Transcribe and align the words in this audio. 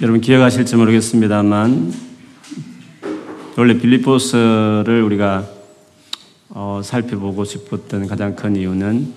여러분 0.00 0.20
기억하실지 0.20 0.76
모르겠습니다만 0.76 1.92
원래 3.56 3.78
빌리포스를 3.78 5.02
우리가 5.02 5.44
어, 6.50 6.80
살펴보고 6.84 7.44
싶었던 7.44 8.06
가장 8.06 8.36
큰 8.36 8.54
이유는 8.54 9.12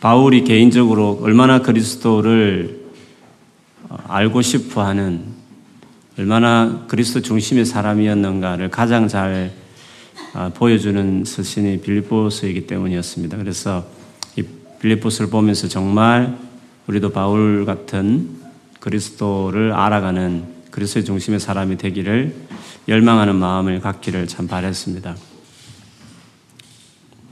바울이 0.00 0.44
개인적으로 0.44 1.18
얼마나 1.22 1.62
그리스도를 1.62 2.90
어, 3.88 3.96
알고 4.06 4.42
싶어 4.42 4.84
하는 4.84 5.24
얼마나 6.18 6.84
그리스도 6.88 7.22
중심의 7.22 7.64
사람이었는가를 7.64 8.68
가장 8.68 9.08
잘 9.08 9.50
어, 10.34 10.52
보여주는 10.54 11.24
서신이 11.24 11.80
빌리포스이기 11.80 12.66
때문이었습니다. 12.66 13.38
그래서 13.38 13.86
이 14.36 14.42
빌리포스를 14.78 15.30
보면서 15.30 15.68
정말 15.68 16.36
우리도 16.86 17.12
바울 17.12 17.64
같은 17.64 18.37
그리스도를 18.80 19.72
알아가는 19.72 20.44
그리스도의 20.70 21.04
중심의 21.04 21.40
사람이 21.40 21.78
되기를 21.78 22.34
열망하는 22.88 23.36
마음을 23.36 23.80
갖기를 23.80 24.28
참 24.28 24.46
바랬습니다. 24.46 25.16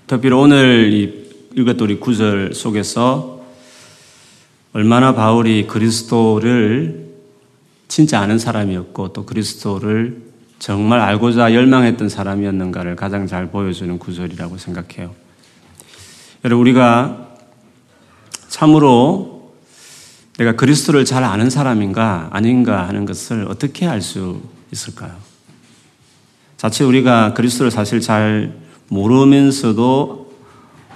특별히 0.06 0.36
오늘 0.36 1.26
읽었던 1.56 1.80
우리 1.80 1.98
구절 1.98 2.54
속에서 2.54 3.44
얼마나 4.72 5.14
바울이 5.14 5.66
그리스도를 5.66 7.06
진짜 7.88 8.20
아는 8.20 8.38
사람이었고 8.38 9.12
또 9.12 9.24
그리스도를 9.24 10.22
정말 10.58 11.00
알고자 11.00 11.54
열망했던 11.54 12.08
사람이었는가를 12.08 12.96
가장 12.96 13.26
잘 13.26 13.50
보여주는 13.50 13.98
구절이라고 13.98 14.58
생각해요. 14.58 15.14
여러분, 16.44 16.60
우리가 16.66 17.28
참으로 18.48 19.35
내가 20.38 20.52
그리스도를 20.52 21.04
잘 21.04 21.24
아는 21.24 21.48
사람인가 21.50 22.28
아닌가 22.32 22.86
하는 22.86 23.06
것을 23.06 23.46
어떻게 23.48 23.86
알 23.86 24.02
수 24.02 24.40
있을까요? 24.72 25.12
자칫 26.56 26.84
우리가 26.84 27.34
그리스도를 27.34 27.70
사실 27.70 28.00
잘 28.00 28.54
모르면서도 28.88 30.26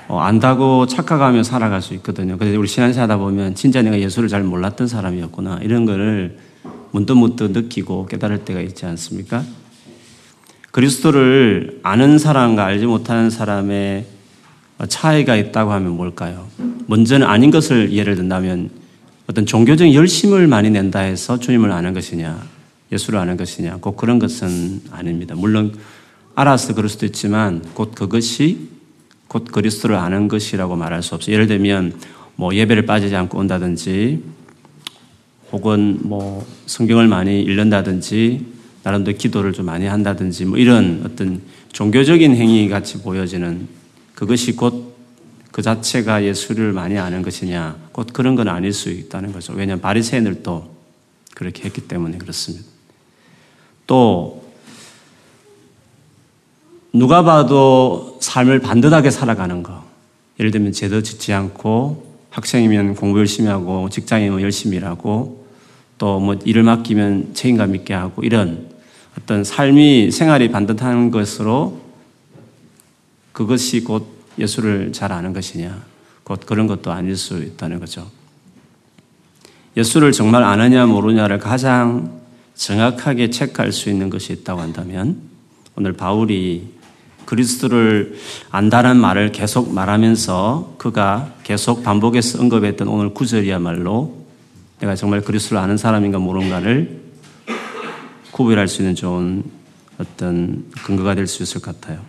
어, 0.09 0.19
안다고 0.19 0.87
착각하며 0.87 1.45
살아갈 1.45 1.81
수 1.81 1.95
있거든요. 1.95 2.37
그래서 2.37 2.59
우리 2.59 2.67
신앙생 2.67 3.03
하다 3.03 3.19
보면 3.19 3.55
진짜 3.55 3.81
내가 3.81 3.99
예수를 4.01 4.29
잘 4.29 4.43
몰랐던 4.43 4.89
사람이었구나 4.89 5.61
이런 5.63 5.87
거를 5.87 6.39
문득 6.91 7.17
문득 7.17 7.53
느끼고 7.53 8.07
깨달을 8.07 8.45
때가 8.45 8.61
있지 8.61 8.85
않습니까? 8.87 9.45
그리스도를 10.73 11.81
아는 11.83 12.19
사람과 12.19 12.65
알지 12.65 12.87
못하는 12.87 13.31
사람의 13.31 14.07
차이가 14.89 15.37
있다고 15.37 15.73
하면 15.73 15.97
뭘까요? 15.97 16.49
먼저는 16.87 17.27
아닌 17.27 17.51
것을 17.51 17.93
예를 17.93 18.17
든다면 18.17 18.80
어떤 19.31 19.47
종교적인 19.47 19.95
열심을 19.95 20.49
많이 20.49 20.71
낸다 20.71 20.99
해서 20.99 21.39
주님을 21.39 21.71
아는 21.71 21.95
것이냐, 21.95 22.45
예수를 22.91 23.21
아는 23.21 23.37
것이냐, 23.37 23.77
꼭 23.81 23.97
그런 23.97 24.19
것은 24.19 24.81
아닙니다. 24.91 25.37
물론 25.37 25.73
알아서 26.35 26.75
그럴 26.75 26.89
수도 26.89 27.07
있지만 27.07 27.63
곧 27.75 27.95
그것이 27.95 28.71
곧 29.29 29.45
그리스도를 29.45 29.95
아는 29.95 30.27
것이라고 30.27 30.75
말할 30.75 31.05
수 31.05 31.15
없어요. 31.15 31.33
예를 31.33 31.47
들면 31.47 31.95
뭐 32.35 32.53
예배를 32.53 32.87
빠지지 32.87 33.15
않고 33.15 33.39
온다든지 33.39 34.21
혹은 35.53 36.01
뭐 36.03 36.45
성경을 36.67 37.07
많이 37.07 37.41
읽는다든지 37.41 38.45
나름대로 38.83 39.17
기도를 39.17 39.53
좀 39.53 39.67
많이 39.67 39.87
한다든지 39.87 40.45
뭐 40.45 40.59
이런 40.59 41.03
어떤 41.05 41.41
종교적인 41.73 42.35
행위 42.35 42.69
같이 42.69 43.01
보여지는 43.01 43.69
그것이 44.17 44.57
곧 44.57 44.90
그 45.61 45.63
자체가 45.63 46.25
예수를 46.25 46.73
많이 46.73 46.97
아는 46.97 47.21
것이냐? 47.21 47.77
곧 47.93 48.15
그런 48.15 48.35
건 48.35 48.49
아닐 48.49 48.73
수 48.73 48.89
있다는 48.89 49.31
거죠. 49.31 49.53
왜냐하면 49.53 49.83
바리새인들도 49.83 50.75
그렇게 51.35 51.65
했기 51.65 51.83
때문에 51.83 52.17
그렇습니다. 52.17 52.65
또 53.87 54.43
누가 56.95 57.23
봐도 57.25 58.17
삶을 58.23 58.61
반듯하게 58.61 59.11
살아가는 59.11 59.63
거. 59.63 59.85
예를 60.39 60.51
들면 60.51 60.73
제도 60.73 61.03
짓지 61.03 61.35
않고 61.35 62.07
학생이면 62.31 62.95
공부 62.95 63.19
열심히 63.19 63.51
하고 63.51 63.91
직장이면 63.91 64.41
열심히 64.41 64.79
일하고 64.79 65.47
또 65.99 66.21
뭐 66.21 66.37
일을 66.43 66.63
맡기면 66.63 67.35
책임감 67.35 67.75
있게 67.75 67.93
하고 67.93 68.23
이런 68.23 68.67
어떤 69.19 69.45
삶이 69.45 70.11
생활이 70.11 70.51
반듯한 70.51 71.11
것으로 71.11 71.83
그것이 73.33 73.85
곧 73.85 74.20
예수를 74.41 74.93
잘 74.93 75.13
아는 75.13 75.33
것이냐? 75.33 75.83
곧 76.25 76.41
그런 76.47 76.67
것도 76.67 76.93
아닐 76.93 77.17
수 77.17 77.43
있다는 77.43 77.81
거죠. 77.81 78.11
예수를 79.77 80.13
정말 80.13 80.43
아느냐 80.43 80.87
모르냐를 80.87 81.39
가장 81.39 82.21
정확하게 82.55 83.31
체크할 83.31 83.73
수 83.73 83.89
있는 83.89 84.11
것이 84.11 84.33
있다고 84.33 84.61
한다면 84.61 85.17
오늘 85.77 85.93
바울이 85.93 86.75
그리스도를 87.25 88.17
안다는 88.51 88.97
말을 88.97 89.31
계속 89.31 89.73
말하면서 89.73 90.75
그가 90.79 91.33
계속 91.45 91.85
반복해서 91.85 92.41
언급했던 92.41 92.89
오늘 92.89 93.15
구절이야말로 93.15 94.27
내가 94.81 94.97
정말 94.97 95.21
그리스도를 95.21 95.63
아는 95.63 95.77
사람인가 95.77 96.19
모르는가를 96.19 97.01
구별할 98.33 98.67
수 98.69 98.83
있는 98.83 98.95
좋은 98.95 99.45
어떤 99.99 100.65
근거가 100.85 101.15
될 101.15 101.27
수 101.27 101.43
있을 101.43 101.61
것 101.61 101.81
같아요. 101.81 102.01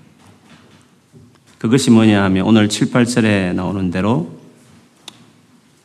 그것이 1.61 1.91
뭐냐 1.91 2.23
하면 2.23 2.47
오늘 2.47 2.69
7, 2.69 2.89
8절에 2.89 3.53
나오는 3.53 3.91
대로 3.91 4.31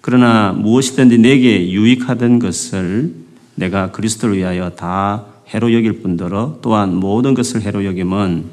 그러나 0.01 0.53
무엇이든지 0.53 1.19
내게 1.19 1.71
유익하던 1.71 2.39
것을 2.39 3.13
내가 3.57 3.91
그리스도를 3.91 4.39
위하여 4.39 4.71
다 4.71 5.27
해로 5.49 5.75
여길 5.75 6.01
뿐더러 6.01 6.61
또한 6.63 6.97
모든 6.97 7.35
것을 7.35 7.61
해로 7.61 7.85
여김은 7.85 8.47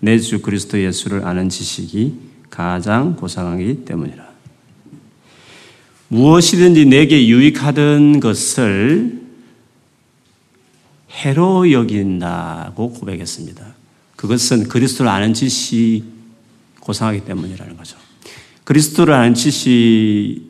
내 0.00 0.18
주 0.18 0.42
그리스도 0.42 0.78
예수를 0.78 1.24
아는 1.24 1.48
지식이 1.48 2.12
가장 2.50 3.16
고상하기 3.16 3.86
때문이라. 3.86 4.28
무엇이든지 6.08 6.84
내게 6.84 7.26
유익하던 7.26 8.20
것을 8.20 9.18
해로 11.10 11.72
여긴다고 11.72 12.92
고백했습니다. 12.92 13.64
그것은 14.16 14.68
그리스도를 14.68 15.10
아는 15.10 15.32
지식 15.32 16.19
고상하기 16.80 17.24
때문이라는 17.24 17.76
거죠. 17.76 17.96
그리스도를 18.64 19.14
아는 19.14 19.34
지식을 19.34 20.44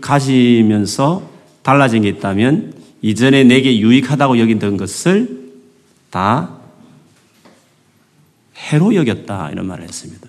가지면서 0.00 1.30
달라진 1.62 2.02
게 2.02 2.08
있다면 2.08 2.74
이전에 3.02 3.44
내게 3.44 3.78
유익하다고 3.78 4.38
여기던 4.38 4.76
것을 4.76 5.52
다 6.10 6.56
해로 8.56 8.94
여겼다 8.94 9.50
이런 9.50 9.66
말을 9.66 9.84
했습니다. 9.84 10.28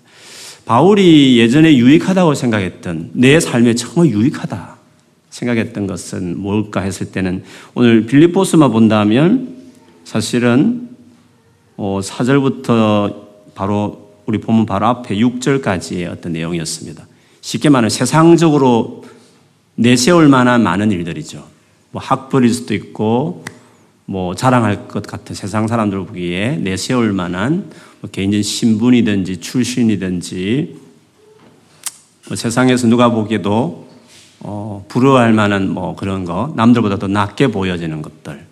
바울이 0.66 1.40
예전에 1.40 1.78
유익하다고 1.78 2.34
생각했던 2.34 3.12
내 3.14 3.40
삶에 3.40 3.74
정말 3.76 4.12
유익하다 4.12 4.78
생각했던 5.30 5.88
것은 5.88 6.40
뭘까 6.42 6.82
했을 6.82 7.12
때는 7.12 7.44
오늘 7.74 8.06
빌립보스만 8.06 8.72
본다면 8.72 9.56
사실은 10.04 10.90
4절부터 11.78 12.70
어, 12.70 13.28
바로 13.54 14.07
우리 14.28 14.40
보면 14.40 14.66
바로 14.66 14.86
앞에 14.88 15.16
6절까지의 15.16 16.12
어떤 16.12 16.34
내용이었습니다. 16.34 17.08
쉽게 17.42 17.70
말하면 17.70 17.90
세상적으로 17.90 19.06
내세울 19.76 20.28
만한 20.28 20.64
많은 20.64 20.92
일들이죠. 20.92 21.48
뭐 21.92 22.02
학벌일 22.02 22.54
수도 22.54 22.74
있고 22.74 23.46
뭐 24.06 24.36
자랑할 24.36 24.88
것 24.90 25.04
같은 25.04 25.34
세상 25.34 25.68
사람들 25.68 25.98
보기에 26.00 26.58
내세울 26.58 27.14
만한 27.14 27.72
뭐 28.02 28.10
개인적인 28.12 28.44
신분이든지 28.44 29.38
출신이든지 29.38 30.76
뭐 32.28 32.36
세상에서 32.36 32.88
누가 32.88 33.10
보기에도 33.10 33.88
어, 34.42 34.86
부러워할 34.90 35.32
만한 35.32 35.70
뭐 35.70 35.96
그런 35.96 36.26
거 36.26 36.54
남들보다 36.58 37.00
더 37.00 37.08
낮게 37.08 37.48
보여지는 37.48 38.02
것들 38.02 38.47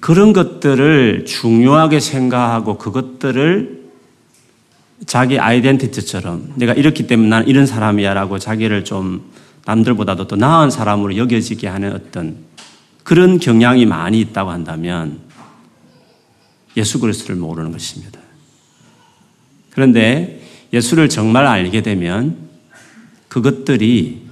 그런 0.00 0.32
것들을 0.32 1.24
중요하게 1.24 2.00
생각하고 2.00 2.76
그것들을 2.76 3.78
자기 5.06 5.38
아이덴티티처럼 5.38 6.54
내가 6.56 6.74
이렇기 6.74 7.06
때문에 7.06 7.28
나는 7.28 7.48
이런 7.48 7.66
사람이야라고 7.66 8.38
자기를 8.38 8.84
좀 8.84 9.30
남들보다도 9.64 10.26
더 10.26 10.36
나은 10.36 10.70
사람으로 10.70 11.16
여겨지게 11.16 11.68
하는 11.68 11.92
어떤 11.92 12.36
그런 13.04 13.38
경향이 13.38 13.86
많이 13.86 14.20
있다고 14.20 14.50
한다면 14.50 15.20
예수 16.76 17.00
그리스도를 17.00 17.36
모르는 17.36 17.72
것입니다. 17.72 18.20
그런데 19.70 20.42
예수를 20.72 21.08
정말 21.08 21.46
알게 21.46 21.82
되면 21.82 22.36
그것들이 23.28 24.26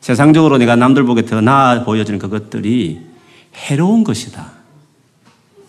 세상적으로 0.00 0.58
내가 0.58 0.76
남들 0.76 1.04
보기에 1.04 1.26
더 1.26 1.40
나아 1.40 1.84
보여지는 1.84 2.18
그것들이 2.18 3.07
해로운 3.56 4.04
것이다. 4.04 4.52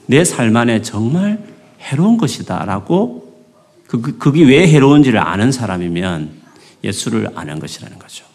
내 0.07 0.23
삶 0.23 0.55
안에 0.55 0.81
정말 0.81 1.39
해로운 1.81 2.17
것이다. 2.17 2.65
라고 2.65 3.33
그, 3.87 4.01
그, 4.01 4.17
그게 4.17 4.43
왜 4.43 4.67
해로운지를 4.67 5.19
아는 5.19 5.51
사람이면 5.51 6.31
예수를 6.83 7.29
아는 7.35 7.59
것이라는 7.59 7.97
거죠. 7.99 8.25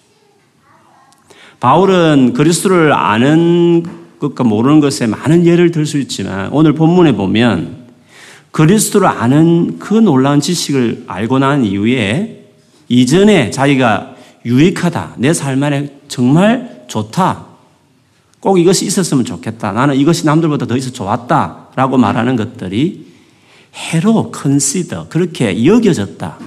바울은 1.60 2.32
그리스도를 2.34 2.92
아는 2.92 3.84
것과 4.18 4.44
모르는 4.44 4.80
것에 4.80 5.06
많은 5.06 5.46
예를 5.46 5.70
들 5.70 5.86
수 5.86 5.98
있지만 5.98 6.48
오늘 6.52 6.72
본문에 6.74 7.12
보면 7.12 7.84
그리스도를 8.50 9.08
아는 9.08 9.78
그 9.78 9.94
놀라운 9.94 10.40
지식을 10.40 11.04
알고 11.06 11.38
난 11.40 11.64
이후에 11.64 12.44
이전에 12.88 13.50
자기가 13.50 14.14
유익하다. 14.46 15.14
내 15.18 15.32
삶 15.32 15.62
안에 15.62 16.00
정말 16.08 16.84
좋다. 16.86 17.46
꼭 18.44 18.58
이것이 18.58 18.84
있었으면 18.84 19.24
좋겠다. 19.24 19.72
나는 19.72 19.96
이것이 19.96 20.26
남들보다 20.26 20.66
더 20.66 20.76
있어 20.76 20.90
좋았다. 20.92 21.68
라고 21.76 21.96
말하는 21.96 22.36
것들이 22.36 23.06
해로 23.74 24.30
컨시더 24.30 25.08
그렇게 25.08 25.64
여겨졌다. 25.64 26.38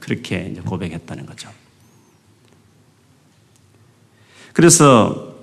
그렇게 0.00 0.54
고백했다는 0.64 1.26
거죠. 1.26 1.50
그래서 4.54 5.34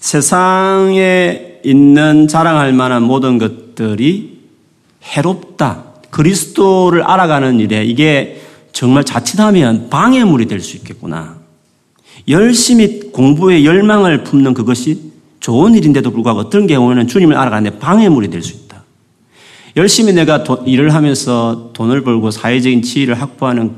세상에 0.00 1.60
있는 1.64 2.26
자랑할 2.26 2.72
만한 2.72 3.04
모든 3.04 3.38
것들이 3.38 4.40
해롭다. 5.04 5.84
그리스도를 6.10 7.04
알아가는 7.04 7.60
일에 7.60 7.84
이게 7.84 8.42
정말 8.72 9.04
자칫하면 9.04 9.88
방해물이 9.88 10.46
될 10.46 10.60
수 10.60 10.76
있겠구나. 10.78 11.38
열심히 12.26 12.99
공부에 13.12 13.64
열망을 13.64 14.24
품는 14.24 14.54
그것이 14.54 15.10
좋은 15.40 15.74
일인데도 15.74 16.10
불구하고 16.10 16.40
어떤 16.40 16.66
경우에는 16.66 17.06
주님을 17.06 17.36
알아가는데 17.36 17.78
방해물이 17.78 18.28
될 18.30 18.42
수 18.42 18.54
있다. 18.54 18.84
열심히 19.76 20.12
내가 20.12 20.44
도, 20.44 20.62
일을 20.66 20.94
하면서 20.94 21.70
돈을 21.72 22.02
벌고 22.02 22.30
사회적인 22.30 22.82
지위를 22.82 23.14
확보하는 23.14 23.72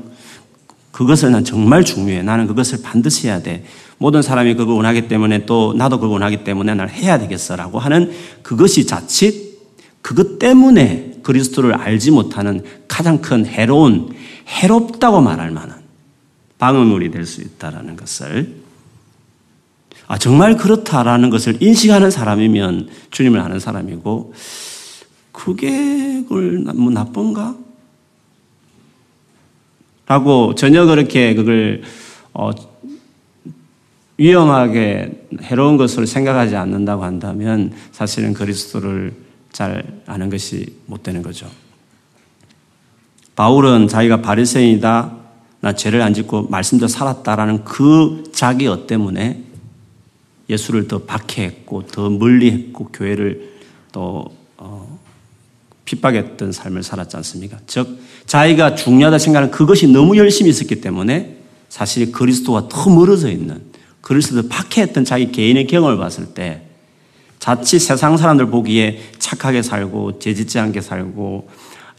그것을 0.91 1.31
난 1.31 1.43
정말 1.43 1.83
중요해. 1.83 2.23
나는 2.23 2.47
그것을 2.47 2.79
반드시 2.83 3.27
해야 3.27 3.41
돼. 3.41 3.63
모든 3.97 4.21
사람이 4.21 4.55
그걸 4.55 4.75
원하기 4.75 5.07
때문에 5.07 5.45
또 5.45 5.73
나도 5.73 5.97
그걸 5.97 6.13
원하기 6.13 6.43
때문에 6.43 6.73
날 6.75 6.89
해야 6.89 7.17
되겠어라고 7.19 7.79
하는 7.79 8.11
그것이 8.41 8.85
자칫 8.85 9.53
그것 10.01 10.37
때문에 10.39 11.19
그리스도를 11.23 11.73
알지 11.75 12.11
못하는 12.11 12.63
가장 12.87 13.21
큰 13.21 13.45
해로운 13.45 14.09
해롭다고 14.47 15.21
말할 15.21 15.51
만한 15.51 15.81
방어물이 16.59 17.11
될 17.11 17.25
수 17.25 17.41
있다라는 17.41 17.95
것을 17.95 18.62
아 20.07 20.17
정말 20.17 20.57
그렇다라는 20.57 21.29
것을 21.29 21.61
인식하는 21.61 22.11
사람이면 22.11 22.89
주님을 23.11 23.39
아는 23.39 23.59
사람이고 23.59 24.33
그게 25.31 26.23
그걸 26.23 26.59
뭐 26.75 26.91
나쁜가? 26.91 27.55
라고 30.05 30.53
전혀 30.55 30.85
그렇게 30.85 31.33
그걸 31.33 31.81
어 32.33 32.51
위험하게 34.17 35.27
해로운 35.41 35.77
것으로 35.77 36.05
생각하지 36.05 36.55
않는다고 36.55 37.03
한다면 37.03 37.73
사실은 37.91 38.33
그리스도를 38.33 39.13
잘 39.51 40.01
아는 40.05 40.29
것이 40.29 40.65
못 40.85 41.03
되는 41.03 41.21
거죠. 41.21 41.47
바울은 43.35 43.87
자기가 43.87 44.21
바리새인이다, 44.21 45.11
나 45.61 45.73
죄를 45.73 46.01
안 46.01 46.13
짓고 46.13 46.49
말씀대로 46.49 46.87
살았다라는 46.87 47.63
그 47.63 48.23
자기 48.31 48.67
어 48.67 48.85
때문에 48.85 49.43
예수를 50.49 50.87
더 50.87 50.99
박해했고 50.99 51.87
더 51.87 52.09
멀리했고 52.09 52.89
교회를 52.91 53.53
또 53.91 54.25
어, 54.57 54.99
핍박했던 55.85 56.51
삶을 56.51 56.83
살았지 56.83 57.15
않습니까? 57.17 57.57
즉 57.67 57.99
자기가 58.25 58.75
중요하다 58.75 59.17
생각하는 59.17 59.51
그것이 59.51 59.87
너무 59.87 60.17
열심히 60.17 60.49
있었기 60.49 60.81
때문에 60.81 61.37
사실 61.69 62.11
그리스도와 62.11 62.67
더 62.69 62.89
멀어져 62.89 63.29
있는 63.29 63.61
그리스도를 64.01 64.49
박해했던 64.49 65.05
자기 65.05 65.31
개인의 65.31 65.67
경험을 65.67 65.97
봤을 65.97 66.33
때 66.33 66.61
자칫 67.39 67.79
세상 67.79 68.15
사람들 68.15 68.47
보기에 68.47 69.01
착하게 69.19 69.61
살고 69.61 70.19
죄짓지 70.19 70.59
않게 70.59 70.81
살고 70.81 71.49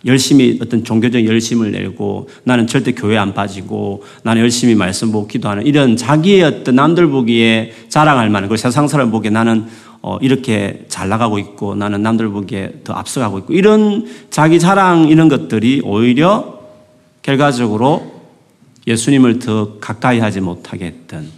열심히 0.06 0.58
어떤 0.60 0.84
종교적 0.84 1.24
열심을 1.24 1.72
내고 1.72 2.28
나는 2.44 2.66
절대 2.66 2.92
교회 2.92 3.16
안 3.16 3.32
빠지고 3.32 4.04
나는 4.22 4.42
열심히 4.42 4.74
말씀 4.74 5.10
보고 5.12 5.26
기도하는 5.26 5.66
이런 5.66 5.96
자기의 5.96 6.42
어떤 6.42 6.76
남들 6.76 7.08
보기에 7.08 7.72
자랑할 7.88 8.28
만한 8.28 8.48
그 8.48 8.56
세상 8.56 8.86
사람 8.86 9.10
보기에 9.10 9.30
나는 9.30 9.66
어 10.02 10.18
이렇게 10.20 10.84
잘 10.88 11.08
나가고 11.08 11.38
있고 11.38 11.74
나는 11.74 12.02
남들 12.02 12.28
보기에 12.28 12.80
더 12.84 12.92
앞서가고 12.92 13.38
있고 13.38 13.54
이런 13.54 14.06
자기 14.28 14.60
자랑 14.60 15.08
이런 15.08 15.28
것들이 15.28 15.80
오히려 15.82 16.60
결과적으로 17.22 18.12
예수님을 18.86 19.38
더 19.38 19.78
가까이 19.78 20.18
하지 20.18 20.40
못하게 20.40 20.86
했던 20.86 21.30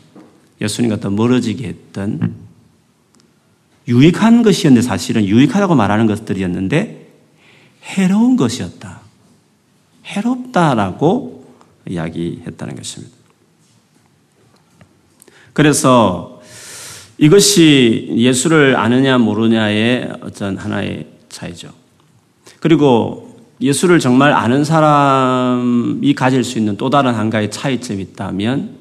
예수님과 0.60 0.98
더 0.98 1.10
멀어지게 1.10 1.68
했던 1.68 2.34
유익한 3.86 4.42
것이었는데 4.42 4.84
사실은 4.84 5.24
유익하다고 5.24 5.76
말하는 5.76 6.08
것들이었는데 6.08 7.05
해로운 7.86 8.36
것이었다. 8.36 9.00
해롭다라고 10.04 11.46
이야기했다는 11.88 12.76
것입니다. 12.76 13.16
그래서 15.52 16.42
이것이 17.18 18.12
예수를 18.16 18.76
아느냐 18.76 19.18
모르냐의 19.18 20.10
어떤 20.20 20.58
하나의 20.58 21.06
차이죠. 21.28 21.72
그리고 22.60 23.40
예수를 23.60 24.00
정말 24.00 24.32
아는 24.32 24.64
사람이 24.64 26.12
가질 26.14 26.44
수 26.44 26.58
있는 26.58 26.76
또 26.76 26.90
다른 26.90 27.14
한 27.14 27.30
가지 27.30 27.50
차이점이 27.50 28.02
있다면 28.02 28.76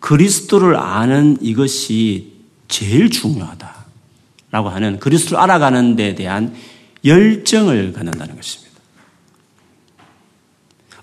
그리스도를 0.00 0.76
아는 0.76 1.38
이것이 1.40 2.32
제일 2.68 3.08
중요하다라고 3.08 4.68
하는 4.68 4.98
그리스도를 4.98 5.42
알아가는 5.42 5.96
데 5.96 6.14
대한 6.14 6.54
열정을 7.04 7.92
갖는다는 7.92 8.36
것입니다. 8.36 8.72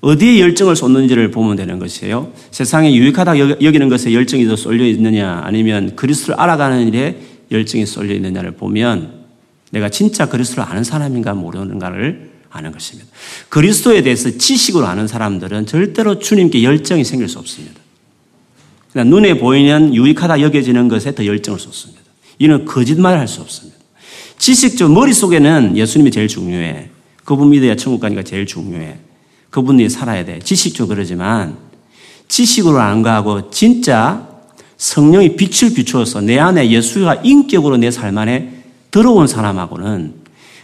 어디에 0.01 0.39
열정을 0.39 0.75
쏟는지를 0.75 1.29
보면 1.31 1.57
되는 1.57 1.77
것이에요. 1.77 2.31
세상에 2.51 2.93
유익하다 2.93 3.61
여기는 3.61 3.89
것에 3.89 4.13
열정이 4.13 4.45
더 4.45 4.55
쏠려 4.55 4.85
있느냐 4.85 5.41
아니면 5.43 5.95
그리스도를 5.95 6.39
알아가는 6.39 6.87
일에 6.87 7.21
열정이 7.51 7.85
쏠려 7.85 8.13
있느냐를 8.13 8.51
보면 8.51 9.25
내가 9.71 9.89
진짜 9.89 10.27
그리스도를 10.27 10.63
아는 10.63 10.83
사람인가 10.83 11.33
모르는가를 11.33 12.31
아는 12.49 12.71
것입니다. 12.71 13.09
그리스도에 13.49 14.01
대해서 14.01 14.29
지식으로 14.37 14.87
아는 14.87 15.07
사람들은 15.07 15.65
절대로 15.65 16.17
주님께 16.17 16.63
열정이 16.63 17.03
생길 17.03 17.27
수 17.27 17.37
없습니다. 17.39 17.79
그냥 18.91 19.09
눈에 19.09 19.37
보이는 19.37 19.93
유익하다 19.93 20.41
여겨지는 20.41 20.87
것에 20.87 21.13
더 21.13 21.25
열정을 21.25 21.59
쏟습니다. 21.59 22.01
이는 22.39 22.65
거짓말을 22.65 23.19
할 23.19 23.27
수 23.27 23.41
없습니다. 23.41 23.78
지식적 24.39 24.91
머릿속에는 24.91 25.77
예수님이 25.77 26.09
제일 26.11 26.27
중요해. 26.27 26.89
그분 27.23 27.51
믿어야 27.51 27.75
천국 27.75 27.99
가니까 27.99 28.23
제일 28.23 28.47
중요해. 28.47 28.95
그분이 29.51 29.89
살아야 29.89 30.25
돼. 30.25 30.39
지식적으로 30.39 30.95
그러지만 30.95 31.57
지식으로 32.27 32.79
아는 32.79 33.03
거하고 33.03 33.51
진짜 33.51 34.27
성령이 34.77 35.35
빛을 35.35 35.73
비추어서 35.73 36.21
내 36.21 36.39
안에 36.39 36.71
예수가 36.71 37.15
인격으로 37.23 37.77
내 37.77 37.89
삶 37.91 38.17
안에 38.17 38.63
들어온 38.91 39.27
사람하고는 39.27 40.13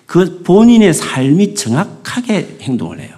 그 0.05 0.41
본인의 0.43 0.93
삶이 0.93 1.55
정확하게 1.55 2.57
행동을 2.61 2.99
해요. 3.01 3.09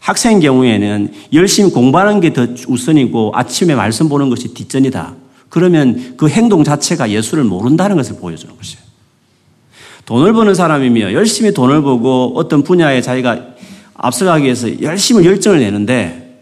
학생 0.00 0.40
경우에는 0.40 1.12
열심히 1.32 1.70
공부하는 1.70 2.20
게 2.20 2.32
더 2.32 2.46
우선이고 2.68 3.32
아침에 3.34 3.74
말씀 3.74 4.08
보는 4.08 4.30
것이 4.30 4.54
뒷전이다. 4.54 5.16
그러면 5.48 6.14
그 6.16 6.28
행동 6.28 6.64
자체가 6.64 7.10
예수를 7.10 7.44
모른다는 7.44 7.96
것을 7.96 8.16
보여주는 8.16 8.56
것이에요. 8.56 8.91
돈을 10.04 10.32
버는 10.32 10.54
사람이며 10.54 11.12
열심히 11.12 11.52
돈을 11.52 11.82
벌고 11.82 12.32
어떤 12.36 12.62
분야에 12.62 13.00
자기가 13.00 13.54
앞서가기 13.94 14.44
위해서 14.44 14.82
열심히 14.82 15.24
열정을 15.24 15.60
내는데 15.60 16.40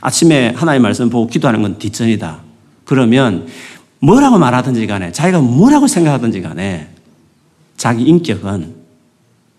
아침에 0.00 0.50
하나의 0.54 0.80
말씀 0.80 1.10
보고 1.10 1.26
기도하는 1.26 1.62
건 1.62 1.78
뒷전이다. 1.78 2.40
그러면 2.84 3.48
뭐라고 4.00 4.38
말하든지 4.38 4.86
간에 4.86 5.12
자기가 5.12 5.40
뭐라고 5.40 5.86
생각하든지 5.86 6.40
간에 6.42 6.88
자기 7.76 8.04
인격은 8.04 8.74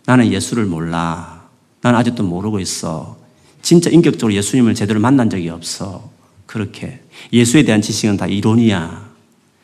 나는 0.05 0.31
예수를 0.31 0.65
몰라. 0.65 1.43
나는 1.81 1.99
아직도 1.99 2.23
모르고 2.23 2.59
있어. 2.59 3.17
진짜 3.61 3.89
인격적으로 3.89 4.33
예수님을 4.33 4.75
제대로 4.75 4.99
만난 4.99 5.29
적이 5.29 5.49
없어. 5.49 6.09
그렇게. 6.45 7.01
예수에 7.31 7.63
대한 7.63 7.81
지식은 7.81 8.17
다 8.17 8.25
이론이야. 8.25 9.09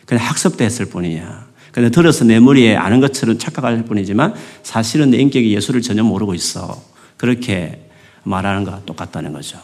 그냥 0.05 0.25
학습됐을 0.25 0.85
뿐이야. 0.85 1.44
근데 1.75 1.89
들어서 1.89 2.23
내 2.23 2.39
머리에 2.39 2.73
아는 2.77 3.01
것처럼 3.01 3.37
착각할 3.37 3.83
뿐이지만 3.83 4.33
사실은 4.63 5.09
내 5.09 5.17
인격이 5.17 5.53
예수를 5.53 5.81
전혀 5.81 6.03
모르고 6.03 6.33
있어. 6.33 6.81
그렇게 7.17 7.89
말하는 8.23 8.63
것과 8.63 8.85
똑같다는 8.85 9.33
거죠. 9.33 9.59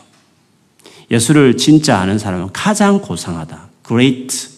예수를 1.10 1.56
진짜 1.56 2.00
아는 2.00 2.20
사람은 2.20 2.50
가장 2.52 3.00
고상하다. 3.00 3.70
great. 3.88 4.50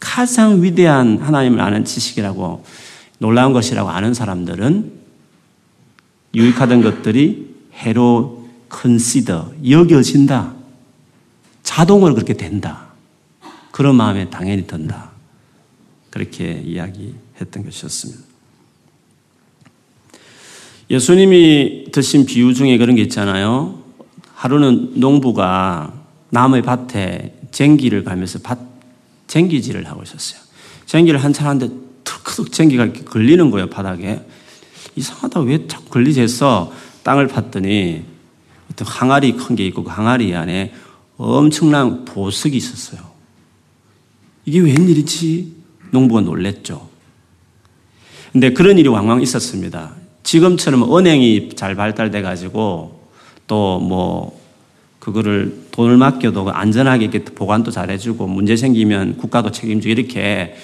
가장 0.00 0.60
위대한 0.60 1.18
하나님을 1.18 1.60
아는 1.60 1.84
지식이라고 1.84 2.64
놀라운 3.18 3.52
것이라고 3.52 3.88
아는 3.90 4.12
사람들은 4.12 4.92
유익하던 6.34 6.82
것들이 6.82 7.54
해로 7.74 8.48
컨시더 8.68 9.52
여겨진다. 9.64 10.54
자동으로 11.62 12.14
그렇게 12.14 12.34
된다. 12.34 12.88
그런 13.70 13.94
마음에 13.94 14.28
당연히 14.28 14.66
든다. 14.66 15.17
그렇게 16.18 16.60
이야기했던 16.64 17.64
것이었습니다. 17.64 18.22
예수님이 20.90 21.86
드신 21.92 22.26
비유 22.26 22.54
중에 22.54 22.76
그런 22.76 22.96
게 22.96 23.02
있잖아요. 23.02 23.80
하루는 24.34 24.98
농부가 24.98 25.92
나무의 26.30 26.62
밭에 26.62 27.38
쟁기를 27.52 28.02
가면서 28.02 28.40
밭, 28.40 28.58
쟁기질을 29.28 29.86
하고 29.86 30.02
있었어요. 30.02 30.40
쟁기를 30.86 31.22
한참 31.22 31.46
하는데 31.46 31.72
툭툭 32.02 32.50
쟁기가 32.50 32.84
이렇게 32.84 33.04
걸리는 33.04 33.50
거예요, 33.52 33.68
바닥에. 33.68 34.20
이상하다, 34.96 35.40
왜 35.40 35.68
자꾸 35.68 35.84
걸리지 35.90 36.20
했어? 36.20 36.72
땅을 37.04 37.28
팠더니 37.28 38.02
어떤 38.72 38.88
항아리 38.88 39.36
큰 39.36 39.54
게 39.54 39.64
있고 39.68 39.84
그 39.84 39.90
항아리 39.90 40.34
안에 40.34 40.74
엄청난 41.16 42.04
보석이 42.04 42.56
있었어요. 42.56 43.00
이게 44.46 44.58
웬일이지? 44.58 45.57
농부가 45.90 46.20
놀랬죠. 46.20 46.88
근데 48.32 48.52
그런 48.52 48.78
일이 48.78 48.88
왕왕 48.88 49.22
있었습니다. 49.22 49.92
지금처럼 50.22 50.94
은행이 50.94 51.50
잘 51.56 51.74
발달돼 51.74 52.22
가지고 52.22 53.00
또 53.46 53.80
뭐 53.80 54.38
그거를 54.98 55.68
돈을 55.70 55.96
맡겨도 55.96 56.50
안전하게 56.50 57.06
이렇게 57.06 57.24
보관도 57.24 57.70
잘 57.70 57.90
해주고 57.90 58.26
문제 58.26 58.56
생기면 58.56 59.16
국가도 59.16 59.50
책임지고 59.52 59.92
이렇게 59.92 60.56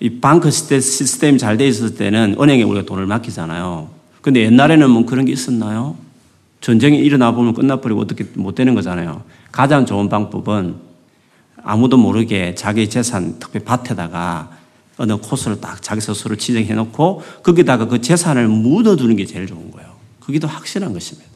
이 0.00 0.18
방크 0.18 0.50
시스템이 0.50 1.38
잘 1.38 1.56
돼 1.56 1.68
있었을 1.68 1.94
때는 1.96 2.36
은행에 2.40 2.64
우리가 2.64 2.84
돈을 2.84 3.06
맡기잖아요. 3.06 3.90
근데 4.20 4.40
옛날에는 4.44 4.90
뭐 4.90 5.06
그런 5.06 5.24
게 5.24 5.32
있었나요? 5.32 5.96
전쟁이 6.60 6.98
일어나 6.98 7.32
보면 7.32 7.54
끝나버리고 7.54 8.00
어떻게 8.00 8.24
못 8.34 8.54
되는 8.54 8.74
거잖아요. 8.74 9.22
가장 9.52 9.86
좋은 9.86 10.08
방법은 10.08 10.74
아무도 11.62 11.96
모르게 11.96 12.54
자기 12.56 12.88
재산, 12.90 13.36
특히 13.38 13.60
밭에다가 13.60 14.50
어느 15.02 15.16
코스를 15.16 15.60
딱 15.60 15.82
자기 15.82 16.00
스스로 16.00 16.36
지정해 16.36 16.74
놓고 16.74 17.22
거기다가 17.42 17.86
그 17.88 18.00
재산을 18.00 18.46
묻어두는 18.46 19.16
게 19.16 19.26
제일 19.26 19.48
좋은 19.48 19.72
거예요. 19.72 19.90
그게 20.20 20.38
더 20.38 20.46
확실한 20.46 20.92
것입니다. 20.92 21.28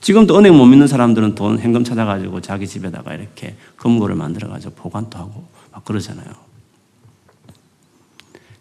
지금도 0.00 0.38
은행 0.38 0.56
못 0.56 0.64
믿는 0.64 0.86
사람들은 0.86 1.34
돈 1.34 1.58
현금 1.58 1.84
찾아가지고 1.84 2.40
자기 2.40 2.66
집에다가 2.66 3.12
이렇게 3.12 3.56
금고를 3.76 4.16
만들어가지고 4.16 4.72
보관도 4.74 5.18
하고 5.18 5.44
막 5.70 5.84
그러잖아요. 5.84 6.28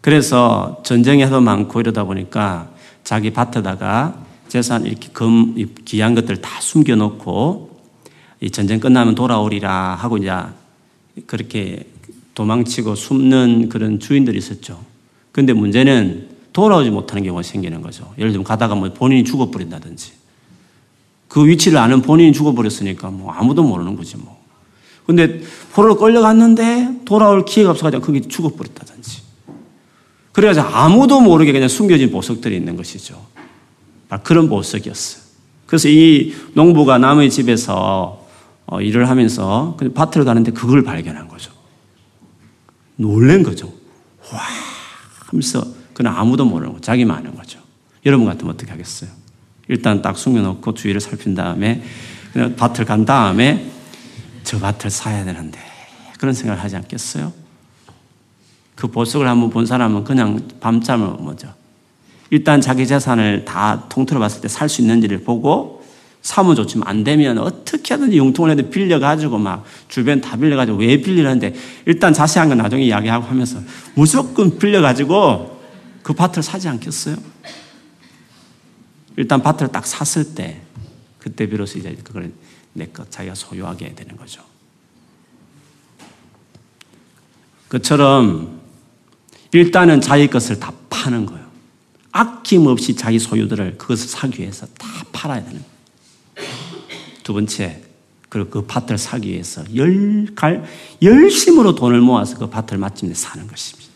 그래서 0.02 0.82
전쟁이 0.84 1.24
하도 1.24 1.40
많고 1.40 1.80
이러다 1.80 2.04
보니까 2.04 2.70
자기 3.06 3.32
밭에다가 3.32 4.26
재산 4.50 4.86
이렇게 4.86 5.08
금, 5.14 5.56
귀한 5.86 6.16
것들 6.16 6.42
다 6.42 6.60
숨겨놓고 6.60 7.80
이 8.42 8.52
전쟁 8.52 8.82
끝나면 8.82 9.16
돌아오리라 9.16 9.96
하고 9.96 10.18
이제 10.18 10.34
그렇게 11.28 11.86
도망치고 12.34 12.96
숨는 12.96 13.70
그런 13.70 14.00
주인들이 14.00 14.38
있었죠. 14.38 14.80
근데 15.32 15.54
문제는 15.54 16.30
돌아오지 16.54 16.90
못하는 16.90 17.24
경우가 17.24 17.44
생기는 17.44 17.82
거죠. 17.82 18.14
예를 18.18 18.32
들면 18.32 18.44
가다가 18.44 18.76
뭐 18.76 18.92
본인이 18.94 19.24
죽어버린다든지. 19.24 20.12
그 21.28 21.48
위치를 21.48 21.78
아는 21.78 22.02
본인이 22.02 22.34
죽어버렸으니까 22.34 23.10
뭐 23.10 23.32
아무도 23.32 23.64
모르는 23.64 23.96
거지 23.96 24.18
뭐. 24.18 24.42
근데 25.06 25.42
포로로 25.74 25.98
끌려갔는데 25.98 27.02
돌아올 27.06 27.46
기회가 27.46 27.72
없어가지고 27.72 28.04
거기 28.04 28.22
죽어버렸다든지. 28.22 29.22
그래가지고 30.34 30.68
아무도 30.68 31.22
모르게 31.22 31.52
그냥 31.52 31.68
숨겨진 31.68 32.12
보석들이 32.12 32.56
있는 32.56 32.76
것이죠. 32.76 33.26
그런 34.24 34.50
보석이었어요. 34.50 35.24
그래서 35.66 35.88
이 35.88 36.34
농부가 36.54 36.98
남의 36.98 37.30
집에서 37.30 38.28
어, 38.66 38.82
일을 38.82 39.10
하면서 39.10 39.78
밭을 39.94 40.26
가는데 40.26 40.52
그걸 40.52 40.84
발견한 40.84 41.28
거죠. 41.28 41.52
놀란 43.02 43.44
거죠. 43.44 43.74
와 44.32 44.40
하면서 45.28 45.66
그는 45.94 46.12
아무도 46.12 46.46
모르는 46.46 46.74
거 46.74 46.80
자기만 46.80 47.18
아는 47.18 47.36
거죠. 47.36 47.60
여러분 48.06 48.26
같으면 48.28 48.54
어떻게 48.54 48.72
하겠어요? 48.72 49.10
일단 49.68 50.02
딱 50.02 50.18
숨겨놓고 50.18 50.74
주위를 50.74 51.02
살핀 51.02 51.36
다음에 51.36 51.84
그냥 52.34 52.56
밭을 52.56 52.86
간 52.86 53.06
다음에 53.06 53.70
저 54.44 54.60
밭을 54.60 54.90
사야 54.90 55.24
되는데 55.26 55.60
그런 56.20 56.34
생각을 56.34 56.64
하지 56.64 56.76
않겠어요? 56.76 57.34
그 58.76 58.88
보석을 58.88 59.28
한번 59.28 59.50
본 59.50 59.66
사람은 59.66 60.04
그냥 60.04 60.48
밤잠을 60.60 61.08
못죠 61.22 61.54
일단 62.32 62.62
자기 62.62 62.88
재산을 62.88 63.46
다 63.46 63.88
통틀어 63.90 64.20
봤을 64.20 64.42
때 64.42 64.48
살 64.48 64.70
수 64.70 64.82
있는지를 64.82 65.24
보고 65.24 65.81
사면 66.22 66.56
좋지만 66.56 66.88
안 66.88 67.04
되면 67.04 67.38
어떻게 67.40 67.94
하든지 67.94 68.18
융통을 68.18 68.52
해도 68.52 68.70
빌려가지고 68.70 69.38
막 69.38 69.66
주변 69.88 70.22
다 70.22 70.38
빌려가지고 70.38 70.78
왜 70.78 70.98
빌리는데 70.98 71.56
일단 71.86 72.14
자세한 72.14 72.50
건 72.50 72.60
나중에 72.60 72.84
이야기하고 72.84 73.26
하면서 73.26 73.60
무조건 73.96 74.58
빌려가지고 74.58 75.62
그 76.04 76.14
밭을 76.14 76.44
사지 76.44 76.68
않겠어요? 76.68 77.18
일단 79.18 79.42
밭을 79.42 79.70
딱 79.70 79.86
샀을 79.86 80.36
때 80.36 80.62
그때 81.20 81.48
비로소 81.48 81.80
이제 81.80 81.98
그걸 82.04 82.32
내 82.74 82.88
것 82.88 83.10
자기가 83.12 83.36
소유하게 83.36 83.96
되는 83.96 84.16
거죠. 84.16 84.42
그처럼 87.68 88.62
일단은 89.54 90.02
자기 90.02 90.28
것을 90.28 90.60
다 90.60 90.74
파는 90.90 91.26
거예요. 91.26 91.46
아낌없이 92.12 92.96
자기 92.96 93.20
소유들을 93.20 93.78
그것을 93.78 94.08
사기 94.08 94.42
위해서 94.42 94.66
다 94.78 94.88
팔아야 95.12 95.40
되는 95.44 95.54
거예요. 95.54 95.71
두 97.24 97.34
번째, 97.34 97.82
그리고 98.30 98.50
그 98.50 98.66
밭을 98.66 98.98
사기 98.98 99.30
위해서 99.30 99.64
열, 99.76 100.28
갈, 100.36 100.64
열심으로 101.02 101.76
돈을 101.76 102.00
모아서 102.02 102.38
그 102.38 102.50
밭을 102.50 102.78
마침내 102.78 103.14
사는 103.14 103.46
것입니다. 103.46 103.92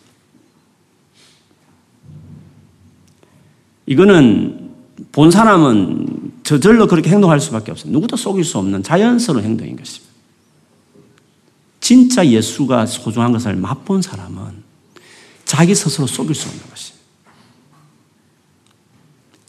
이거는 3.86 4.72
본 5.12 5.32
사람은 5.32 6.34
저절로 6.44 6.88
그렇게 6.88 7.10
행동할 7.10 7.40
수밖에 7.40 7.72
없어요. 7.72 7.92
누구도 7.92 8.18
속일 8.18 8.44
수 8.44 8.58
없는 8.58 8.84
자연스러운 8.84 9.44
행동인 9.44 9.76
것입니다. 9.78 10.14
진짜 11.80 12.26
예수가 12.26 12.88
소중한 12.88 13.32
것을 13.32 13.56
맛본 13.56 14.02
사람은 14.02 14.64
자기 15.46 15.76
스스로 15.76 16.08
속일 16.08 16.34
수 16.36 16.48
없는 16.50 16.70
것입니다. 16.70 16.95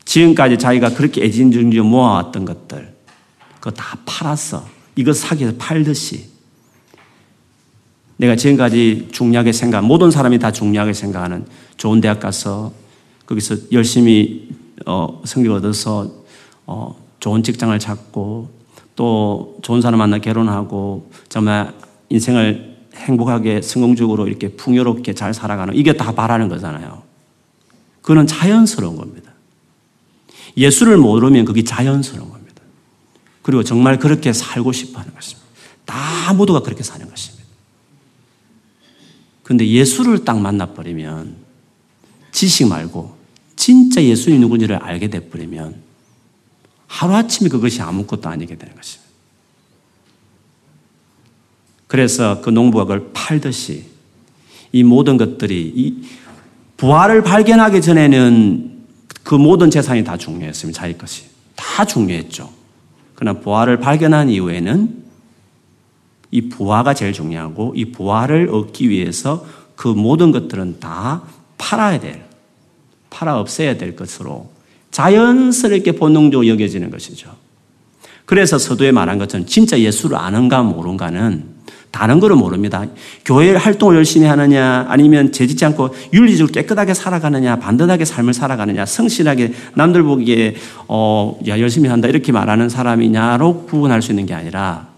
지금까지 0.07 0.57
자기가 0.57 0.95
그렇게 0.95 1.23
애진중지 1.25 1.81
모아왔던 1.81 2.47
것들, 2.47 2.95
그거 3.57 3.71
다 3.73 3.99
팔았어. 4.07 4.67
이거 4.95 5.13
사기 5.13 5.43
위해서 5.43 5.59
팔듯이. 5.59 6.31
내가 8.17 8.35
지금까지 8.35 9.09
중요하게 9.13 9.53
생각, 9.53 9.85
모든 9.85 10.11
사람이 10.11 10.39
다 10.39 10.51
중요하게 10.51 10.95
생각하는 10.95 11.45
좋은 11.77 12.01
대학 12.01 12.21
가서 12.21 12.73
거기서 13.27 13.57
열심히 13.73 14.49
어, 14.87 15.21
성적 15.25 15.53
얻어서 15.53 16.11
어, 16.65 16.97
좋은 17.21 17.43
직장을 17.43 17.79
찾고 17.79 18.51
또 18.95 19.59
좋은 19.63 19.83
사람 19.83 19.99
만나 19.99 20.19
결혼하고 20.19 21.11
정말 21.29 21.75
인생을 22.09 22.77
행복하게 22.95 23.61
성공적으로 23.61 24.27
이렇게 24.27 24.49
풍요롭게 24.49 25.13
잘 25.13 25.35
살아가는 25.35 25.75
이게 25.75 25.93
다 25.93 26.13
바라는 26.13 26.49
거잖아요. 26.49 27.03
그거는 28.01 28.27
자연스러운 28.27 28.97
겁니다. 28.97 29.26
예수를 30.57 30.97
모르면 30.97 31.45
그게 31.45 31.63
자연스러운 31.63 32.31
겁니다. 32.31 32.63
그리고 33.43 33.63
정말 33.63 33.99
그렇게 33.99 34.33
살고 34.33 34.73
싶어 34.73 35.01
하는 35.01 35.15
것입니다. 35.15 35.47
다 35.85 36.33
모두가 36.33 36.61
그렇게 36.61 36.83
사는 36.83 37.09
것입니다. 37.09 37.45
근데 39.43 39.69
예수를 39.69 40.25
딱 40.25 40.41
만나버리면 40.41 41.37
지식 42.33 42.67
말고 42.67 43.17
진짜 43.55 44.03
예수님이 44.03 44.41
누군지를 44.41 44.77
알게 44.77 45.09
돼버리면 45.09 45.77
하루아침에 46.89 47.49
그것이 47.49 47.81
아무것도 47.81 48.29
아니게 48.29 48.57
되는 48.57 48.75
것입니다. 48.75 49.07
그래서 51.87 52.41
그 52.41 52.51
농부가 52.51 52.85
그걸 52.85 53.11
팔듯이 53.13 53.85
이 54.73 54.83
모든 54.83 55.17
것들이 55.17 55.73
이 55.75 56.03
부활을 56.77 57.23
발견하기 57.23 57.81
전에는 57.81 58.76
그 59.27 59.35
모든 59.35 59.73
재산이 59.73 60.05
다 60.05 60.17
중요했습니다. 60.17 60.81
자기 60.81 60.97
것이. 60.97 61.25
다 61.57 61.85
중요했죠. 61.85 62.49
그러나 63.17 63.41
부활을 63.41 63.81
발견한 63.81 64.31
이후에는 64.31 65.05
이 66.31 66.49
부활가 66.49 66.95
제일 66.95 67.13
중요하고 67.13 67.73
이 67.75 67.87
부활을 67.87 68.49
얻기 68.51 68.89
위해서 68.89 69.45
그 69.75 69.89
모든 69.89 70.31
것들은 70.31 70.79
다 70.79 71.25
팔아야 71.59 71.99
될, 71.99 72.25
팔아 73.11 73.41
없애야 73.41 73.79
될 73.79 73.97
것으로 73.97 74.49
자연스럽게 74.93 75.97
본능적으로 75.97 76.47
여겨지는 76.47 76.93
것이죠. 76.93 77.35
그래서 78.27 78.59
서두에 78.59 78.93
말한 78.93 79.19
것처럼 79.19 79.45
진짜 79.45 79.77
예수를 79.81 80.17
아는가 80.17 80.63
모른가는 80.63 81.56
다른 81.97 82.21
거를 82.21 82.37
모릅니다. 82.37 82.85
교회 83.25 83.57
활동을 83.57 83.97
열심히 83.97 84.27
하느냐, 84.27 84.85
아니면 84.87 85.33
재짓지 85.33 85.65
않고 85.65 85.95
윤리적으로 86.13 86.53
깨끗하게 86.53 86.93
살아가느냐, 86.93 87.59
반듯하게 87.59 88.05
삶을 88.05 88.35
살아가느냐, 88.35 88.85
성실하게 88.85 89.55
남들 89.77 90.03
보기에, 90.03 90.57
어, 90.89 91.39
야, 91.49 91.59
열심히 91.59 91.89
한다, 91.89 92.07
이렇게 92.07 92.33
말하는 92.33 92.69
사람이냐로 92.69 93.63
구분할 93.63 94.03
수 94.03 94.13
있는 94.13 94.27
게 94.27 94.35
아니라, 94.35 94.89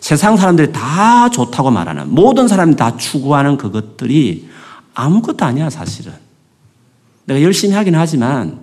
세상 0.00 0.38
사람들이 0.38 0.72
다 0.72 1.28
좋다고 1.28 1.70
말하는 1.70 2.14
모든 2.14 2.48
사람이 2.48 2.76
다 2.76 2.96
추구하는 2.96 3.58
그것들이 3.58 4.48
아무것도 4.94 5.44
아니야, 5.44 5.68
사실은. 5.68 6.14
내가 7.26 7.42
열심히 7.42 7.74
하긴 7.74 7.94
하지만 7.94 8.58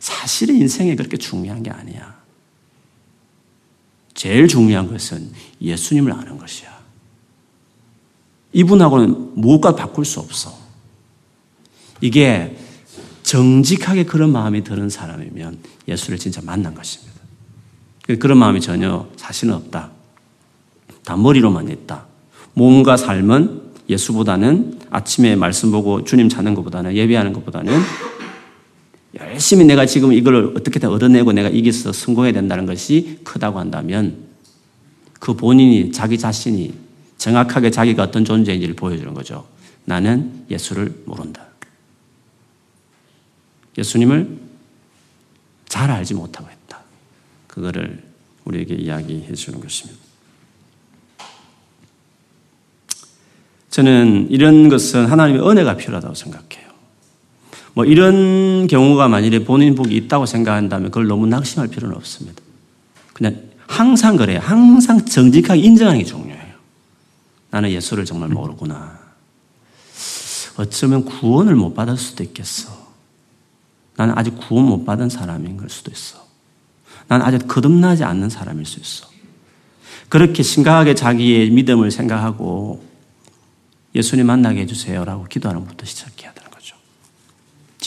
사실은 0.00 0.56
인생에 0.56 0.96
그렇게 0.96 1.16
중요한 1.16 1.62
게 1.62 1.70
아니야. 1.70 2.17
제일 4.18 4.48
중요한 4.48 4.90
것은 4.90 5.30
예수님을 5.60 6.12
아는 6.12 6.38
것이야. 6.38 6.76
이분하고는 8.52 9.40
무엇과 9.40 9.76
바꿀 9.76 10.04
수 10.04 10.18
없어. 10.18 10.58
이게 12.00 12.58
정직하게 13.22 14.06
그런 14.06 14.32
마음이 14.32 14.64
드는 14.64 14.90
사람이면 14.90 15.60
예수를 15.86 16.18
진짜 16.18 16.40
만난 16.42 16.74
것입니다. 16.74 17.14
그런 18.18 18.38
마음이 18.38 18.60
전혀 18.60 19.08
사실은 19.16 19.54
없다. 19.54 19.92
다 21.04 21.16
머리로만 21.16 21.68
있다. 21.68 22.06
몸과 22.54 22.96
삶은 22.96 23.70
예수보다는 23.88 24.80
아침에 24.90 25.36
말씀 25.36 25.70
보고 25.70 26.02
주님 26.02 26.28
찾는 26.28 26.56
것보다는 26.56 26.96
예배하는 26.96 27.32
것보다는 27.34 27.80
열심히 29.16 29.64
내가 29.64 29.86
지금 29.86 30.12
이걸 30.12 30.52
어떻게든 30.56 30.88
얻어내고 30.88 31.32
내가 31.32 31.48
이겨서 31.48 31.92
성공해야 31.92 32.32
된다는 32.32 32.66
것이 32.66 33.20
크다고 33.24 33.58
한다면 33.58 34.28
그 35.18 35.34
본인이 35.34 35.90
자기 35.92 36.18
자신이 36.18 36.74
정확하게 37.16 37.70
자기가 37.70 38.04
어떤 38.04 38.24
존재인지를 38.24 38.76
보여주는 38.76 39.12
거죠. 39.14 39.46
나는 39.84 40.44
예수를 40.50 41.02
모른다. 41.06 41.46
예수님을 43.76 44.38
잘 45.68 45.90
알지 45.90 46.14
못하고 46.14 46.48
있다. 46.66 46.80
그거를 47.46 48.02
우리에게 48.44 48.74
이야기해 48.74 49.32
주는 49.34 49.60
것입니다. 49.60 50.00
저는 53.70 54.28
이런 54.30 54.68
것은 54.68 55.06
하나님의 55.06 55.48
은혜가 55.48 55.76
필요하다고 55.76 56.14
생각해요. 56.14 56.67
뭐 57.78 57.84
이런 57.84 58.66
경우가 58.66 59.06
만일에 59.06 59.44
본인 59.44 59.76
복이 59.76 59.94
있다고 59.94 60.26
생각한다면 60.26 60.90
그걸 60.90 61.06
너무 61.06 61.28
낙심할 61.28 61.68
필요는 61.68 61.94
없습니다. 61.94 62.42
그냥 63.12 63.40
항상 63.68 64.16
그래요. 64.16 64.40
항상 64.42 65.04
정직하게 65.04 65.60
인정하는 65.60 66.00
게 66.00 66.04
중요해요. 66.04 66.54
나는 67.50 67.70
예수를 67.70 68.04
정말 68.04 68.30
모르구나. 68.30 68.98
어쩌면 70.56 71.04
구원을 71.04 71.54
못 71.54 71.72
받을 71.74 71.96
수도 71.96 72.24
있겠어. 72.24 72.68
나는 73.94 74.12
아직 74.18 74.36
구원 74.36 74.66
못 74.66 74.84
받은 74.84 75.08
사람인 75.08 75.56
걸 75.56 75.70
수도 75.70 75.92
있어. 75.92 76.26
나는 77.06 77.24
아직 77.24 77.46
거듭나지 77.46 78.02
않는 78.02 78.28
사람일 78.28 78.66
수 78.66 78.80
있어. 78.80 79.06
그렇게 80.08 80.42
심각하게 80.42 80.96
자기의 80.96 81.50
믿음을 81.50 81.92
생각하고 81.92 82.82
예수님 83.94 84.26
만나게 84.26 84.62
해주세요라고 84.62 85.26
기도하는 85.26 85.60
것부터 85.60 85.86
시작해야 85.86 86.32
거죠. 86.32 86.37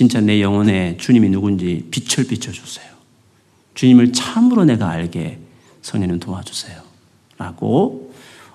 진짜 0.02 0.20
내 0.20 0.42
영혼에 0.42 0.98
주님이 0.98 1.30
누군지 1.30 1.88
빛을 1.92 2.28
비춰주세요. 2.28 2.88
주님을 3.76 4.14
참으로 4.14 4.66
내가 4.66 4.90
알게 4.90 5.38
성령님 5.84 6.20
도와주세요. 6.20 6.82
라고 7.38 8.12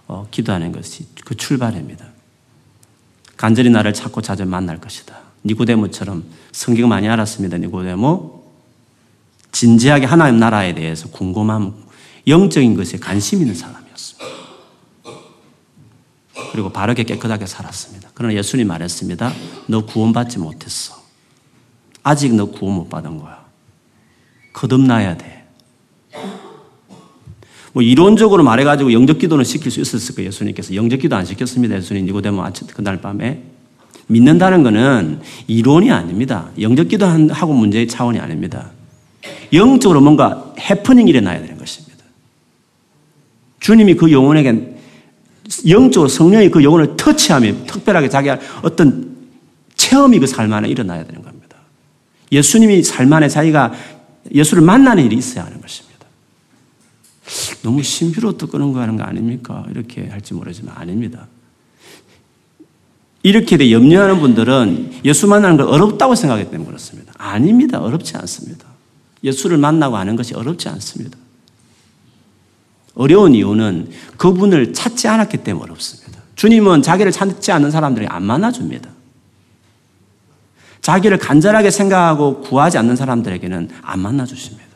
어, 0.09 0.27
기도하는 0.33 0.73
것이 0.73 1.07
그 1.25 1.37
출발입니다. 1.37 2.05
간절히 3.37 3.71
나를 3.71 3.95
찾고 3.95 4.23
자주 4.23 4.45
만날 4.45 4.81
것이다. 4.81 5.21
니고데모처럼 5.45 6.25
성경 6.51 6.89
많이 6.89 7.09
알았습니다. 7.09 7.59
니고데모 7.59 8.43
진지하게 9.53 10.07
하나님 10.07 10.41
나라에 10.41 10.75
대해서 10.75 11.09
궁금함, 11.11 11.75
영적인 12.27 12.75
것에 12.75 12.99
관심 12.99 13.43
있는 13.43 13.55
사람이었습니다. 13.55 14.27
그리고 16.51 16.71
바르게 16.71 17.05
깨끗하게 17.05 17.47
살았습니다. 17.47 18.11
그러나 18.15 18.35
예수님 18.35 18.67
말했습니다. 18.67 19.33
너 19.69 19.87
구원받지 19.87 20.41
못했어. 20.41 21.06
아직 22.07 22.33
너 22.37 22.45
구원 22.45 22.77
못 22.77 22.89
받은 22.89 23.19
거야. 23.19 23.45
거듭나야 24.53 25.17
돼. 25.17 25.45
뭐 27.73 27.83
이론적으로 27.83 28.45
말해가지고 28.45 28.93
영적 28.93 29.19
기도는 29.19 29.45
시킬 29.45 29.73
수 29.73 29.81
있었을 29.81 30.15
거예요. 30.15 30.29
예수님께서 30.29 30.77
영적 30.77 31.01
기도 31.01 31.17
안 31.17 31.25
시켰습니다. 31.25 31.75
예수님 31.75 32.07
니고데모 32.07 32.45
그날 32.75 33.01
밤에 33.01 33.43
믿는다는 34.07 34.63
것은 34.63 35.21
이론이 35.49 35.91
아닙니다. 35.91 36.51
영적 36.61 36.87
기도하고 36.87 37.53
문제의 37.53 37.89
차원이 37.89 38.21
아닙니다. 38.21 38.71
영적으로 39.53 40.01
뭔가 40.01 40.55
해프닝이 40.61 41.11
일어나야 41.11 41.41
되는 41.41 41.59
것입니다. 41.59 42.05
주님이 43.59 43.95
그 43.95 44.13
영혼에게 44.13 44.77
영적으로 45.69 46.09
성령이 46.09 46.51
그 46.51 46.63
영혼을 46.63 46.97
터치하면 46.97 47.67
특별하게 47.67 48.09
자기가 48.09 48.39
어떤 48.63 49.17
체험이 49.75 50.21
그 50.21 50.27
삶 50.27 50.53
안에 50.53 50.69
일어나야 50.69 51.05
되는 51.05 51.21
겁니다. 51.21 51.36
예수님이 52.33 52.83
삶 52.83 53.13
안에 53.13 53.29
자기가 53.29 53.73
예수를 54.35 54.63
만나는 54.63 55.05
일이 55.05 55.17
있어야 55.17 55.45
하는 55.45 55.61
것입니다. 55.61 56.07
너무 57.63 57.83
신비로 57.83 58.37
또 58.37 58.47
끄는 58.47 58.73
거 58.73 58.81
하는 58.81 58.97
거 58.97 59.05
아닙니까? 59.05 59.65
이렇게 59.71 60.09
할지 60.09 60.35
모르지만 60.35 60.77
아닙니다. 60.77 61.27
이렇게 63.23 63.57
돼 63.57 63.73
염려하는 63.73 64.21
분들은 64.21 65.01
예수 65.05 65.27
만나는 65.27 65.57
걸 65.57 65.67
어렵다고 65.67 66.15
생각하기 66.15 66.51
때문에 66.51 66.69
그렇습니다. 66.69 67.13
아닙니다. 67.19 67.81
어렵지 67.81 68.17
않습니다. 68.17 68.67
예수를 69.25 69.59
만나고 69.59 69.97
하는 69.97 70.15
것이 70.15 70.35
어렵지 70.35 70.69
않습니다. 70.69 71.19
어려운 72.95 73.35
이유는 73.35 73.91
그분을 74.17 74.73
찾지 74.73 75.09
않았기 75.09 75.39
때문에 75.39 75.65
어렵습니다. 75.65 76.23
주님은 76.37 76.83
자기를 76.83 77.11
찾지 77.11 77.51
않는 77.53 77.71
사람들이 77.71 78.07
안 78.07 78.23
만나줍니다. 78.23 78.89
자기를 80.81 81.19
간절하게 81.19 81.71
생각하고 81.71 82.41
구하지 82.41 82.79
않는 82.79 82.97
사람들에게는 82.97 83.71
안 83.83 84.01
만나주십니다. 84.01 84.67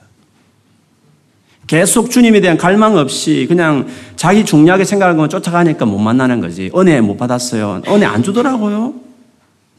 계속 1.66 2.10
주님에 2.10 2.40
대한 2.40 2.58
갈망 2.58 2.96
없이 2.96 3.46
그냥 3.48 3.86
자기 4.16 4.44
중요하게 4.44 4.84
생각하는 4.84 5.16
건 5.16 5.28
쫓아가니까 5.28 5.86
못 5.86 5.98
만나는 5.98 6.40
거지. 6.40 6.68
은혜 6.76 7.00
못 7.00 7.16
받았어요. 7.16 7.82
은혜 7.86 8.06
안 8.06 8.24
주더라고요. 8.24 8.94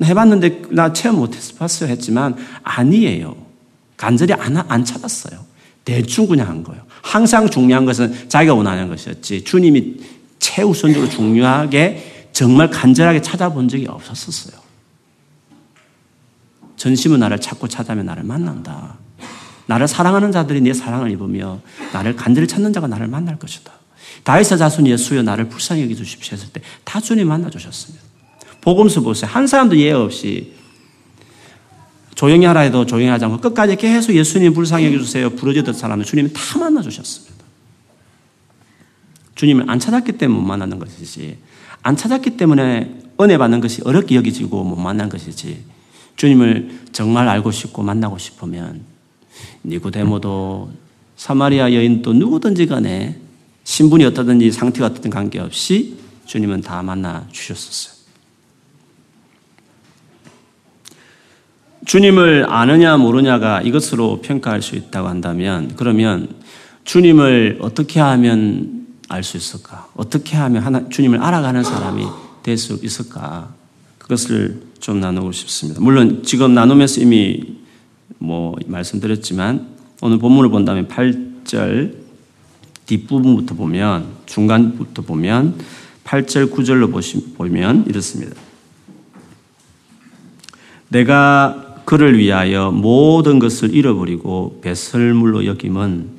해봤는데 0.02 0.62
나 0.70 0.94
체험 0.94 1.18
못 1.18 1.36
했어요 1.36 1.90
했지만 1.90 2.36
아니에요. 2.64 3.36
간절히 3.98 4.34
안, 4.34 4.56
안 4.70 4.86
찾았어요. 4.86 5.40
대충 5.84 6.28
그냥 6.28 6.48
한 6.48 6.64
거예요. 6.64 6.82
항상 7.02 7.50
중요한 7.50 7.86
것은 7.86 8.30
자기가 8.30 8.54
원하는 8.54 8.88
것이었지. 8.88 9.44
주님이 9.44 9.98
최우선적으로 10.40 11.10
중요하게 11.10 12.30
정말 12.32 12.70
간절하게 12.70 13.22
찾아본 13.22 13.68
적이 13.68 13.88
없었어요. 13.88 14.61
전심은 16.82 17.20
나를 17.20 17.38
찾고 17.38 17.68
찾아면 17.68 18.08
나를 18.08 18.24
만난다. 18.24 18.98
나를 19.68 19.88
사랑하는 19.88 20.32
자들이 20.32 20.62
내 20.62 20.74
사랑을 20.74 21.12
입으며 21.12 21.60
나를 21.94 22.16
간절히 22.16 22.48
찾는 22.48 22.74
자가 22.74 22.88
나를 22.88 23.06
만날 23.06 23.38
것이다. 23.38 23.72
다윗의 24.24 24.58
자손 24.58 24.88
예수여 24.88 25.22
나를 25.22 25.48
불쌍히 25.48 25.84
여기 25.84 25.96
주십시오 25.96 26.34
했을 26.34 26.50
때다 26.52 27.00
주님 27.02 27.28
만나 27.28 27.52
주셨습니다. 27.52 28.04
복음서 28.62 29.02
보세요. 29.02 29.30
한 29.30 29.46
사람도 29.46 29.78
예외 29.78 29.92
없이 29.92 30.54
조용히 32.16 32.48
하라 32.48 32.62
해도 32.62 32.84
조용히 32.88 33.10
하지 33.10 33.26
않고 33.26 33.38
끝까지 33.42 33.76
계속 33.76 34.16
예수님 34.16 34.56
불쌍히 34.56 34.88
여기 34.88 34.98
주세요. 34.98 35.30
부르짖던 35.30 35.76
사람을 35.76 36.04
주님이 36.04 36.34
다 36.34 36.58
만나 36.58 36.82
주셨습니다. 36.82 37.46
주님을 39.36 39.70
안 39.70 39.78
찾았기 39.78 40.14
때문에 40.14 40.40
못 40.40 40.48
만나는 40.48 40.80
것이지, 40.80 41.38
안 41.84 41.96
찾았기 41.96 42.38
때문에 42.38 43.02
은혜 43.22 43.38
받는 43.38 43.60
것이 43.60 43.84
어렵게 43.86 44.16
여기지고 44.16 44.64
못 44.64 44.78
만난 44.78 45.10
것이지, 45.10 45.64
주님을 46.16 46.82
정말 46.92 47.28
알고 47.28 47.52
싶고 47.52 47.84
만나고 47.84 48.18
싶으면, 48.18 48.82
니고데모도 49.64 50.72
사마리아 51.16 51.74
여인도 51.74 52.14
누구든지 52.14 52.66
간에 52.66 53.20
신분이 53.64 54.04
어떠든지 54.06 54.52
상태가 54.52 54.88
어떻든 54.88 55.10
관계없이 55.12 55.98
주님은 56.26 56.62
다 56.62 56.82
만나 56.82 57.28
주셨었어요. 57.32 58.02
주님을 61.86 62.46
아느냐 62.48 62.98
모르냐가 62.98 63.62
이것으로 63.62 64.22
평가할 64.22 64.62
수 64.62 64.76
있다고 64.76 65.08
한다면 65.08 65.74
그러면 65.76 66.30
주님을 66.84 67.58
어떻게 67.62 68.00
하면 68.00 68.88
알 69.10 69.24
수 69.24 69.36
있을까? 69.36 69.90
어떻게 69.96 70.38
하면 70.38 70.64
하나, 70.64 70.88
주님을 70.88 71.22
알아가는 71.22 71.64
사람이 71.64 72.06
될 72.44 72.58
수 72.58 72.80
있을까? 72.82 73.54
그것을 73.98 74.62
좀 74.82 75.00
나누고 75.00 75.32
싶습니다. 75.32 75.80
물론 75.80 76.24
지금 76.24 76.54
나누면서 76.54 77.02
이미 77.02 77.56
뭐 78.18 78.56
말씀드렸지만 78.68 79.68
오늘 80.02 80.18
본문을 80.18 80.50
본다면 80.50 80.88
8절 80.88 81.96
뒷부분부터 82.88 83.56
보면 83.56 84.08
중간부터 84.26 85.04
보면 85.04 85.58
8절 86.04 86.52
9절로 86.52 86.92
보시면 86.92 87.86
이렇습니다. 87.88 88.36
내가 90.90 91.78
그를 91.86 92.18
위하여 92.18 92.72
모든 92.72 93.40
것을 93.40 93.74
잃어버리고 93.74 94.60
배설물로 94.62 95.46
여김은 95.46 96.10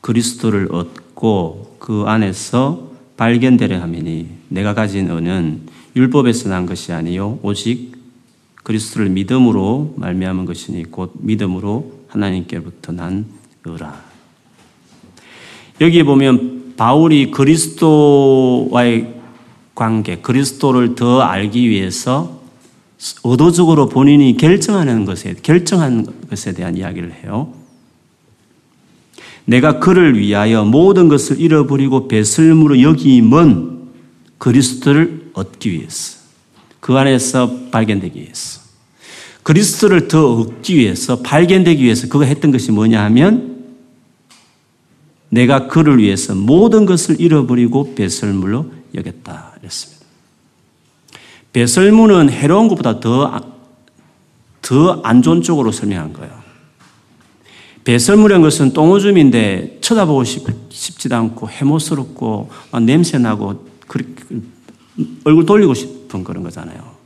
그리스도를 0.00 0.68
얻고 0.70 1.06
곧그 1.16 2.04
안에서 2.06 2.90
발견되려 3.16 3.80
함이니 3.80 4.28
내가 4.48 4.74
가진 4.74 5.10
은은 5.10 5.65
율법에서 5.96 6.50
난 6.50 6.66
것이 6.66 6.92
아니요 6.92 7.38
오직 7.42 7.96
그리스도를 8.62 9.08
믿음으로 9.08 9.94
말미암은 9.96 10.44
것이니 10.44 10.90
곧 10.90 11.12
믿음으로 11.20 12.00
하나님께로부터 12.08 12.92
난 12.92 13.24
의라. 13.64 14.04
여기에 15.80 16.02
보면 16.04 16.74
바울이 16.76 17.30
그리스도와의 17.30 19.14
관계, 19.74 20.16
그리스도를 20.16 20.94
더 20.94 21.20
알기 21.20 21.68
위해서 21.68 22.40
의도적으로 23.24 23.88
본인이 23.88 24.36
결정하는 24.36 25.04
것에, 25.04 25.34
결정한 25.42 26.06
것에 26.28 26.52
대한 26.54 26.76
이야기를 26.76 27.12
해요. 27.12 27.52
내가 29.44 29.78
그를 29.78 30.18
위하여 30.18 30.64
모든 30.64 31.08
것을 31.08 31.40
잃어버리고 31.40 32.08
배설물로 32.08 32.82
여김은 32.82 33.76
그리스도를 34.38 35.15
얻기 35.36 35.70
위해서, 35.70 36.18
그 36.80 36.96
안에서 36.96 37.68
발견되기 37.70 38.20
위해서, 38.20 38.60
그리스도를 39.42 40.08
더 40.08 40.32
얻기 40.32 40.76
위해서, 40.76 41.22
발견되기 41.22 41.84
위해서 41.84 42.08
그가 42.08 42.24
했던 42.24 42.50
것이 42.50 42.72
뭐냐 42.72 43.04
하면 43.04 43.64
내가 45.28 45.68
그를 45.68 45.98
위해서 45.98 46.34
모든 46.34 46.86
것을 46.86 47.20
잃어버리고 47.20 47.94
배설물로 47.94 48.72
여겼다. 48.94 49.54
이랬습니다. 49.60 50.06
배설물은 51.52 52.30
해로운 52.30 52.68
것보다 52.68 53.00
더, 53.00 53.40
더 54.62 55.00
안 55.04 55.22
좋은 55.22 55.42
쪽으로 55.42 55.72
설명한 55.72 56.12
거예요. 56.12 56.46
배설물이라는 57.84 58.42
것은 58.42 58.72
똥오줌인데 58.72 59.78
쳐다보고 59.80 60.24
싶 60.24 60.44
지도 60.70 61.14
않고 61.14 61.48
해모스럽고 61.48 62.50
냄새나고 62.82 63.64
얼굴 65.24 65.46
돌리고 65.46 65.74
싶은 65.74 66.24
그런 66.24 66.42
거잖아요. 66.42 66.96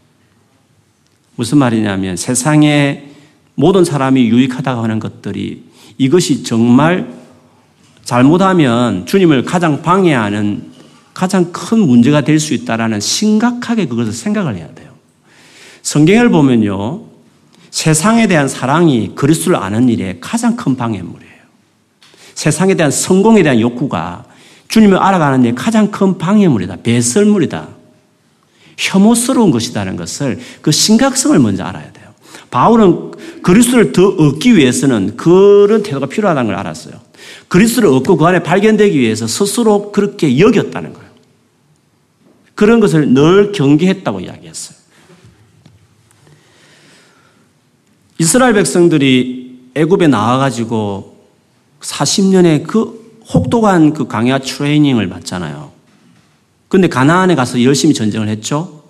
무슨 1.37 1.59
말이냐면 1.59 2.17
세상에 2.17 3.09
모든 3.55 3.85
사람이 3.85 4.29
유익하다고 4.29 4.83
하는 4.83 4.99
것들이 4.99 5.65
이것이 5.99 6.43
정말 6.43 7.13
잘못하면 8.05 9.07
주님을 9.07 9.45
가장 9.45 9.83
방해하는 9.83 10.71
가장 11.15 11.53
큰 11.53 11.81
문제가 11.81 12.23
될 12.23 12.41
수 12.41 12.55
있다라는 12.55 13.01
심각하게 13.01 13.87
그것을 13.87 14.13
생각을 14.13 14.57
해야 14.57 14.73
돼요. 14.75 14.91
성경을 15.83 16.31
보면요. 16.31 17.03
세상에 17.71 18.27
대한 18.27 18.49
사랑이 18.49 19.13
그리스도를 19.15 19.57
아는 19.59 19.89
일에 19.89 20.19
가장 20.21 20.57
큰 20.57 20.77
방해물이에요. 20.77 21.31
세상에 22.35 22.75
대한 22.75 22.91
성공에 22.91 23.43
대한 23.43 23.61
욕구가 23.61 24.25
주님을 24.69 24.97
알아가는 24.97 25.43
데 25.43 25.53
가장 25.53 25.91
큰 25.91 26.17
방해물이다. 26.19 26.77
배설물이다. 26.83 27.80
혐오스러운 28.81 29.51
것이라는 29.51 29.97
것을 29.97 30.41
그 30.63 30.73
심각성을 30.73 31.39
먼저 31.39 31.65
알아야 31.65 31.93
돼요. 31.93 32.09
바울은 32.51 33.43
그리스도를 33.43 33.93
더 33.93 34.09
얻기 34.09 34.57
위해서는 34.57 35.17
그런 35.17 35.83
태도가 35.83 36.07
필요하다는 36.07 36.51
걸 36.51 36.59
알았어요. 36.59 36.95
그리스도를 37.49 37.91
얻고 37.91 38.17
그 38.17 38.25
안에 38.25 38.43
발견되기 38.43 38.99
위해서 38.99 39.27
스스로 39.27 39.93
그렇게 39.93 40.39
여겼다는 40.39 40.95
거예요. 40.95 41.11
그런 42.55 42.81
것을 42.81 43.13
늘 43.13 43.53
경계했다고 43.53 44.21
이야기했어요. 44.21 44.79
이스라엘 48.19 48.55
백성들이 48.55 49.71
애굽에 49.75 50.09
나와 50.09 50.39
가지고 50.39 51.27
40년의 51.81 52.67
그 52.67 53.21
혹독한 53.33 53.95
그 53.95 54.07
강야 54.07 54.39
트레이닝을 54.39 55.09
받잖아요. 55.09 55.73
근데 56.71 56.89
가나안에 56.89 57.35
가서 57.35 57.63
열심히 57.65 57.93
전쟁을 57.93 58.29
했죠. 58.29 58.85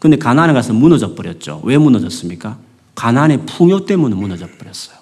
근데 0.00 0.16
가나안에 0.16 0.52
가서 0.52 0.72
무너져 0.72 1.14
버렸죠. 1.14 1.60
왜 1.64 1.78
무너졌습니까? 1.78 2.58
가나안의 2.96 3.46
풍요 3.46 3.86
때문에 3.86 4.16
무너져 4.16 4.48
버렸어요. 4.58 4.96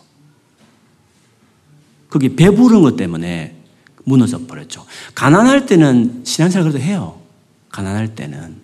그게 2.11 2.37
배부른 2.37 2.83
것 2.83 2.97
때문에 2.97 3.57
무너져 4.05 4.41
버렸죠. 4.47 4.85
가난할 5.14 5.64
때는 5.64 6.21
신앙생활 6.25 6.71
그래도 6.71 6.85
해요. 6.85 7.19
가난할 7.71 8.14
때는. 8.14 8.57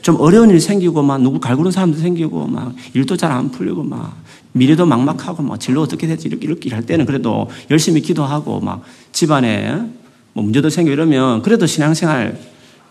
좀 0.00 0.20
어려운 0.20 0.50
일 0.50 0.60
생기고, 0.60 1.02
막, 1.02 1.20
누구 1.20 1.40
갈구는 1.40 1.72
사람도 1.72 1.98
생기고, 1.98 2.46
막, 2.46 2.72
일도 2.94 3.16
잘 3.16 3.32
안 3.32 3.50
풀리고, 3.50 3.82
막, 3.82 4.16
미래도 4.52 4.86
막막하고, 4.86 5.42
막, 5.42 5.58
진로 5.58 5.82
어떻게 5.82 6.06
될지 6.06 6.28
이렇게, 6.28 6.46
이렇게 6.46 6.70
할 6.70 6.86
때는 6.86 7.04
그래도 7.04 7.50
열심히 7.68 8.00
기도하고, 8.00 8.60
막, 8.60 8.84
집안에 9.10 9.88
뭐 10.34 10.44
문제도 10.44 10.70
생기고 10.70 10.92
이러면 10.92 11.42
그래도 11.42 11.66
신앙생활 11.66 12.38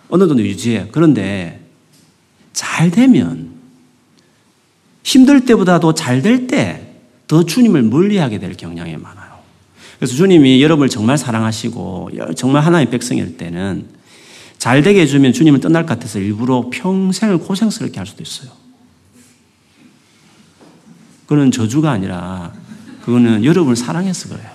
어느 0.10 0.28
정도 0.28 0.42
유지해요. 0.44 0.88
그런데 0.92 1.60
잘 2.54 2.92
되면 2.92 3.52
힘들 5.04 5.46
때보다도 5.46 5.94
잘 5.94 6.22
될 6.22 6.48
때 6.48 6.84
더 7.28 7.44
주님을 7.44 7.84
멀리하게 7.84 8.40
될 8.40 8.56
경향이 8.56 8.96
많아요. 8.96 9.38
그래서 10.00 10.16
주님이 10.16 10.64
여러분을 10.64 10.88
정말 10.88 11.18
사랑하시고 11.18 12.12
정말 12.38 12.64
하나의 12.64 12.90
백성일 12.90 13.36
때는 13.36 13.86
잘 14.58 14.82
되게 14.82 15.02
해주면 15.02 15.34
주님을 15.34 15.60
떠날 15.60 15.86
것 15.86 15.90
같아서 15.96 16.20
일부러 16.20 16.70
평생을 16.72 17.40
고생스럽게 17.40 17.98
할 18.00 18.08
수도 18.08 18.24
있어요. 18.24 18.50
그거는 21.24 21.52
저주가 21.52 21.92
아니라 21.92 22.54
그거는 23.04 23.44
여러분을 23.44 23.76
사랑해서 23.76 24.30
그래요. 24.30 24.50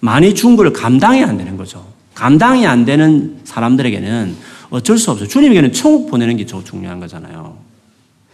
많이 0.00 0.34
준 0.36 0.54
걸 0.56 0.72
감당이 0.72 1.24
안 1.24 1.36
되는 1.36 1.56
거죠. 1.56 1.92
감당이 2.18 2.66
안 2.66 2.84
되는 2.84 3.38
사람들에게는 3.44 4.34
어쩔 4.70 4.98
수 4.98 5.12
없어요. 5.12 5.28
주님에게는 5.28 5.72
천국 5.72 6.10
보내는 6.10 6.36
게 6.36 6.44
중요한 6.44 6.98
거잖아요. 6.98 7.56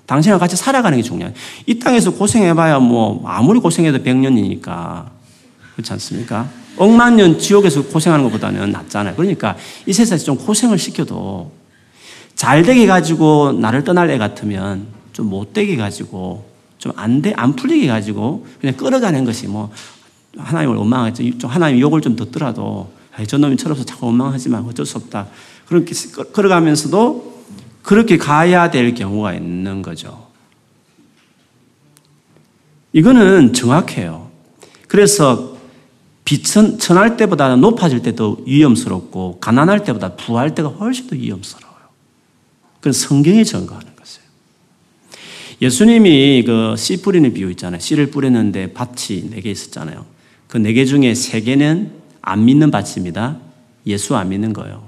당신과 0.06 0.38
같이 0.38 0.56
살아가는 0.56 0.96
게 0.96 1.02
중요해요. 1.02 1.34
이 1.66 1.78
땅에서 1.78 2.12
고생해봐야 2.12 2.78
뭐 2.78 3.22
아무리 3.26 3.60
고생해도 3.60 3.98
100년이니까 3.98 5.04
그렇지 5.74 5.92
않습니까? 5.92 6.48
억만 6.78 7.16
년 7.16 7.38
지옥에서 7.38 7.82
고생하는 7.84 8.24
것보다는 8.24 8.72
낫잖아요. 8.72 9.16
그러니까 9.16 9.54
이 9.84 9.92
세상에서 9.92 10.24
좀 10.24 10.38
고생을 10.38 10.78
시켜도 10.78 11.52
잘 12.34 12.62
되게 12.62 12.86
가지고 12.86 13.52
나를 13.52 13.84
떠날 13.84 14.08
애 14.08 14.16
같으면 14.16 14.86
좀 15.12 15.28
못되게 15.28 15.76
가지고 15.76 16.46
좀 16.78 16.92
안 16.96 17.20
돼, 17.20 17.34
안 17.36 17.54
풀리게 17.54 17.86
가지고 17.86 18.46
그냥 18.62 18.76
끌어가는 18.76 19.24
것이 19.26 19.46
뭐 19.46 19.70
하나님을 20.38 20.76
원망하지, 20.76 21.38
좀 21.38 21.50
하나님 21.50 21.80
욕을 21.80 22.00
좀 22.00 22.16
듣더라도 22.16 22.90
저놈이 23.26 23.56
철없어 23.56 23.84
자꾸 23.84 24.06
원망하지만 24.06 24.64
어쩔 24.64 24.84
수 24.84 24.98
없다. 24.98 25.28
그렇게 25.66 25.94
끌어가면서도 26.32 27.44
그렇게 27.82 28.16
가야 28.18 28.70
될 28.70 28.94
경우가 28.94 29.34
있는 29.34 29.82
거죠. 29.82 30.28
이거는 32.92 33.52
정확해요. 33.52 34.30
그래서 34.88 35.56
비천, 36.24 36.78
천할 36.78 37.16
때보다 37.16 37.54
높아질 37.56 38.00
때도 38.02 38.44
위험스럽고, 38.46 39.38
가난할 39.40 39.84
때보다 39.84 40.16
부할 40.16 40.54
때가 40.54 40.68
훨씬 40.68 41.06
더 41.08 41.16
위험스러워요. 41.16 41.74
그건 42.78 42.92
성경이 42.92 43.44
증거하는 43.44 43.94
것이에요. 43.96 44.26
예수님이 45.60 46.44
그 46.44 46.76
씨 46.78 47.02
뿌리는 47.02 47.32
비유 47.34 47.50
있잖아요. 47.50 47.80
씨를 47.80 48.10
뿌렸는데 48.10 48.72
밭이 48.72 49.30
네 49.30 49.40
개 49.40 49.50
있었잖아요. 49.50 50.06
그 50.48 50.58
네 50.58 50.72
개 50.72 50.84
중에 50.84 51.14
세 51.14 51.40
개는 51.40 51.92
안 52.26 52.44
믿는 52.44 52.70
밭입니다. 52.70 53.36
예수 53.86 54.16
안 54.16 54.30
믿는 54.30 54.52
거예요. 54.54 54.82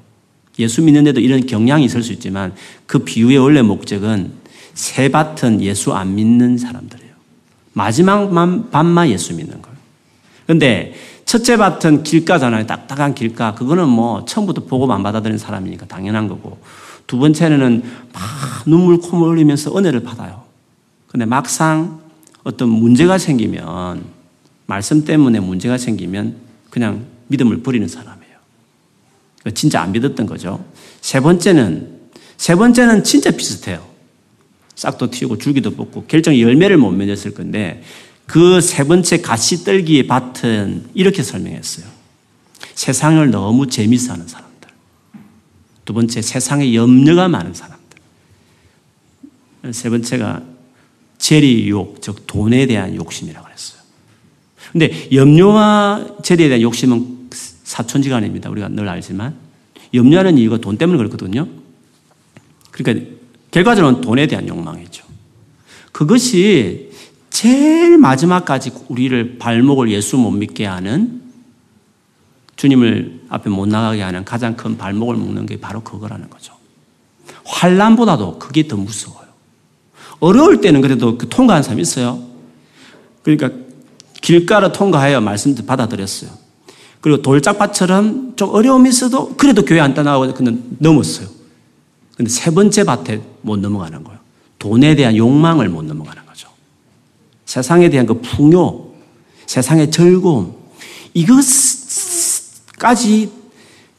예수 0.58 0.82
믿는데도 0.82 1.20
이런 1.20 1.44
경향이 1.44 1.84
있을 1.84 2.02
수 2.02 2.12
있지만 2.14 2.54
그 2.86 3.00
비유의 3.00 3.36
원래 3.36 3.60
목적은 3.60 4.32
새 4.72 5.10
밭은 5.10 5.60
예수 5.60 5.92
안 5.92 6.14
믿는 6.14 6.56
사람들이에요. 6.56 7.12
마지막 7.74 8.30
밭만 8.70 9.10
예수 9.10 9.34
믿는 9.34 9.60
거예요. 9.60 9.76
근데 10.46 10.94
첫째 11.26 11.58
밭은 11.58 12.04
길가잖아요. 12.04 12.66
딱딱한 12.66 13.14
길가. 13.14 13.54
그거는 13.54 13.88
뭐 13.88 14.24
처음부터 14.24 14.64
복음 14.64 14.90
안 14.92 15.02
받아들인 15.02 15.36
사람이니까 15.36 15.86
당연한 15.86 16.28
거고. 16.28 16.58
두 17.06 17.18
번째는 17.18 17.82
막 18.12 18.22
눈물 18.64 18.98
콧물 18.98 19.36
흘리면서 19.36 19.76
은혜를 19.76 20.00
받아요. 20.04 20.44
근데 21.08 21.26
막상 21.26 22.00
어떤 22.44 22.68
문제가 22.70 23.18
생기면 23.18 24.04
말씀 24.66 25.04
때문에 25.04 25.40
문제가 25.40 25.76
생기면 25.76 26.36
그냥 26.70 27.04
믿음을 27.28 27.62
버리는 27.62 27.86
사람이에요. 27.86 28.36
진짜 29.54 29.80
안 29.82 29.92
믿었던 29.92 30.26
거죠. 30.26 30.64
세 31.00 31.20
번째는, 31.20 32.10
세 32.36 32.54
번째는 32.54 33.04
진짜 33.04 33.30
비슷해요. 33.30 33.86
싹도 34.74 35.10
튀우고 35.10 35.38
줄기도 35.38 35.70
뽑고 35.70 36.04
결정 36.06 36.38
열매를 36.38 36.76
못 36.76 36.90
맺었을 36.90 37.32
건데 37.34 37.82
그 38.26 38.60
세 38.60 38.84
번째 38.84 39.20
가시 39.22 39.64
떨기의 39.64 40.06
밭은 40.06 40.90
이렇게 40.94 41.22
설명했어요. 41.22 41.86
세상을 42.74 43.30
너무 43.30 43.68
재미있어 43.68 44.12
하는 44.12 44.26
사람들. 44.26 44.68
두 45.84 45.94
번째, 45.94 46.20
세상에 46.20 46.74
염려가 46.74 47.28
많은 47.28 47.54
사람들. 47.54 47.98
세 49.72 49.88
번째가 49.88 50.42
재리 51.18 51.68
욕, 51.70 52.02
즉 52.02 52.26
돈에 52.26 52.66
대한 52.66 52.94
욕심이라고 52.94 53.48
했어요. 53.48 53.75
근데 54.76 55.08
염려와 55.10 56.18
재리에 56.22 56.48
대한 56.48 56.60
욕심은 56.60 57.30
사촌지간입니다. 57.64 58.50
우리가 58.50 58.68
늘 58.68 58.86
알지만. 58.86 59.34
염려하는 59.94 60.36
이유가 60.36 60.58
돈 60.58 60.76
때문에 60.76 60.98
그렇거든요. 60.98 61.48
그러니까 62.72 63.06
결과적으로는 63.52 64.02
돈에 64.02 64.26
대한 64.26 64.46
욕망이죠. 64.46 65.02
그것이 65.92 66.90
제일 67.30 67.96
마지막까지 67.96 68.72
우리를 68.88 69.38
발목을 69.38 69.90
예수 69.92 70.18
못 70.18 70.30
믿게 70.30 70.66
하는 70.66 71.22
주님을 72.56 73.20
앞에 73.30 73.48
못 73.48 73.66
나가게 73.66 74.02
하는 74.02 74.26
가장 74.26 74.56
큰 74.56 74.76
발목을 74.76 75.16
묶는 75.16 75.46
게 75.46 75.58
바로 75.58 75.80
그거라는 75.82 76.28
거죠. 76.28 76.52
환란보다도 77.46 78.38
그게 78.38 78.68
더 78.68 78.76
무서워요. 78.76 79.26
어려울 80.20 80.60
때는 80.60 80.82
그래도 80.82 81.16
그 81.16 81.30
통과한 81.30 81.62
사람이 81.62 81.80
있어요. 81.80 82.22
그러니까 83.22 83.65
길가를 84.26 84.72
통과하여 84.72 85.20
말씀 85.20 85.54
받아들였어요. 85.54 86.30
그리고 87.00 87.22
돌짝밭처럼 87.22 88.32
좀 88.34 88.48
어려움이 88.50 88.88
있어도 88.88 89.36
그래도 89.36 89.64
교회 89.64 89.78
안 89.78 89.94
떠나고 89.94 90.34
그냥 90.34 90.64
넘었어요. 90.78 91.28
근데 92.16 92.28
세 92.28 92.50
번째 92.50 92.82
밭에 92.82 93.22
못 93.42 93.60
넘어가는 93.60 94.02
거예요. 94.02 94.18
돈에 94.58 94.96
대한 94.96 95.16
욕망을 95.16 95.68
못 95.68 95.84
넘어가는 95.84 96.26
거죠. 96.26 96.48
세상에 97.44 97.88
대한 97.88 98.04
그 98.04 98.20
풍요, 98.20 98.86
세상의 99.46 99.92
즐거움, 99.92 100.56
이것까지 101.14 102.50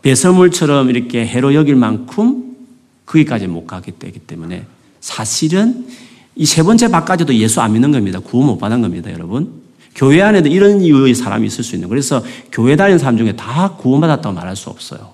배설물처럼 0.02 0.90
이렇게 0.90 1.26
해로 1.26 1.54
여길 1.54 1.78
만큼 1.78 2.58
거기까지 3.06 3.48
못 3.48 3.66
가기 3.66 3.94
때문에 4.28 4.66
사실은 5.00 5.88
이 6.36 6.46
세 6.46 6.64
번째 6.64 6.90
밭까지도 6.90 7.34
예수 7.36 7.62
안 7.62 7.72
믿는 7.72 7.94
겁니다. 7.94 8.20
구원 8.20 8.48
못 8.48 8.58
받은 8.58 8.82
겁니다, 8.82 9.10
여러분. 9.14 9.67
교회 9.98 10.22
안에도 10.22 10.48
이런 10.48 10.80
이유의 10.82 11.16
사람이 11.16 11.48
있을 11.48 11.64
수 11.64 11.76
있는. 11.76 11.90
그래서 11.90 12.24
교회 12.52 12.76
다니는 12.76 13.00
사람 13.00 13.18
중에 13.18 13.36
다 13.36 13.74
구원받았다고 13.78 14.34
말할 14.36 14.56
수 14.56 14.70
없어요. 14.70 15.14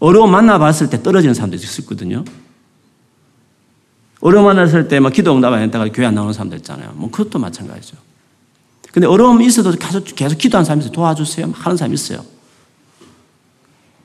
어려움 0.00 0.30
만나봤을 0.30 0.88
때 0.88 1.02
떨어지는 1.02 1.34
사람도 1.34 1.54
있었거든요. 1.56 2.24
어려움 4.20 4.46
만났을 4.46 4.88
때 4.88 4.98
막 5.00 5.12
기도 5.12 5.36
응답 5.36 5.52
안 5.52 5.60
했다가 5.62 5.88
교회 5.92 6.06
안 6.06 6.14
나오는 6.14 6.32
사람도 6.32 6.56
있잖아요. 6.56 6.92
뭐 6.94 7.10
그것도 7.10 7.38
마찬가지죠. 7.38 7.96
근데 8.90 9.06
어려움이 9.06 9.44
있어도 9.46 9.70
계속, 9.72 10.02
계속 10.16 10.38
기도하는 10.38 10.64
사람이 10.64 10.80
있어요. 10.84 10.92
도와주세요. 10.92 11.52
하는 11.54 11.76
사람이 11.76 11.94
있어요. 11.94 12.24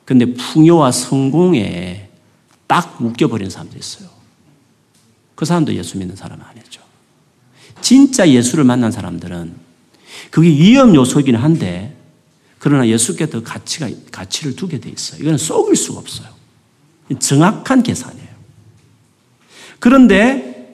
근데 0.04 0.34
풍요와 0.34 0.91
성공에 0.91 2.10
딱 2.67 3.02
묶여버린 3.02 3.49
사람도 3.49 3.78
있어요. 3.78 4.10
그 5.36 5.45
사람도 5.45 5.73
예수 5.73 5.97
믿는 5.97 6.17
사람 6.17 6.41
아니죠. 6.41 6.82
진짜 7.84 8.28
예수를 8.30 8.63
만난 8.63 8.91
사람들은 8.91 9.54
그게 10.32 10.48
위험 10.50 10.96
요소이긴 10.96 11.36
한데 11.36 11.96
그러나 12.58 12.88
예수께 12.88 13.30
더 13.30 13.43
가치가, 13.43 13.89
가치를 14.10 14.56
두게 14.56 14.80
돼 14.80 14.89
있어요. 14.89 15.19
이거는 15.19 15.38
속일 15.38 15.76
수가 15.76 16.00
없어요. 16.00 16.30
정확한 17.19 17.84
계산이에요. 17.84 18.30
그런데 19.80 20.74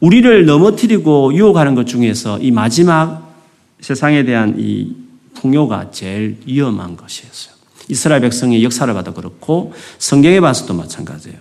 우리를 0.00 0.46
넘어뜨리고 0.46 1.34
유혹하는 1.34 1.74
것 1.74 1.86
중에서 1.86 2.38
이 2.38 2.50
마지막 2.50 3.34
세상에 3.80 4.24
대한 4.24 4.54
이 4.58 4.96
풍요가 5.34 5.90
제일 5.90 6.38
위험한 6.46 6.96
것이었어요. 6.96 7.54
이스라엘 7.90 8.22
백성의 8.22 8.64
역사를 8.64 8.92
봐도 8.94 9.12
그렇고 9.12 9.74
성경에 9.98 10.40
봐서도 10.40 10.72
마찬가지예요. 10.72 11.36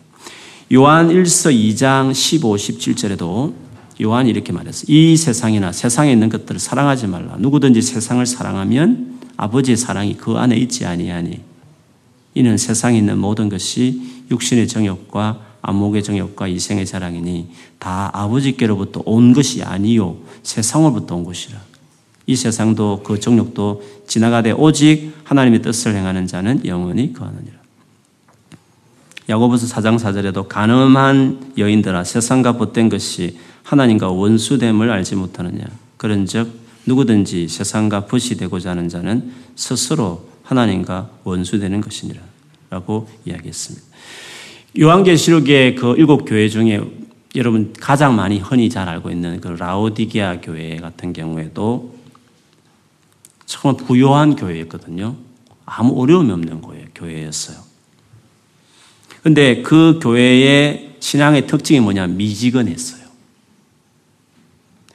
요한 0.73 1.07
1서 1.07 1.55
2장 1.55 2.13
15, 2.13 2.55
17절에도 2.55 3.68
요한이 4.01 4.29
이렇게 4.29 4.53
말했어요. 4.53 4.85
이 4.87 5.17
세상이나 5.17 5.71
세상에 5.71 6.11
있는 6.11 6.29
것들을 6.29 6.59
사랑하지 6.59 7.07
말라. 7.07 7.35
누구든지 7.37 7.81
세상을 7.81 8.25
사랑하면 8.25 9.19
아버지의 9.37 9.77
사랑이 9.77 10.15
그 10.17 10.33
안에 10.33 10.55
있지 10.57 10.85
아니하니 10.85 11.41
이는 12.35 12.57
세상에 12.57 12.97
있는 12.97 13.17
모든 13.17 13.49
것이 13.49 14.01
육신의 14.31 14.67
정욕과 14.67 15.39
안목의 15.61 16.03
정욕과 16.03 16.47
이생의 16.47 16.85
자랑이니 16.85 17.49
다 17.79 18.09
아버지께로부터 18.13 19.01
온 19.05 19.33
것이 19.33 19.63
아니요 19.63 20.17
세상으로부터 20.43 21.15
온 21.15 21.23
것이라. 21.23 21.59
이 22.27 22.35
세상도 22.35 23.01
그 23.03 23.19
정욕도 23.19 23.81
지나가되 24.07 24.51
오직 24.51 25.13
하나님의 25.23 25.61
뜻을 25.61 25.95
행하는 25.95 26.27
자는 26.27 26.65
영원히 26.65 27.11
거하느니라. 27.11 27.59
야고보서 29.27 29.67
4장 29.67 29.97
4절에도 29.99 30.47
가늠한 30.47 31.53
여인들아 31.57 32.03
세상과 32.03 32.57
벗된 32.57 32.89
것이 32.89 33.37
하나님과 33.69 34.09
원수됨을 34.09 34.89
알지 34.89 35.15
못하느냐. 35.15 35.63
그런즉 35.97 36.49
누구든지 36.87 37.47
세상과 37.47 38.07
벗이 38.07 38.35
되고자 38.35 38.71
하는 38.71 38.89
자는 38.89 39.31
스스로 39.55 40.27
하나님과 40.41 41.11
원수되는 41.23 41.79
것이니라. 41.79 42.19
라고 42.71 43.07
이야기했습니다. 43.25 43.85
요한계시록의 44.79 45.75
그 45.75 45.93
일곱 45.97 46.25
교회 46.25 46.49
중에 46.49 46.81
여러분 47.35 47.73
가장 47.79 48.15
많이 48.15 48.39
흔히 48.39 48.71
잘 48.71 48.89
알고 48.89 49.11
있는 49.11 49.39
그 49.39 49.49
라오디게아 49.49 50.41
교회 50.41 50.77
같은 50.77 51.13
경우에도 51.13 51.95
정말 53.45 53.85
부요한 53.85 54.35
교회였거든요. 54.35 55.15
아무 55.65 56.01
어려움이 56.01 56.31
없는 56.31 56.61
교회였어요. 56.95 57.57
근데 59.21 59.61
그 59.61 59.99
교회의 60.01 60.95
신앙의 60.99 61.45
특징이 61.45 61.79
뭐냐? 61.79 62.07
미지근했어요. 62.07 62.98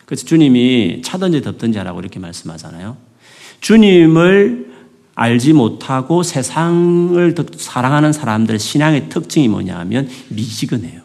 그래서 0.07 0.25
주님이 0.25 1.03
차든지 1.03 1.43
덥든지 1.43 1.79
하라고 1.79 2.01
이렇게 2.01 2.19
말씀하잖아요. 2.19 2.97
주님을 3.61 4.75
알지 5.15 5.53
못하고 5.53 6.23
세상을 6.23 7.35
사랑하는 7.57 8.13
사람들의 8.13 8.59
신앙의 8.59 9.09
특징이 9.09 9.49
뭐냐 9.49 9.79
하면 9.81 10.09
미지근해요. 10.29 11.03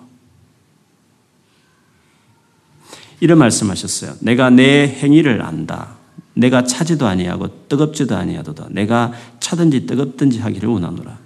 이런 3.21 3.37
말씀하셨어요. 3.37 4.15
내가 4.21 4.49
내 4.49 4.87
행위를 4.87 5.41
안다. 5.41 5.95
내가 6.33 6.63
차지도 6.63 7.05
아니하고 7.05 7.67
뜨겁지도 7.67 8.15
아니하도다. 8.15 8.67
내가 8.71 9.11
차든지 9.39 9.85
뜨겁든지 9.85 10.39
하기를 10.39 10.69
원하노라. 10.69 11.17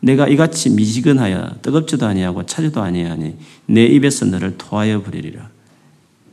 내가 0.00 0.26
이같이 0.28 0.70
미지근하여 0.70 1.56
뜨겁지도 1.62 2.06
아니하고 2.06 2.44
차지도 2.46 2.82
아니하니 2.82 3.36
내 3.66 3.84
입에서 3.86 4.24
너를 4.26 4.56
토하여 4.58 5.02
버리리라. 5.02 5.53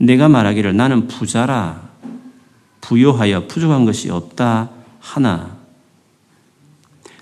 내가 0.01 0.27
말하기를 0.29 0.75
나는 0.75 1.07
부자라 1.07 1.89
부요하여 2.81 3.47
부족한 3.47 3.85
것이 3.85 4.09
없다 4.09 4.69
하나 4.99 5.57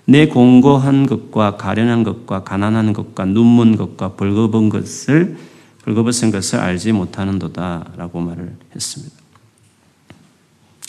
내 0.06 0.26
공고한 0.26 1.06
것과 1.06 1.56
가련한 1.56 2.02
것과 2.04 2.42
가난한 2.42 2.92
것과 2.92 3.26
눈먼 3.26 3.76
것과 3.76 4.14
벌거벗은 4.14 4.70
것을 4.70 5.38
벌거벗은 5.84 6.30
것을 6.30 6.58
알지 6.58 6.92
못하는도다라고 6.92 8.20
말을 8.20 8.56
했습니다. 8.74 9.14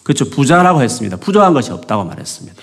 그렇죠. 0.04 0.30
부자라고 0.30 0.82
했습니다. 0.82 1.18
부족한 1.18 1.54
것이 1.54 1.72
없다고 1.72 2.06
말했습니다. 2.06 2.62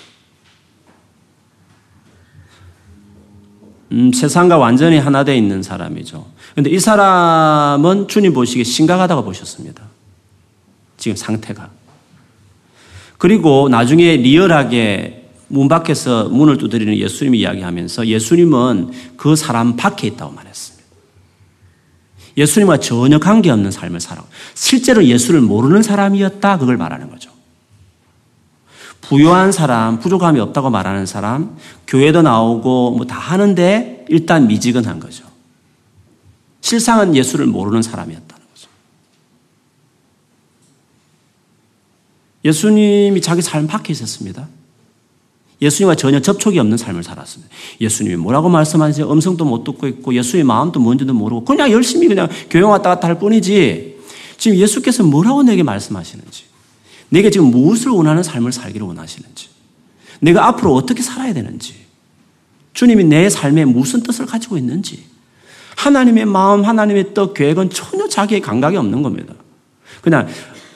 음, 3.93 4.13
세상과 4.13 4.59
완전히 4.59 4.99
하나 4.99 5.25
되어 5.25 5.35
있는 5.35 5.63
사람이죠. 5.63 6.27
근데 6.55 6.71
이 6.71 6.79
사람은 6.79 8.09
주님 8.09 8.33
보시기에 8.35 8.65
심각하다고 8.65 9.25
보셨습니다. 9.25 9.83
지금 10.97 11.17
상태가. 11.17 11.71
그리고 13.17 13.69
나중에 13.69 14.17
리얼하게 14.17 15.31
문 15.49 15.69
밖에서 15.69 16.29
문을 16.29 16.59
두드리는 16.59 16.95
예수님 16.97 17.35
이야기하면서 17.35 18.07
예수님은 18.07 18.91
그 19.17 19.35
사람 19.35 19.77
밖에 19.77 20.07
있다고 20.07 20.33
말했습니다. 20.33 20.79
예수님과 22.37 22.79
전혀 22.79 23.19
관계없는 23.19 23.71
삶을 23.71 24.01
살아. 24.01 24.23
실제로 24.55 25.05
예수를 25.05 25.41
모르는 25.41 25.83
사람이었다. 25.83 26.59
그걸 26.59 26.77
말하는 26.77 27.11
거죠. 27.11 27.31
부유한 29.01 29.53
사람, 29.53 29.99
부족함이 30.01 30.39
없다고 30.41 30.71
말하는 30.71 31.07
사람, 31.07 31.57
교회도 31.87 32.23
나오고 32.23 32.93
뭐 32.93 33.07
다 33.07 33.17
하는데 33.19 34.05
일단 34.09 34.47
미지근한 34.47 35.01
거죠. 35.01 35.25
실상은 36.61 37.15
예수를 37.17 37.47
모르는 37.47 37.81
사람이었다는 37.83 38.45
거죠. 38.55 38.69
예수님이 42.45 43.21
자기 43.23 43.41
삶 43.41 43.67
밖에 43.67 43.93
있었습니다. 43.93 44.49
예수님과 45.61 45.97
전혀 45.97 46.21
접촉이 46.21 46.59
없는 46.59 46.77
삶을 46.77 47.03
살았습니다. 47.03 47.53
예수님이 47.81 48.17
뭐라고 48.17 48.49
말씀하는지 48.49 49.03
음성도 49.03 49.45
못 49.45 49.65
듣고 49.65 49.89
있고 49.89 50.15
예수의 50.15 50.45
마음도 50.45 50.79
뭔지도 50.81 51.15
모르고 51.15 51.45
그냥 51.45 51.71
열심히 51.73 52.07
그냥 52.09 52.29
교회 52.51 52.63
왔다 52.63 52.91
갔다 52.91 53.09
할 53.09 53.19
뿐이지 53.19 53.99
지금 54.37 54.57
예수께서 54.57 55.03
뭐라고 55.03 55.43
내게 55.43 55.63
말씀하시는지 55.63 56.45
내가 57.09 57.31
지금 57.31 57.47
무엇을 57.47 57.91
원하는 57.91 58.23
삶을 58.23 58.53
살기를 58.53 58.87
원하시는지 58.87 59.49
내가 60.21 60.47
앞으로 60.49 60.75
어떻게 60.75 61.03
살아야 61.03 61.33
되는지 61.33 61.75
주님이 62.75 63.05
내 63.05 63.29
삶에 63.29 63.65
무슨 63.65 64.03
뜻을 64.03 64.27
가지고 64.27 64.57
있는지 64.57 65.05
하나님의 65.77 66.27
마음, 66.27 66.65
하나님의 66.65 67.15
뜻, 67.15 67.35
계획은 67.35 67.71
전혀 67.71 68.09
자기의 68.09 68.41
감각이 68.41 68.77
없는 68.77 69.03
겁니다. 69.03 69.35
그냥 70.03 70.29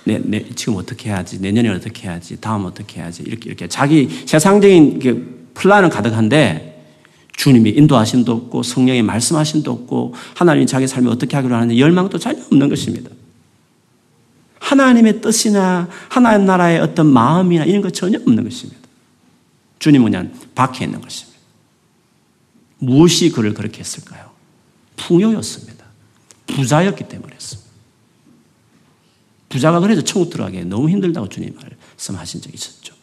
내, 0.05 0.19
내, 0.19 0.45
지금 0.55 0.77
어떻게 0.77 1.11
해야지, 1.11 1.41
내년에 1.41 1.69
어떻게 1.69 2.09
해야지, 2.09 2.41
다음 2.41 2.65
어떻게 2.65 3.01
해야지, 3.01 3.23
이렇게, 3.23 3.49
이렇게 3.49 3.69
자기 3.69 4.09
세상적인 4.27 5.49
플랜은 5.55 5.89
가득한데 5.89 6.73
주님이 7.37 7.71
인도하심도 7.71 8.33
없고 8.33 8.63
성령의 8.63 9.03
말씀하심도 9.03 9.71
없고 9.71 10.15
하나님이 10.35 10.67
자기 10.67 10.87
삶을 10.87 11.11
어떻게 11.11 11.37
하기로 11.37 11.55
하는데 11.55 11.79
열망도 11.79 12.19
전혀 12.19 12.41
없는 12.45 12.69
것입니다. 12.69 13.11
하나님의 14.63 15.21
뜻이나 15.21 15.89
하나님 16.09 16.47
나라의 16.47 16.81
어떤 16.81 17.07
마음이나 17.07 17.65
이런 17.65 17.83
것 17.83 17.93
전혀 17.93 18.19
없는 18.19 18.45
것입니다. 18.45 18.81
주님은 19.81 20.11
그냥 20.11 20.33
박혀 20.55 20.85
있는 20.85 21.01
것입니다. 21.01 21.39
무엇이 22.79 23.31
그를 23.31 23.55
그렇게 23.55 23.81
했을까요? 23.81 24.31
풍요였습니다. 24.97 25.85
부자였기 26.47 27.09
때문에 27.09 27.35
했습니다. 27.35 27.71
부자가 29.49 29.81
그래서 29.81 30.01
천국 30.03 30.31
들어가기 30.31 30.65
너무 30.65 30.89
힘들다고 30.89 31.29
주님 31.29 31.57
말씀하신 31.61 32.41
적이 32.41 32.55
있었죠. 32.55 32.95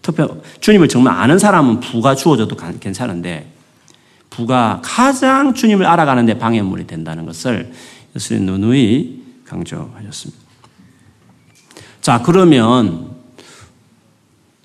특히 0.00 0.24
주님을 0.60 0.88
정말 0.88 1.14
아는 1.14 1.38
사람은 1.38 1.80
부가 1.80 2.14
주어져도 2.14 2.56
괜찮은데 2.80 3.52
부가 4.30 4.80
가장 4.82 5.52
주님을 5.52 5.84
알아가는 5.84 6.24
데 6.26 6.38
방해물이 6.38 6.86
된다는 6.86 7.26
것을 7.26 7.72
예수님 8.14 8.46
누누이 8.46 9.22
강조하셨습니다. 9.44 10.45
자, 12.06 12.22
그러면 12.22 13.08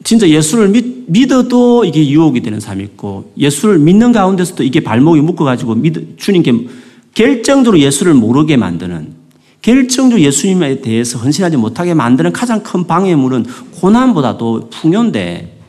진짜 0.03 0.29
예수를 0.29 0.69
믿, 0.69 1.05
믿어도 1.07 1.85
이게 1.85 2.07
유혹이 2.07 2.41
되는 2.41 2.59
삶이 2.59 2.83
있고 2.83 3.33
예수를 3.35 3.79
믿는 3.79 4.11
가운데서도 4.11 4.61
이게 4.61 4.81
발목이 4.81 5.21
묶어가지고 5.21 5.73
믿, 5.73 6.19
주님께 6.19 6.67
결정적으로 7.15 7.79
예수를 7.79 8.13
모르게 8.13 8.57
만드는 8.57 9.15
결정적으로 9.63 10.21
예수님에 10.21 10.81
대해서 10.81 11.17
헌신하지 11.17 11.57
못하게 11.57 11.95
만드는 11.95 12.31
가장 12.31 12.61
큰 12.61 12.85
방해물은 12.85 13.47
고난보다도 13.73 14.69
풍요인데 14.69 15.61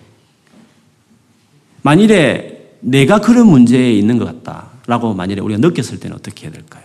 만일에 1.80 2.74
내가 2.80 3.18
그런 3.18 3.46
문제에 3.46 3.94
있는 3.94 4.18
것 4.18 4.26
같다라고 4.26 5.14
만일에 5.14 5.40
우리가 5.40 5.58
느꼈을 5.58 6.00
때는 6.00 6.18
어떻게 6.18 6.48
해야 6.48 6.52
될까요? 6.52 6.82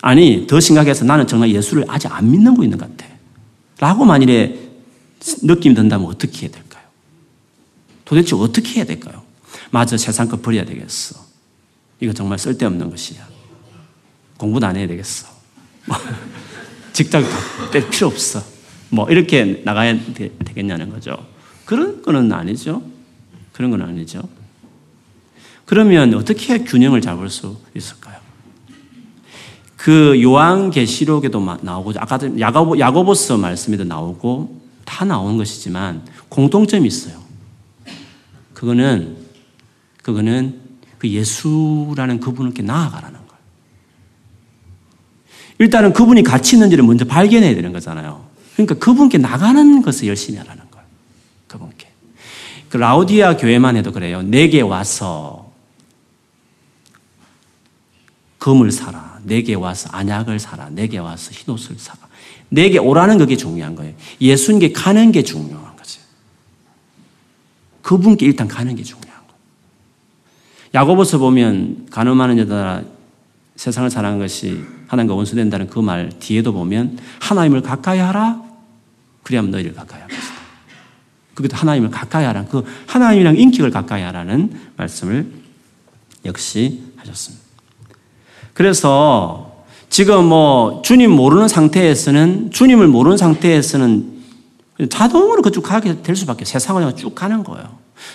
아니 0.00 0.46
더 0.46 0.60
심각해서 0.60 1.04
나는 1.04 1.26
정말 1.26 1.50
예수를 1.50 1.84
아직 1.88 2.10
안 2.10 2.30
믿는 2.30 2.56
거 2.56 2.64
있는 2.64 2.78
것 2.78 2.88
같아 2.96 3.19
라고 3.80 4.04
만일에 4.04 4.70
느낌이 5.42 5.74
든다면 5.74 6.06
어떻게 6.06 6.42
해야 6.42 6.50
될까요? 6.52 6.84
도대체 8.04 8.36
어떻게 8.36 8.76
해야 8.76 8.84
될까요? 8.84 9.22
맞아 9.72 9.96
세상 9.96 10.28
거 10.28 10.36
버려야 10.36 10.64
되겠어 10.64 11.18
이거 11.98 12.12
정말 12.12 12.38
쓸데없는 12.38 12.90
것이야 12.90 13.28
공부도 14.36 14.66
안 14.66 14.76
해야 14.76 14.86
되겠어 14.86 15.28
직장 16.92 17.24
뺄 17.72 17.88
필요 17.88 18.08
없어. 18.08 18.42
뭐 18.90 19.08
이렇게 19.10 19.62
나가야 19.64 20.12
되, 20.12 20.30
겠냐는 20.54 20.90
거죠. 20.90 21.26
그런 21.64 22.02
거는 22.02 22.32
아니죠. 22.32 22.82
그런 23.52 23.70
건 23.70 23.82
아니죠. 23.82 24.22
그러면 25.64 26.14
어떻게 26.14 26.58
균형을 26.58 27.00
잡을 27.00 27.30
수 27.30 27.58
있을까요? 27.74 28.19
그 29.80 30.20
요한계시록에도 30.20 31.58
나오고 31.62 31.94
아까 31.96 32.18
야고보, 32.38 32.78
야고보서 32.78 33.38
말씀에도 33.38 33.84
나오고 33.84 34.60
다 34.84 35.06
나온 35.06 35.38
것이지만 35.38 36.04
공통점이 36.28 36.86
있어요. 36.86 37.18
그거는 38.52 39.16
그거는 40.02 40.60
그 40.98 41.08
예수라는 41.08 42.20
그분께 42.20 42.62
나아가라는 42.62 43.20
일단은 45.60 45.94
그분이 45.94 46.24
가치 46.24 46.56
있는지를 46.56 46.84
먼저 46.84 47.06
발견해야 47.06 47.54
되는 47.54 47.72
거잖아요. 47.72 48.26
그러니까 48.54 48.74
그분께 48.74 49.16
나가는 49.16 49.80
것을 49.80 50.08
열심히 50.08 50.38
하라는 50.38 50.62
거예요. 50.70 50.86
그분께. 51.46 51.88
그 52.68 52.76
라우디아 52.76 53.38
교회만 53.38 53.76
해도 53.76 53.92
그래요. 53.92 54.20
내게 54.20 54.60
와서 54.60 55.50
금을 58.38 58.72
사라. 58.72 59.09
내게 59.24 59.54
와서 59.54 59.88
안약을 59.92 60.38
사라. 60.38 60.68
내게 60.70 60.98
와서 60.98 61.30
흰옷을 61.32 61.76
사라. 61.78 61.98
내게 62.48 62.78
오라는 62.78 63.18
그게 63.18 63.36
중요한 63.36 63.74
거예요. 63.76 63.94
예수님께 64.20 64.72
가는 64.72 65.12
게 65.12 65.22
중요한 65.22 65.76
거지. 65.76 65.98
그분께 67.82 68.26
일단 68.26 68.48
가는 68.48 68.74
게 68.74 68.82
중요한 68.82 69.08
거예요. 69.08 69.40
야고보서 70.74 71.18
보면 71.18 71.86
가늠하는 71.90 72.38
여자 72.38 72.82
세상을 73.56 73.88
사랑한 73.90 74.18
것이 74.18 74.64
하나님과 74.88 75.14
원수된다는 75.14 75.68
그 75.68 75.80
말 75.80 76.10
뒤에도 76.18 76.52
보면 76.52 76.98
하나님을 77.20 77.60
가까이 77.62 77.98
하라. 77.98 78.42
그래야만 79.22 79.50
너희를 79.50 79.74
가까이 79.74 80.00
할 80.00 80.08
것이다. 80.08 80.34
그것도 81.34 81.56
하나님을 81.56 81.90
가까이 81.90 82.24
하라. 82.24 82.44
그 82.46 82.64
하나님이랑 82.86 83.36
인격을 83.36 83.70
가까이 83.70 84.02
하라는 84.02 84.52
말씀을 84.76 85.30
역시 86.24 86.82
하셨습니다. 86.96 87.44
그래서 88.60 89.52
지금 89.88 90.26
뭐 90.26 90.82
주님 90.84 91.12
모르는 91.12 91.48
상태에서는 91.48 92.50
주님을 92.50 92.88
모르는 92.88 93.16
상태에서는 93.16 94.20
자동으로 94.90 95.40
그쪽 95.40 95.62
가게 95.62 96.02
될 96.02 96.14
수밖에 96.14 96.44
세상을 96.44 96.94
쭉 96.94 97.14
가는 97.14 97.42
거예요. 97.42 97.64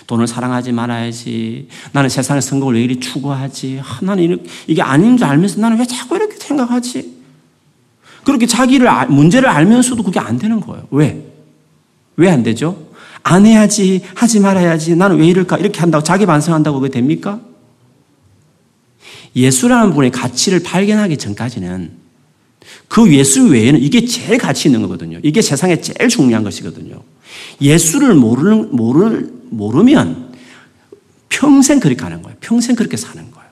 돈을 0.06 0.28
사랑하지 0.28 0.70
말아야지. 0.70 1.66
나는 1.90 2.08
세상의 2.08 2.42
성공을 2.42 2.76
왜 2.76 2.84
이리 2.84 3.00
추구하지? 3.00 3.80
아, 3.82 3.98
나는 4.02 4.46
이게 4.68 4.82
아닌 4.82 5.16
줄 5.16 5.26
알면서 5.26 5.60
나는 5.60 5.80
왜 5.80 5.84
자꾸 5.84 6.14
이렇게 6.14 6.36
생각하지? 6.36 7.16
그렇게 8.22 8.46
자기를, 8.46 8.88
문제를 9.08 9.48
알면서도 9.48 10.04
그게 10.04 10.20
안 10.20 10.38
되는 10.38 10.60
거예요. 10.60 10.84
왜? 10.92 11.24
왜 12.14 12.30
안 12.30 12.44
되죠? 12.44 12.86
안 13.24 13.46
해야지, 13.46 14.00
하지 14.14 14.38
말아야지, 14.38 14.94
나는 14.94 15.18
왜 15.18 15.26
이럴까? 15.26 15.58
이렇게 15.58 15.80
한다고 15.80 16.04
자기 16.04 16.24
반성한다고 16.24 16.78
그게 16.78 16.92
됩니까? 16.92 17.40
예수라는 19.36 19.92
분의 19.92 20.10
가치를 20.10 20.62
발견하기 20.62 21.18
전까지는 21.18 21.92
그 22.88 23.12
예수 23.12 23.46
외에는 23.48 23.80
이게 23.80 24.04
제일 24.06 24.38
가치 24.38 24.68
있는 24.68 24.82
거거든요. 24.82 25.20
이게 25.22 25.42
세상에 25.42 25.80
제일 25.80 26.08
중요한 26.08 26.42
것이거든요. 26.42 27.02
예수를 27.60 28.14
모르는, 28.14 28.74
모를, 28.74 29.30
모르면 29.50 30.34
평생 31.28 31.78
그렇게 31.78 31.96
가는 31.96 32.22
거예요. 32.22 32.36
평생 32.40 32.74
그렇게 32.74 32.96
사는 32.96 33.30
거예요. 33.30 33.46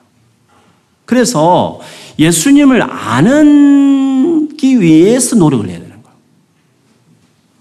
그래서 1.05 1.79
예수님을 2.17 2.81
아는 2.81 4.57
기 4.57 4.81
위해서 4.81 5.35
노력을 5.35 5.67
해야 5.69 5.79
되는 5.79 6.01
거예요. 6.01 6.17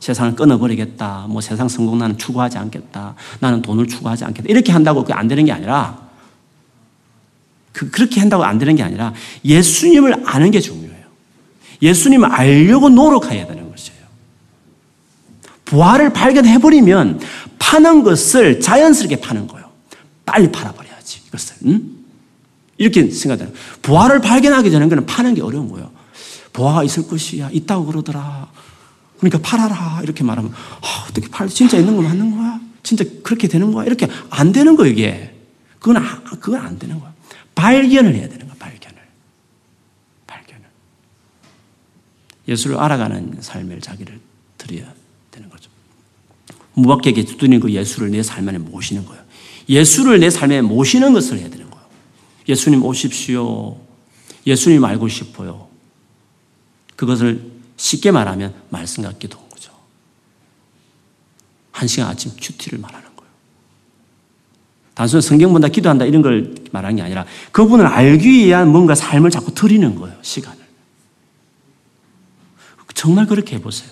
세상을 0.00 0.34
끊어버리겠다. 0.34 1.26
뭐 1.28 1.42
세상 1.42 1.68
성공 1.68 1.98
나는 1.98 2.16
추구하지 2.16 2.56
않겠다. 2.56 3.14
나는 3.40 3.60
돈을 3.60 3.86
추구하지 3.86 4.24
않겠다. 4.24 4.48
이렇게 4.48 4.72
한다고 4.72 5.02
그게 5.02 5.12
안 5.12 5.28
되는 5.28 5.44
게 5.44 5.52
아니라 5.52 6.03
그, 7.74 7.90
그렇게 7.90 8.20
한다고 8.20 8.44
안 8.44 8.56
되는 8.56 8.74
게 8.76 8.82
아니라 8.82 9.12
예수님을 9.44 10.22
아는 10.26 10.50
게 10.50 10.60
중요해요. 10.60 11.04
예수님을 11.82 12.32
알려고 12.32 12.88
노력해야 12.88 13.46
되는 13.46 13.68
것이에요. 13.68 14.00
부활을 15.66 16.12
발견해버리면 16.12 17.20
파는 17.58 18.04
것을 18.04 18.60
자연스럽게 18.60 19.20
파는 19.20 19.48
거예요. 19.48 19.68
빨리 20.24 20.50
팔아버려야지, 20.50 21.22
이것을. 21.26 21.56
응? 21.66 21.90
이렇게 22.78 23.10
생각해요. 23.10 23.52
부활을 23.82 24.20
발견하기 24.20 24.70
전에 24.70 24.86
그는 24.88 25.04
파는 25.04 25.34
게 25.34 25.42
어려운 25.42 25.68
거예요. 25.68 25.90
부활가 26.52 26.84
있을 26.84 27.08
것이야. 27.08 27.50
있다고 27.50 27.86
그러더라. 27.86 28.48
그러니까 29.18 29.40
팔아라. 29.42 30.00
이렇게 30.04 30.22
말하면, 30.22 30.52
아, 30.52 31.06
어떻게 31.08 31.28
팔, 31.28 31.48
진짜 31.48 31.76
있는 31.76 31.96
거 31.96 32.02
맞는 32.02 32.36
거야? 32.36 32.60
진짜 32.84 33.04
그렇게 33.24 33.48
되는 33.48 33.72
거야? 33.72 33.84
이렇게 33.84 34.06
안 34.30 34.52
되는 34.52 34.76
거예요, 34.76 34.92
이게. 34.92 35.34
그건, 35.80 35.96
아, 35.96 36.22
그건 36.40 36.60
안 36.60 36.78
되는 36.78 37.00
거야. 37.00 37.13
발견을 37.54 38.14
해야 38.14 38.28
되는 38.28 38.46
거야, 38.46 38.56
발견을. 38.58 38.98
발견을. 40.26 40.62
예수를 42.48 42.78
알아가는 42.78 43.38
삶을 43.40 43.80
자기를 43.80 44.20
드려야 44.58 44.92
되는 45.30 45.48
거죠. 45.48 45.70
무밖에게 46.74 47.24
두드리는 47.24 47.60
그 47.60 47.70
예수를 47.72 48.10
내 48.10 48.22
삶 48.22 48.48
안에 48.48 48.58
모시는 48.58 49.04
거예요. 49.06 49.22
예수를 49.68 50.20
내 50.20 50.30
삶에 50.30 50.60
모시는 50.60 51.12
것을 51.12 51.38
해야 51.38 51.48
되는 51.48 51.70
거예요. 51.70 51.86
예수님 52.48 52.84
오십시오. 52.84 53.80
예수님 54.46 54.84
알고 54.84 55.08
싶어요. 55.08 55.68
그것을 56.96 57.50
쉽게 57.76 58.10
말하면 58.10 58.54
말씀 58.70 59.02
같기도 59.02 59.38
한 59.38 59.48
거죠. 59.48 59.72
한 61.72 61.88
시간 61.88 62.08
아침 62.08 62.32
큐티를 62.38 62.78
말하는 62.78 63.00
거예요. 63.02 63.03
단순히 64.94 65.22
성경 65.22 65.52
본다, 65.52 65.68
기도한다 65.68 66.04
이런 66.04 66.22
걸 66.22 66.54
말하는 66.70 66.96
게 66.96 67.02
아니라 67.02 67.26
그분을 67.52 67.86
알기 67.86 68.46
위한 68.46 68.70
뭔가 68.70 68.94
삶을 68.94 69.30
자꾸 69.30 69.52
드리는 69.52 69.94
거예요. 69.96 70.16
시간을. 70.22 70.64
정말 72.94 73.26
그렇게 73.26 73.56
해보세요. 73.56 73.90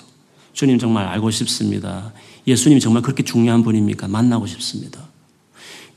주님 0.53 0.79
정말 0.79 1.07
알고 1.07 1.31
싶습니다. 1.31 2.13
예수님이 2.47 2.81
정말 2.81 3.03
그렇게 3.03 3.23
중요한 3.23 3.63
분입니까? 3.63 4.09
만나고 4.09 4.47
싶습니다. 4.47 5.01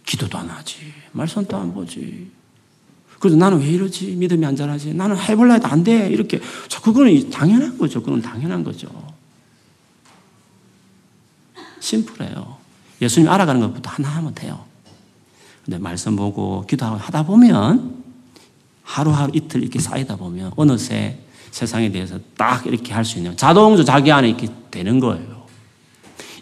기도도 0.05 0.37
안 0.37 0.49
하지. 0.49 0.77
말씀도 1.11 1.55
안 1.55 1.73
보지. 1.73 2.31
그래서 3.19 3.37
나는 3.37 3.59
왜 3.59 3.67
이러지? 3.67 4.15
믿음이 4.15 4.45
안 4.45 4.55
자라지? 4.55 4.93
나는 4.93 5.17
해볼라 5.17 5.55
해도 5.55 5.67
안 5.67 5.83
돼. 5.83 6.09
이렇게. 6.09 6.41
자, 6.67 6.81
그거는 6.81 7.29
당연한 7.29 7.77
거죠. 7.77 8.01
그건 8.01 8.21
당연한 8.21 8.63
거죠. 8.63 8.87
심플해요. 11.79 12.57
예수님 13.01 13.29
알아가는 13.29 13.61
것부터 13.61 13.89
하나 13.91 14.09
하면 14.09 14.33
돼요. 14.33 14.65
근데 15.65 15.79
말씀 15.79 16.15
보고 16.15 16.63
기도하고 16.67 16.97
하다 16.97 17.23
보면 17.23 18.03
하루하루 18.83 19.31
이틀 19.33 19.63
이렇게 19.63 19.79
쌓이다 19.79 20.15
보면 20.15 20.51
어느새 20.55 21.19
세상에 21.51 21.91
대해서 21.91 22.19
딱 22.37 22.65
이렇게 22.67 22.93
할 22.93 23.03
수 23.03 23.17
있는 23.17 23.35
자동적으로 23.35 23.83
자기 23.83 24.11
안에 24.11 24.29
이렇게 24.29 24.47
되는 24.69 24.99
거예요. 24.99 25.45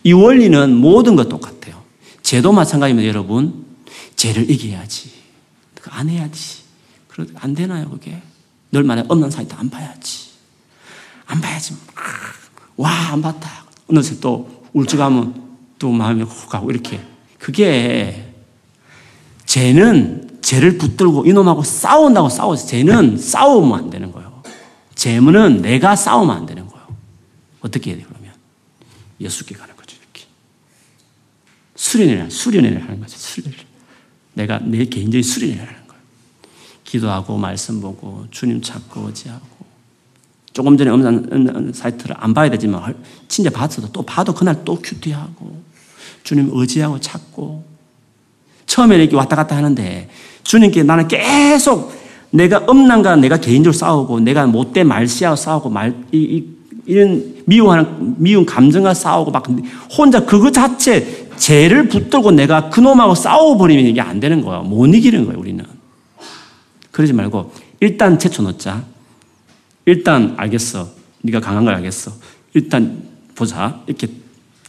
이 0.03 0.11
원리는 0.11 0.75
모든 0.75 1.15
것 1.15 1.29
똑같아요. 1.29 1.81
죄도 2.21 2.51
마찬가지입니다, 2.51 3.07
여러분. 3.07 3.65
죄를 4.17 4.49
이겨야지. 4.49 5.11
안 5.89 6.09
해야지. 6.09 6.63
안 7.35 7.53
되나요, 7.53 7.89
그게? 7.89 8.21
늘 8.71 8.83
만에 8.83 9.05
없는 9.07 9.29
사이도 9.29 9.55
안 9.55 9.69
봐야지. 9.69 10.29
안 11.27 11.39
봐야지. 11.39 11.75
와, 12.75 12.89
안 13.11 13.21
봤다. 13.21 13.65
어느새 13.87 14.19
또 14.19 14.65
울적하면 14.73 15.41
또 15.79 15.91
마음이 15.91 16.23
훅 16.23 16.49
가고 16.49 16.71
이렇게. 16.71 16.99
그게 17.37 18.32
죄는 19.53 20.39
죄를 20.41 20.79
붙들고 20.79 21.27
이놈하고 21.27 21.61
싸운다고 21.61 22.27
싸워서 22.29 22.65
죄는 22.65 23.19
싸우면 23.19 23.79
안 23.79 23.89
되는 23.91 24.11
거예요. 24.11 24.41
죄는 24.95 25.61
내가 25.61 25.95
싸우면 25.95 26.35
안 26.35 26.45
되는 26.47 26.67
거예요. 26.67 26.87
어떻게 27.61 27.91
해야 27.91 27.99
돼, 27.99 28.05
그러면? 28.09 28.33
예수께 29.21 29.53
가는 29.53 29.75
거죠, 29.75 29.95
이렇게. 30.01 30.25
수련을, 31.75 32.31
수련을 32.31 32.81
하는 32.81 32.99
거죠, 32.99 33.15
수련을. 33.15 33.55
내가 34.33 34.57
내 34.57 34.85
개인적인 34.85 35.21
수련을 35.21 35.59
하는 35.59 35.87
거예요. 35.87 36.01
기도하고, 36.83 37.37
말씀 37.37 37.79
보고, 37.79 38.25
주님 38.31 38.59
찾고, 38.59 39.01
어지하고. 39.01 39.45
조금 40.51 40.75
전에 40.77 40.89
없는 40.89 41.73
사이트를 41.75 42.15
안 42.17 42.33
봐야 42.33 42.49
되지만, 42.49 42.95
진짜 43.27 43.51
봤어도 43.51 43.91
또 43.91 44.01
봐도 44.01 44.33
그날 44.33 44.65
또 44.65 44.81
큐티하고, 44.81 45.61
주님 46.23 46.49
의지하고 46.53 46.99
찾고, 46.99 47.72
처음에 48.73 48.95
이렇게 48.95 49.15
왔다 49.15 49.35
갔다 49.35 49.55
하는데, 49.55 50.09
주님께 50.41 50.81
나는 50.81 51.07
계속 51.07 51.93
내가 52.31 52.63
엄난과 52.65 53.17
내가 53.17 53.37
개인적으로 53.37 53.77
싸우고 53.77 54.19
내가 54.21 54.47
못된 54.47 54.87
말씨하고 54.87 55.35
싸우고 55.35 55.69
말, 55.69 55.93
이, 56.11 56.17
이, 56.17 56.43
이런 56.87 57.35
미워하는, 57.45 58.15
미운 58.17 58.47
감정과 58.47 58.95
싸우고 58.95 59.29
막 59.29 59.45
혼자 59.95 60.25
그거 60.25 60.49
자체 60.51 61.27
죄를 61.37 61.87
붙들고 61.87 62.31
내가 62.31 62.71
그놈하고 62.71 63.13
싸워버리면 63.13 63.85
이게 63.85 64.01
안 64.01 64.19
되는 64.19 64.41
거야. 64.43 64.61
못 64.61 64.87
이기는 64.87 65.25
거예요, 65.25 65.39
우리는. 65.39 65.63
그러지 66.89 67.13
말고 67.13 67.53
일단 67.79 68.17
제쳐 68.17 68.41
놓자. 68.41 68.83
일단 69.85 70.33
알겠어. 70.35 70.87
네가 71.21 71.41
강한 71.41 71.63
걸 71.63 71.75
알겠어. 71.75 72.11
일단 72.55 73.03
보자. 73.35 73.81
이렇게 73.85 74.07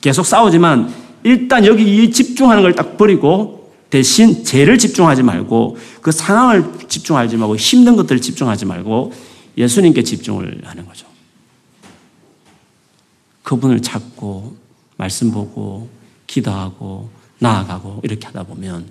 계속 0.03 0.27
싸우지만 0.27 0.93
일단 1.23 1.65
여기 1.65 2.11
집중하는 2.11 2.63
걸 2.63 2.75
딱 2.75 2.99
버리고 2.99 3.64
대신 3.95 4.43
죄를 4.43 4.77
집중하지 4.77 5.23
말고 5.23 5.77
그 6.03 6.11
상황을 6.11 6.89
집중하지 6.89 7.37
말고 7.37 7.55
힘든 7.55 7.95
것들을 7.95 8.21
집중하지 8.21 8.65
말고 8.67 9.13
예수님께 9.57 10.03
집중을 10.03 10.63
하는 10.65 10.85
거죠. 10.85 11.07
그분을 13.45 13.83
찾고 13.83 14.57
말씀 14.97 15.31
보고 15.31 15.89
기도하고 16.27 17.09
나아가고 17.39 18.01
이렇게 18.03 18.27
하다 18.27 18.43
보면 18.43 18.87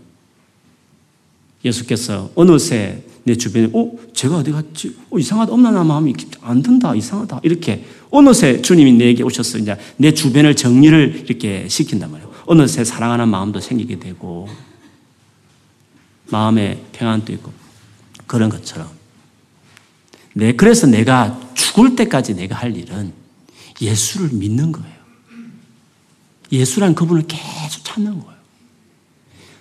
예수께서 1.65 2.29
어느새 2.35 3.03
내 3.25 3.35
주변에 3.35 3.71
어 3.73 3.91
제가 4.13 4.37
어디 4.37 4.53
갔지? 4.53 4.95
어 5.09 5.19
이상하다 5.19 5.51
엄나나 5.51 5.83
마음이 5.83 6.13
안 6.39 6.63
든다 6.63 6.95
이상하다 6.95 7.41
이렇게 7.43 7.83
어느새 8.09 8.61
주님이 8.61 8.93
내게 8.93 9.21
오셔서 9.21 9.57
이제 9.57 9.75
내 9.97 10.13
주변을 10.13 10.55
정리를 10.55 11.25
이렇게 11.25 11.67
시킨단 11.67 12.09
말이에요. 12.09 12.31
어느새 12.45 12.85
사랑하는 12.85 13.27
마음도 13.27 13.59
생기게 13.59 13.99
되고 13.99 14.47
마음의 16.29 16.83
평안도 16.93 17.33
있고 17.33 17.51
그런 18.27 18.49
것처럼 18.49 18.89
네, 20.33 20.53
그래서 20.53 20.87
내가 20.87 21.39
죽을 21.53 21.95
때까지 21.95 22.35
내가 22.35 22.55
할 22.55 22.75
일은 22.75 23.13
예수를 23.79 24.29
믿는 24.33 24.71
거예요. 24.71 24.93
예수란 26.51 26.95
그분을 26.95 27.23
계속 27.27 27.83
찾는 27.83 28.19
거예요. 28.19 28.33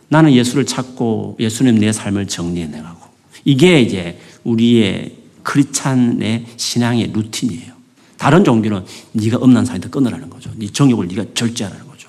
나는 0.09 0.33
예수를 0.33 0.67
찾고 0.67 1.37
예수님 1.41 1.79
내 1.79 1.93
삶을 1.93 2.27
정리해 2.29 2.67
나가고 2.67 3.09
이게 3.45 3.81
이제 3.81 4.21
우리의 4.45 5.17
크리찬의 5.43 6.47
신앙의 6.57 7.13
루틴이에요. 7.13 7.73
다른 8.17 8.45
종교는 8.45 8.85
네가 9.13 9.39
없는 9.39 9.65
사이도 9.65 9.91
끊으라는 9.91 10.31
거죠. 10.31 10.51
네 10.57 10.69
정욕을 10.69 11.09
네가 11.09 11.25
절제하라는 11.35 11.87
거죠. 11.89 12.09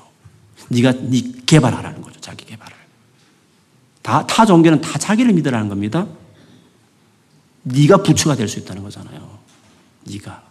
네가 0.69 0.93
네 1.09 1.23
개발하라는. 1.45 2.02
다, 4.03 4.27
타 4.27 4.45
종교는 4.45 4.81
다 4.81 4.99
자기를 4.99 5.33
믿으라는 5.33 5.69
겁니다. 5.69 6.05
네가 7.63 8.03
부처가 8.03 8.35
될 8.35 8.47
수 8.47 8.59
있다는 8.59 8.83
거잖아요. 8.83 9.39
네가. 10.05 10.43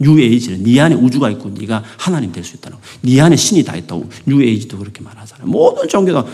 뉴에이지는 0.00 0.64
네 0.64 0.80
안에 0.80 0.94
우주가 0.96 1.30
있고 1.30 1.50
네가 1.50 1.84
하나님 1.98 2.32
될 2.32 2.42
수 2.44 2.56
있다는 2.56 2.78
거. 2.78 2.82
네 3.02 3.20
안에 3.20 3.36
신이 3.36 3.64
다 3.64 3.76
있다고 3.76 4.10
뉴에이지도 4.26 4.76
그렇게 4.78 5.02
말하잖아요. 5.02 5.46
모든 5.46 5.88
종교가 5.88 6.26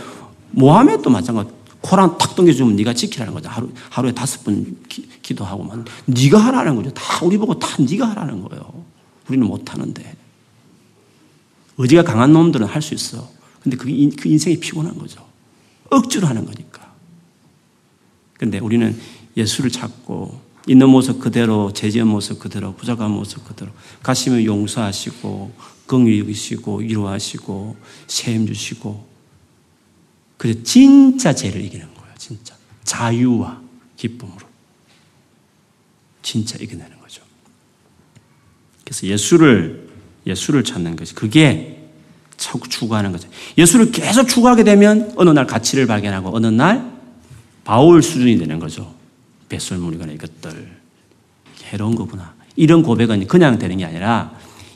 모하메도 0.53 1.11
마찬가지. 1.11 1.51
코란 1.83 2.17
탁 2.19 2.35
당겨주면 2.35 2.75
네가 2.77 2.95
지키라는 2.95 3.35
거죠. 3.35 3.49
하루, 3.49 3.71
하루에 3.91 4.13
다섯 4.13 4.43
번 4.43 4.77
기, 4.89 5.35
도하고만 5.35 5.85
네가 6.07 6.39
하라는 6.39 6.75
거죠. 6.77 6.91
다 6.95 7.25
우리 7.25 7.37
보고 7.37 7.59
다 7.59 7.69
네가 7.79 8.09
하라는 8.11 8.43
거예요. 8.43 8.85
우리는 9.29 9.47
못하는데. 9.47 10.17
의지가 11.77 12.03
강한 12.05 12.33
놈들은 12.33 12.67
할 12.67 12.81
수 12.81 12.95
있어. 12.95 13.29
근데 13.63 13.77
그, 13.77 13.85
그 14.17 14.29
인생이 14.29 14.59
피곤한 14.59 14.97
거죠. 14.97 15.26
억지로 15.91 16.27
하는 16.27 16.45
거니까. 16.45 16.95
근데 18.35 18.59
우리는 18.59 18.99
예수를 19.37 19.71
찾고 19.71 20.41
있는 20.67 20.89
모습 20.89 21.21
그대로 21.21 21.73
제지한 21.73 22.09
모습 22.09 22.39
그대로 22.39 22.75
부족한 22.75 23.11
모습 23.11 23.45
그대로 23.45 23.71
가시면 24.03 24.45
용서하시고 24.45 25.55
긍휼히 25.87 26.29
여시고 26.29 26.79
위로하시고 26.79 27.77
세임 28.09 28.47
주시고 28.47 29.07
그래 30.37 30.63
진짜 30.63 31.35
죄를 31.35 31.63
이기는 31.65 31.87
거예요. 31.95 32.15
진짜 32.19 32.55
자유와 32.85 33.63
기쁨으로 33.97 34.47
진짜 36.23 36.59
이겨내는 36.61 36.99
거죠. 37.01 37.23
그래서 38.85 39.07
예수를 39.07 39.89
예수를 40.27 40.65
찾는 40.65 40.97
것이 40.97 41.15
그게 41.15 41.76
추구하는 42.37 43.13
거죠. 43.13 43.29
예수를 43.59 43.91
계속 43.93 44.29
추구하게 44.29 44.65
되면 44.65 45.13
어느 45.17 45.31
날 45.31 45.47
가치를 45.47 45.87
발견하고 45.87 46.35
어느 46.37 46.47
날 46.47 46.93
바울 47.65 48.03
수준이 48.03 48.39
되는 48.39 48.59
거죠. 48.59 48.95
배설물이거나 49.49 50.13
이것들. 50.13 50.77
해로운 51.73 51.95
거구나. 51.95 52.35
이런 52.55 52.83
고백은 52.83 53.27
그냥 53.27 53.59
되는 53.59 53.77
게 53.79 53.85
아니라 53.85 54.33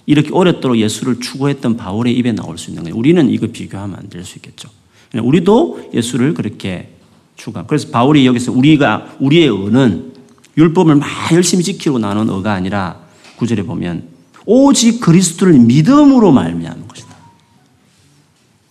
이렇게 0.06 0.30
오랫도록 0.30 0.78
예수를 0.78 1.20
추구했던 1.20 1.76
바울의 1.76 2.14
입에 2.16 2.32
나올 2.32 2.58
수 2.58 2.70
있는 2.70 2.82
거예요. 2.82 2.96
우리는 2.96 3.28
이거 3.30 3.46
비교하면 3.46 3.96
안 3.96 4.08
될 4.08 4.24
수 4.24 4.38
있겠죠. 4.38 4.68
우리도 5.14 5.90
예수를 5.94 6.34
그렇게 6.34 6.90
추구하 7.36 7.64
그래서 7.66 7.88
바울이 7.88 8.26
여기서 8.26 8.52
우리가, 8.52 9.16
우리의 9.20 9.48
의는 9.48 10.12
율법을 10.56 10.96
막 10.96 11.08
열심히 11.32 11.62
지키고 11.64 11.98
나눈 11.98 12.28
의가 12.28 12.52
아니라 12.52 13.00
구절에 13.36 13.62
보면 13.62 14.04
오직 14.46 15.00
그리스도를 15.00 15.54
믿음으로 15.54 16.32
말미암은 16.32 16.88
것이다. 16.88 16.99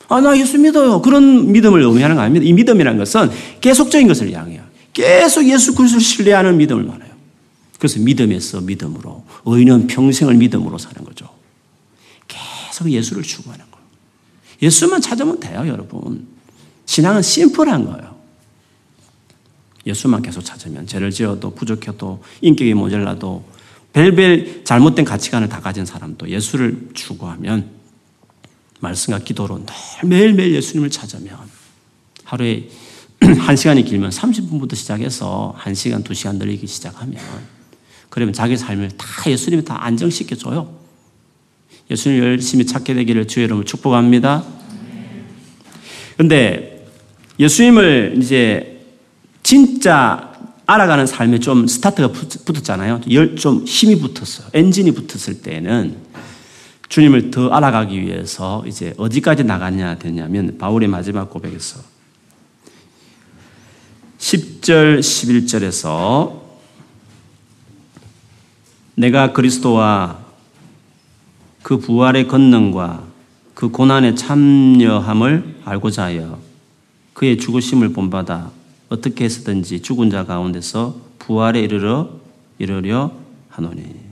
아, 0.09 0.19
나 0.19 0.37
예수 0.37 0.57
믿어요. 0.57 1.01
그런 1.01 1.51
믿음을 1.51 1.81
의미하는 1.81 2.15
거 2.15 2.23
아닙니다. 2.23 2.45
이 2.45 2.53
믿음이라는 2.53 2.97
것은 2.97 3.29
계속적인 3.61 4.07
것을 4.07 4.31
향해요. 4.33 4.63
계속 4.91 5.47
예수 5.47 5.75
그리스도를 5.75 6.03
신뢰하는 6.03 6.57
믿음을 6.57 6.83
말해요. 6.83 7.09
그래서 7.77 7.99
믿음에서 7.99 8.61
믿음으로, 8.61 9.23
의인은 9.45 9.87
평생을 9.87 10.33
믿음으로 10.33 10.77
사는 10.77 11.03
거죠. 11.05 11.29
계속 12.27 12.89
예수를 12.89 13.23
추구하는 13.23 13.63
거예요. 13.71 13.85
예수만 14.61 14.99
찾으면 14.99 15.39
돼요, 15.39 15.63
여러분. 15.67 16.27
신앙은 16.85 17.21
심플한 17.21 17.85
거예요. 17.85 18.15
예수만 19.85 20.21
계속 20.21 20.41
찾으면 20.41 20.87
죄를 20.87 21.11
지어도 21.11 21.51
부족해도 21.51 22.21
인격이 22.41 22.73
모자라도 22.73 23.45
별별 23.93 24.63
잘못된 24.65 25.05
가치관을 25.05 25.49
다 25.49 25.61
가진 25.61 25.85
사람도 25.85 26.29
예수를 26.29 26.89
추구하면 26.93 27.78
말씀과 28.79 29.19
기도로 29.19 29.63
매일매일 30.03 30.55
예수님을 30.55 30.89
찾으면 30.89 31.37
하루에 32.23 32.69
한 33.19 33.55
시간이 33.55 33.83
길면 33.83 34.11
30분부터 34.11 34.75
시작해서 34.75 35.53
한 35.57 35.75
시간, 35.75 36.03
두 36.03 36.13
시간 36.13 36.37
늘리기 36.37 36.67
시작하면 36.67 37.19
그러면 38.09 38.33
자기 38.33 38.57
삶을 38.57 38.91
다 38.97 39.05
예수님이 39.29 39.65
다 39.65 39.83
안정시켜줘요. 39.83 40.73
예수님 41.91 42.19
열심히 42.19 42.65
찾게 42.65 42.93
되기를 42.93 43.27
주의 43.27 43.45
이름으로 43.45 43.65
축복합니다. 43.65 44.43
근데 46.17 46.87
예수님을 47.39 48.15
이제 48.17 48.85
진짜 49.43 50.29
알아가는 50.65 51.07
삶에 51.07 51.39
좀 51.39 51.65
스타트가 51.65 52.11
붙었잖아요. 52.11 53.01
열, 53.11 53.35
좀 53.35 53.65
힘이 53.65 53.95
붙었어요. 53.99 54.49
엔진이 54.53 54.91
붙었을 54.91 55.41
때는 55.41 55.95
주님을 56.89 57.31
더 57.31 57.49
알아가기 57.49 58.01
위해서 58.01 58.63
이제 58.65 58.93
어디까지 58.97 59.43
나갔냐 59.43 59.99
되냐면 59.99 60.57
바울의 60.57 60.89
마지막 60.89 61.29
고백에서 61.29 61.81
10절, 64.17 64.99
11절에서 64.99 66.41
내가 68.95 69.31
그리스도와 69.31 70.19
그 71.63 71.77
부활의 71.77 72.27
권능과 72.27 73.07
그 73.53 73.69
고난에 73.69 74.15
참여함을 74.15 75.61
알고자 75.63 76.03
하여 76.05 76.39
그의 77.13 77.37
죽으심을 77.37 77.93
본받아 77.93 78.51
어떻게 78.89 79.25
해서든지 79.25 79.81
죽은 79.81 80.09
자 80.09 80.25
가운데서 80.25 80.97
부활에 81.19 81.59
이르러 81.61 82.09
이르려 82.57 83.11
하노니. 83.49 83.81
이 83.81 84.09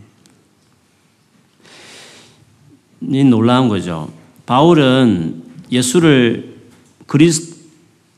놀라운 3.00 3.70
거죠. 3.70 4.12
바울은 4.46 5.44
예수를 5.72 6.58
그리스 7.06 7.56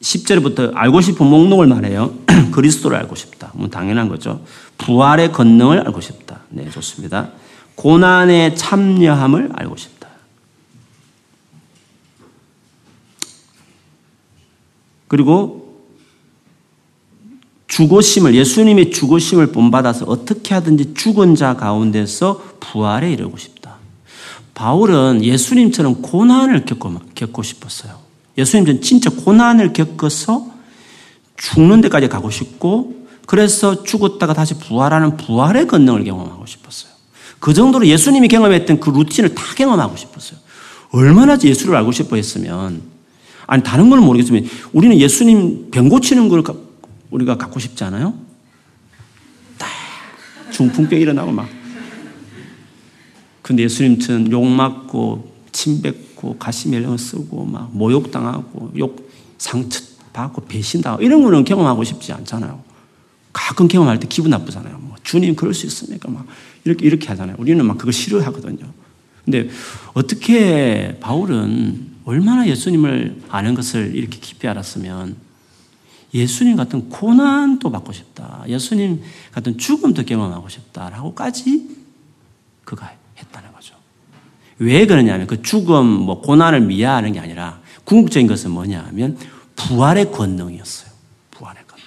10절부터 0.02 0.72
알고 0.76 1.02
싶은 1.02 1.26
목록을 1.26 1.68
말해요. 1.68 2.14
그리스도를 2.52 2.98
알고 2.98 3.16
싶다. 3.16 3.52
뭐 3.56 3.68
당연한 3.70 4.08
거죠. 4.08 4.44
부활의 4.78 5.32
권능을 5.32 5.80
알고 5.80 6.02
싶다. 6.02 6.42
네, 6.50 6.70
좋습니다. 6.70 7.32
고난에 7.76 8.56
참여함을 8.56 9.52
알고 9.54 9.76
싶다. 9.76 10.10
그리고 15.08 15.86
죽으심을 17.68 18.36
예수님의 18.36 18.92
죽으심을 18.92 19.52
본받아서 19.52 20.06
어떻게 20.06 20.54
하든지 20.54 20.94
죽은 20.94 21.36
자 21.36 21.56
가운데서 21.56 22.58
부활에 22.60 23.12
이르고 23.12 23.38
싶다. 23.38 23.59
바울은 24.60 25.24
예수님처럼 25.24 26.02
고난을 26.02 26.66
겪고, 26.66 27.00
겪고 27.16 27.44
싶었어요. 27.44 27.98
예수님은 28.38 28.82
진짜 28.82 29.10
고난을 29.10 29.72
겪어서 29.72 30.48
죽는 31.38 31.80
데까지 31.80 32.10
가고 32.10 32.30
싶고 32.30 33.08
그래서 33.26 33.86
죽었다가 33.86 34.34
다시 34.34 34.56
부활하는 34.56 35.16
부활의 35.16 35.66
권능을 35.66 36.04
경험하고 36.04 36.46
싶었어요. 36.46 36.92
그 37.40 37.54
정도로 37.54 37.88
예수님이 37.88 38.28
경험했던 38.28 38.82
그 38.82 38.90
루틴을 38.90 39.34
다 39.34 39.44
경험하고 39.56 39.96
싶었어요. 39.96 40.38
얼마나 40.92 41.38
예수를 41.42 41.78
알고 41.78 41.94
싶어 41.94 42.18
했으면 42.18 42.82
아니 43.48 43.64
다른 43.64 43.90
걸 43.90 44.00
모르겠지만 44.02 44.46
우리는 44.74 44.98
예수님 44.98 45.72
병 45.72 45.88
고치는 45.88 46.28
걸 46.28 46.44
우리가 47.12 47.38
갖고 47.38 47.62
싶지 47.62 47.86
않아요? 47.86 48.14
중풍병 50.52 51.00
일어나고 51.00 51.32
막 51.32 51.48
근데 53.50 53.64
예수님처럼 53.64 54.32
욕 54.32 54.46
맞고 54.46 55.28
침 55.52 55.82
뱉고 55.82 56.38
가시멜령을 56.38 57.00
쓰고 57.00 57.46
막 57.46 57.76
모욕당하고 57.76 58.74
욕 58.78 59.12
상처 59.40 59.82
받고 60.14 60.46
배신당하고 60.46 61.02
이런 61.02 61.24
거는 61.24 61.46
경험하고 61.46 61.84
싶지 61.84 62.14
않잖아요. 62.14 62.62
가끔 63.34 63.68
경험할 63.68 64.00
때 64.00 64.08
기분 64.08 64.30
나쁘잖아요. 64.30 64.78
뭐 64.78 64.96
주님 65.02 65.36
그럴 65.36 65.56
수 65.56 65.66
있습니까? 65.66 66.12
막 66.12 66.28
이렇게 66.64 66.86
이렇게 66.86 67.08
하잖아요. 67.08 67.38
우리는 67.40 67.66
막 67.66 67.80
그거 67.80 67.92
싫어하거든요. 67.92 68.72
근데 69.26 69.50
어떻게 69.96 71.00
바울은 71.00 71.88
얼마나 72.06 72.48
예수님을 72.48 73.24
아는 73.30 73.56
것을 73.56 73.96
이렇게 73.96 74.20
깊이 74.20 74.48
알았으면 74.48 75.16
예수님 76.14 76.56
같은 76.56 76.88
고난도 76.90 77.72
받고 77.72 77.94
싶다. 77.94 78.44
예수님 78.48 79.02
같은 79.32 79.58
죽음도 79.58 80.06
경험하고 80.06 80.50
싶다라고까지 80.50 81.68
그가 82.64 82.99
했다는 83.20 83.52
거죠. 83.54 83.76
왜 84.60 84.86
그러냐면 84.86 85.28
그 85.28 85.42
죽음, 85.42 85.86
뭐 85.86 86.22
고난을 86.22 86.62
미화하는 86.62 87.14
게 87.14 87.20
아니라 87.20 87.60
궁극적인 87.86 88.28
것은 88.28 88.52
뭐냐 88.52 88.84
하면 88.88 89.18
부활의 89.56 90.12
권능이었어요. 90.12 90.90
부활의 91.32 91.64
권능. 91.68 91.86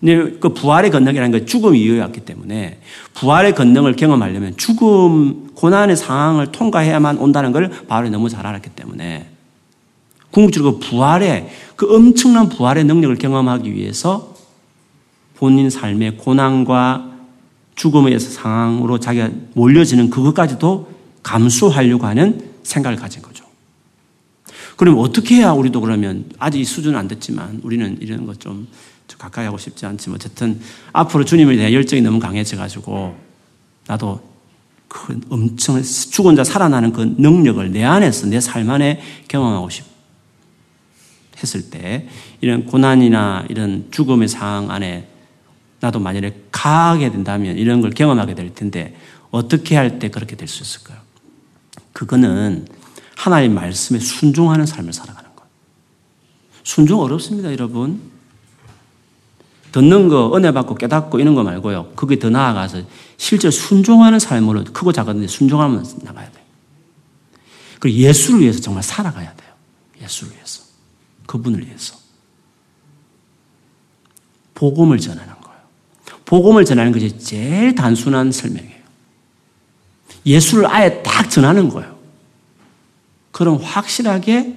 근데 0.00 0.38
그 0.38 0.54
부활의 0.54 0.90
권능이라는 0.90 1.30
건 1.30 1.46
죽음 1.46 1.74
이후였기 1.74 2.20
때문에 2.20 2.80
부활의 3.14 3.54
권능을 3.54 3.96
경험하려면 3.96 4.56
죽음, 4.56 5.50
고난의 5.54 5.96
상황을 5.96 6.52
통과해야만 6.52 7.18
온다는 7.18 7.52
걸 7.52 7.70
바울이 7.86 8.10
너무 8.10 8.28
잘 8.28 8.46
알았기 8.46 8.70
때문에 8.70 9.28
궁극적으로 10.30 10.78
그 10.78 10.88
부활의 10.88 11.50
그 11.76 11.94
엄청난 11.94 12.48
부활의 12.48 12.84
능력을 12.84 13.16
경험하기 13.16 13.72
위해서 13.72 14.34
본인 15.36 15.70
삶의 15.70 16.18
고난과 16.18 17.07
죽음의 17.78 18.18
상황으로 18.20 18.98
자기가 18.98 19.30
몰려지는 19.54 20.10
그것까지도 20.10 20.92
감수하려고 21.22 22.06
하는 22.06 22.50
생각을 22.64 22.98
가진 22.98 23.22
거죠. 23.22 23.44
그럼 24.76 24.98
어떻게 24.98 25.36
해야 25.36 25.52
우리도 25.52 25.80
그러면 25.80 26.26
아직 26.38 26.64
수준은 26.64 26.98
안 26.98 27.08
됐지만 27.08 27.60
우리는 27.62 27.96
이런 28.00 28.26
것 28.26 28.38
좀 28.38 28.68
가까이 29.16 29.46
하고 29.46 29.58
싶지 29.58 29.86
않지만 29.86 30.16
어쨌든 30.16 30.60
앞으로 30.92 31.24
주님에 31.24 31.56
대한 31.56 31.72
열정이 31.72 32.02
너무 32.02 32.20
강해져 32.20 32.56
가지고 32.56 33.16
나도 33.86 34.20
그 34.86 35.18
엄청 35.30 35.82
죽은 35.82 36.36
자 36.36 36.44
살아나는 36.44 36.92
그 36.92 37.14
능력을 37.18 37.72
내 37.72 37.84
안에서 37.84 38.26
내 38.26 38.38
삶 38.38 38.68
안에 38.70 39.00
경험하고 39.26 39.70
싶 39.70 39.84
했을 41.42 41.70
때 41.70 42.08
이런 42.40 42.66
고난이나 42.66 43.46
이런 43.48 43.88
죽음의 43.90 44.28
상황 44.28 44.70
안에 44.70 45.08
나도 45.80 46.00
만약에 46.00 46.44
가게 46.50 47.10
된다면 47.10 47.56
이런 47.56 47.80
걸 47.80 47.90
경험하게 47.90 48.34
될 48.34 48.54
텐데 48.54 48.96
어떻게 49.30 49.76
할 49.76 49.98
때 49.98 50.08
그렇게 50.10 50.36
될 50.36 50.48
수 50.48 50.62
있을까요? 50.62 50.98
그거는 51.92 52.66
하나님 53.16 53.54
말씀에 53.54 53.98
순종하는 53.98 54.66
삶을 54.66 54.92
살아가는 54.92 55.30
거예요. 55.34 55.50
순종 56.64 57.00
어렵습니다, 57.00 57.50
여러분. 57.52 58.00
듣는 59.72 60.08
거, 60.08 60.34
은혜 60.36 60.52
받고 60.52 60.76
깨닫고 60.76 61.18
이런 61.20 61.34
거 61.34 61.42
말고요. 61.42 61.92
그게 61.94 62.18
더 62.18 62.30
나아가서 62.30 62.82
실제 63.16 63.50
순종하는 63.50 64.18
삶으로 64.18 64.64
크고 64.64 64.92
작은데 64.92 65.26
순종하면 65.26 65.84
나가야 66.02 66.30
돼요. 66.30 66.44
그리고 67.78 67.98
예수를 67.98 68.40
위해서 68.40 68.60
정말 68.60 68.82
살아가야 68.82 69.34
돼요. 69.34 69.52
예수를 70.02 70.34
위해서. 70.34 70.62
그분을 71.26 71.66
위해서. 71.66 71.96
복음을 74.54 74.98
전하는. 74.98 75.37
복음을 76.28 76.66
전하는 76.66 76.92
것이 76.92 77.18
제일 77.18 77.74
단순한 77.74 78.32
설명이에요. 78.32 78.76
예수를 80.26 80.66
아예 80.66 81.02
딱 81.02 81.30
전하는 81.30 81.70
거예요. 81.70 81.98
그럼 83.32 83.56
확실하게 83.56 84.54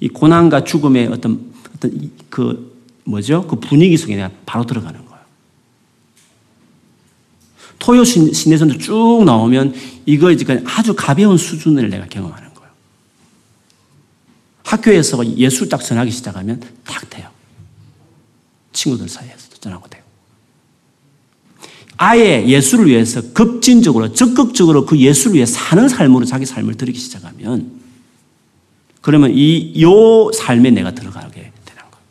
이 0.00 0.08
고난과 0.08 0.64
죽음의 0.64 1.06
어떤 1.06 1.52
어떤 1.76 2.10
그 2.28 2.76
뭐죠? 3.04 3.46
그 3.46 3.54
분위기 3.54 3.96
속에 3.96 4.16
내가 4.16 4.32
바로 4.44 4.66
들어가는 4.66 4.98
거예요. 5.06 5.24
토요 7.78 8.02
신내선도 8.02 8.78
쭉 8.78 9.22
나오면 9.24 9.76
이거 10.06 10.32
이제 10.32 10.44
아주 10.66 10.92
가벼운 10.96 11.38
수준을 11.38 11.88
내가 11.88 12.06
경험하는 12.06 12.52
거예요. 12.52 12.72
학교에서 14.64 15.24
예술 15.36 15.68
딱 15.68 15.84
전하기 15.84 16.10
시작하면 16.10 16.60
딱 16.82 17.08
돼요. 17.08 17.30
친구들 18.72 19.08
사이에서도 19.08 19.58
전하고 19.58 19.88
돼요. 19.88 20.01
아예 21.96 22.46
예수를 22.46 22.86
위해서 22.86 23.20
급진적으로 23.32 24.12
적극적으로 24.12 24.86
그 24.86 24.98
예수를 24.98 25.36
위해 25.36 25.46
사는 25.46 25.88
삶으로 25.88 26.24
자기 26.24 26.46
삶을 26.46 26.74
들이기 26.74 26.98
시작하면 26.98 27.80
그러면 29.00 29.32
이 29.34 29.80
요 29.82 30.30
삶에 30.32 30.70
내가 30.70 30.92
들어가게 30.92 31.34
되는 31.64 31.82
거예요. 31.90 32.04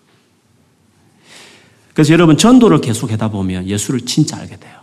그래서 1.94 2.14
여러분 2.14 2.38
전도를 2.38 2.82
계속 2.82 3.12
하다 3.12 3.30
보면 3.30 3.68
예수를 3.68 4.02
진짜 4.02 4.38
알게 4.38 4.58
돼요. 4.58 4.80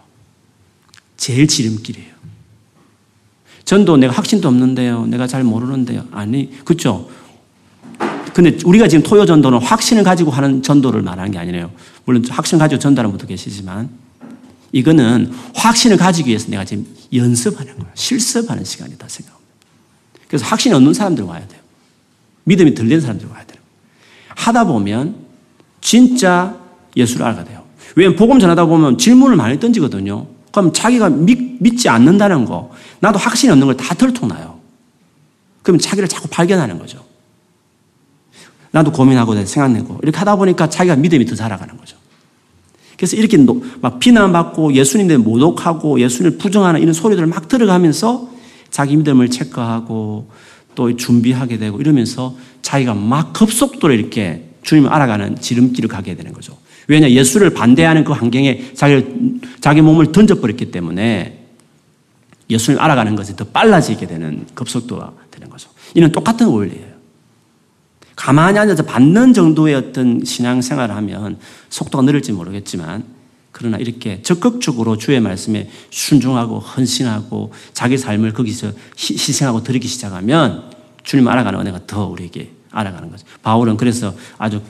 제일 1.16 1.46
지름길이에요. 1.46 2.18
전도 3.64 3.98
내가 3.98 4.14
확신도 4.14 4.48
없는데요. 4.48 5.06
내가 5.06 5.26
잘 5.26 5.44
모르는데요. 5.44 6.06
아니, 6.10 6.50
그렇죠. 6.64 7.10
근데 8.32 8.56
우리가 8.64 8.88
지금 8.88 9.02
토요 9.02 9.26
전도는 9.26 9.58
확신을 9.58 10.04
가지고 10.04 10.30
하는 10.30 10.62
전도를 10.62 11.02
말하는 11.02 11.32
게 11.32 11.38
아니래요. 11.38 11.70
물론 12.06 12.24
확신을 12.26 12.58
가지고 12.60 12.78
전도하는 12.78 13.10
분도 13.10 13.26
계시지만 13.26 13.90
이거는 14.72 15.32
확신을 15.54 15.96
가지기 15.96 16.28
위해서 16.28 16.48
내가 16.50 16.64
지금 16.64 16.86
연습하는 17.12 17.72
거예요. 17.78 17.90
실습하는 17.94 18.64
시간이다 18.64 19.08
생각합니다. 19.08 19.48
그래서 20.28 20.44
확신이 20.46 20.74
없는 20.74 20.92
사람들 20.92 21.24
와야 21.24 21.46
돼요. 21.46 21.60
믿음이 22.44 22.74
덜된 22.74 23.00
사람들 23.00 23.28
와야 23.28 23.44
돼요. 23.44 23.60
하다 24.28 24.64
보면 24.64 25.16
진짜 25.80 26.56
예수를 26.96 27.24
알게 27.26 27.44
돼요. 27.44 27.64
왜냐면 27.96 28.16
복음 28.16 28.38
전하다 28.38 28.66
보면 28.66 28.98
질문을 28.98 29.36
많이 29.36 29.58
던지거든요. 29.58 30.26
그럼 30.52 30.72
자기가 30.72 31.08
믿, 31.10 31.62
믿지 31.62 31.88
않는다는 31.88 32.44
거, 32.44 32.72
나도 33.00 33.18
확신이 33.18 33.50
없는 33.52 33.66
걸 33.66 33.76
다 33.76 33.94
털통나요. 33.94 34.58
그럼 35.62 35.78
자기를 35.78 36.08
자꾸 36.08 36.28
발견하는 36.28 36.78
거죠. 36.78 37.04
나도 38.70 38.92
고민하고 38.92 39.34
생각내고 39.44 40.00
이렇게 40.02 40.18
하다 40.18 40.36
보니까 40.36 40.68
자기가 40.68 40.96
믿음이 40.96 41.24
더 41.24 41.34
자라가는 41.34 41.76
거죠. 41.76 41.77
그래서 42.98 43.16
이렇게 43.16 43.38
막 43.80 44.00
비난받고 44.00 44.74
예수님들 44.74 45.18
모독하고 45.18 46.00
예수님을 46.00 46.36
부정하는 46.36 46.82
이런 46.82 46.92
소리들을 46.92 47.28
막 47.28 47.46
들어가면서 47.46 48.28
자기 48.70 48.96
믿음을 48.96 49.30
체크하고 49.30 50.28
또 50.74 50.96
준비하게 50.96 51.58
되고 51.58 51.80
이러면서 51.80 52.36
자기가 52.60 52.94
막 52.94 53.32
급속도로 53.32 53.94
이렇게 53.94 54.50
주님을 54.64 54.92
알아가는 54.92 55.36
지름길을 55.40 55.88
가게 55.88 56.16
되는 56.16 56.32
거죠. 56.32 56.56
왜냐 56.88 57.08
예수를 57.08 57.50
반대하는 57.50 58.02
그 58.02 58.12
환경에 58.12 58.72
자기 58.74 59.04
자기 59.60 59.80
몸을 59.80 60.10
던져버렸기 60.10 60.72
때문에 60.72 61.38
예수님 62.50 62.80
알아가는 62.80 63.14
것이 63.14 63.36
더 63.36 63.44
빨라지게 63.44 64.06
되는 64.06 64.44
급속도가 64.54 65.12
되는 65.30 65.48
거죠. 65.48 65.70
이는 65.94 66.10
똑같은 66.10 66.46
원리예요. 66.46 66.87
가만히 68.18 68.58
앉아서 68.58 68.82
받는 68.82 69.32
정도의 69.32 69.76
어떤 69.76 70.24
신앙생활을 70.24 70.92
하면 70.96 71.38
속도가 71.70 72.02
느릴지 72.02 72.32
모르겠지만 72.32 73.04
그러나 73.52 73.76
이렇게 73.76 74.22
적극적으로 74.22 74.98
주의 74.98 75.20
말씀에 75.20 75.70
순종하고 75.90 76.58
헌신하고 76.58 77.52
자기 77.72 77.96
삶을 77.96 78.32
거기서 78.32 78.72
희생하고 78.98 79.62
드리기 79.62 79.86
시작하면 79.86 80.64
주님 81.04 81.28
알아가는 81.28 81.60
은혜가 81.60 81.82
더 81.86 82.06
우리에게 82.08 82.50
알아가는 82.72 83.08
거죠. 83.08 83.24
바울은 83.42 83.76
그래서 83.76 84.12
아주 84.36 84.62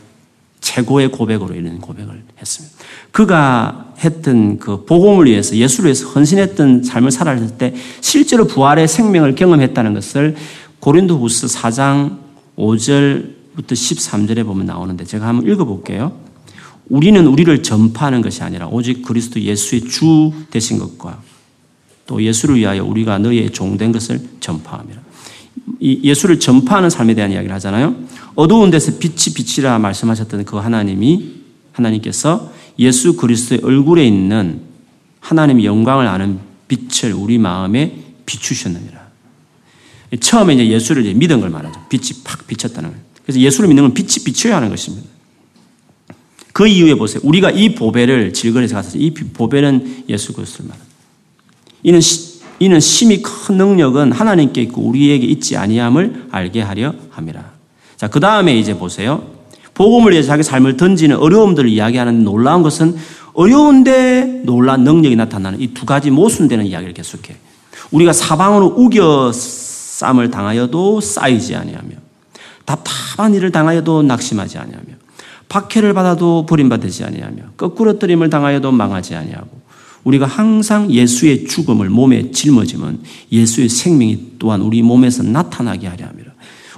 최고의 0.61 1.11
고백으로 1.11 1.55
이런 1.55 1.81
고백을 1.81 2.23
했습니다. 2.39 2.77
그가 3.13 3.95
했던 3.99 4.59
그 4.59 4.85
복음을 4.85 5.25
위해서 5.25 5.57
예수를 5.57 5.87
위해서 5.87 6.07
헌신했던 6.09 6.85
삶을 6.85 7.11
살아갈 7.11 7.57
때 7.57 7.75
실제로 8.03 8.47
부활의 8.47 8.89
생명을 8.89 9.35
경험했다는 9.37 9.95
것을 9.95 10.37
고린도후서 10.81 11.47
4장 11.47 12.19
5절부터 12.59 13.38
13절에 13.67 14.45
보면 14.45 14.67
나오는데 14.67 15.05
제가 15.05 15.27
한번 15.27 15.51
읽어볼게요. 15.51 16.13
우리는 16.89 17.27
우리를 17.27 17.63
전파하는 17.63 18.23
것이 18.23 18.43
아니라 18.43 18.67
오직 18.69 19.03
그리스도 19.03 19.41
예수의 19.41 19.83
주 19.83 20.33
되신 20.51 20.79
것과 20.79 21.21
또 22.07 22.23
예수를 22.23 22.57
위하여 22.57 22.85
우리가 22.85 23.19
너희의 23.19 23.51
종된 23.51 23.93
것을 23.93 24.21
전파함이라. 24.41 25.01
이 25.81 26.01
예수를 26.03 26.41
전파하는 26.41 26.89
삶에 26.89 27.15
대한 27.15 27.31
이야기를 27.33 27.55
하잖아요. 27.57 27.95
어두운 28.35 28.71
데서 28.71 28.99
빛이 28.99 29.35
빛이라 29.35 29.79
말씀하셨던 29.79 30.45
그 30.45 30.57
하나님이 30.57 31.35
하나님께서 31.73 32.53
예수 32.79 33.17
그리스도의 33.17 33.61
얼굴에 33.63 34.07
있는 34.07 34.63
하나님의 35.21 35.67
영광을 35.67 36.07
아는 36.07 36.39
빛을 36.69 37.13
우리 37.13 37.39
마음에 37.39 38.05
비추셨느니라. 38.25 39.09
처음에 40.21 40.55
이제 40.55 40.69
예수를 40.69 41.05
이제 41.05 41.13
믿은 41.15 41.41
걸 41.41 41.51
말하죠. 41.51 41.81
빛이 41.89 42.23
팍 42.25 42.47
비쳤다는 42.47 42.91
거예요. 42.91 43.08
그래서 43.29 43.41
예수를 43.41 43.69
믿는 43.69 43.83
건 43.83 43.93
빛이 43.93 44.25
비춰야 44.25 44.57
하는 44.57 44.71
것입니다. 44.71 45.07
그 46.55 46.67
이후에 46.67 46.95
보세요. 46.95 47.21
우리가 47.25 47.51
이 47.51 47.75
보배를 47.75 48.33
질거리에서 48.33 48.77
가서 48.77 48.97
이 48.97 49.13
보배는 49.13 50.05
예수 50.09 50.33
말합니다. 50.33 50.75
이는 51.83 52.01
이는 52.59 52.81
심히 52.81 53.21
큰 53.21 53.59
능력은 53.59 54.13
하나님께 54.13 54.63
있고 54.63 54.81
우리에게 54.81 55.27
있지 55.27 55.59
아니함을 55.59 56.29
알게 56.31 56.63
하려 56.63 56.95
함이라. 57.11 57.53
자, 57.99 58.09
그 58.09 58.19
다음에 58.19 58.59
이제 58.59 58.79
보세요. 58.79 59.23
복음을 59.75 60.13
위해서 60.13 60.29
자기 60.29 60.43
삶을 60.43 60.79
던지는 60.79 61.19
어려움들을 61.19 61.69
이야기하는 61.69 62.25
놀라운 62.25 62.63
것은 62.63 62.97
어려운데 63.35 64.41
놀라운 64.47 64.85
능력이 64.85 65.17
나타나는 65.17 65.61
이 65.61 65.75
두 65.75 65.85
가지 65.85 66.11
모순되는 66.11 66.65
이야기를 66.65 66.95
계속해. 66.95 67.37
우리가 67.91 68.15
사방으로 68.15 68.75
우겨 68.75 69.33
쌈을 69.35 70.31
당하여도 70.31 71.03
쌓이지 71.03 71.55
아니하며 71.57 72.08
답답한 72.69 73.35
일을 73.35 73.51
당하여도 73.51 74.03
낙심하지 74.03 74.59
아니하며 74.59 74.87
박해를 75.49 75.95
받아도 75.95 76.45
버림받지 76.45 77.03
아니하며 77.03 77.43
거꾸로 77.57 77.99
뜨림을 77.99 78.29
당하여도 78.29 78.71
망하지 78.73 79.15
아니하고 79.15 79.59
우리가 80.05 80.27
항상 80.27 80.91
예수의 80.91 81.47
죽음을 81.47 81.89
몸에 81.89 82.31
짊어지면 82.31 83.01
예수의 83.33 83.71
생명이 83.71 84.33
또한 84.39 84.61
우리 84.61 84.83
몸에서 84.83 85.23
나타나게 85.23 85.87
하려 85.87 86.07
함이라. 86.07 86.33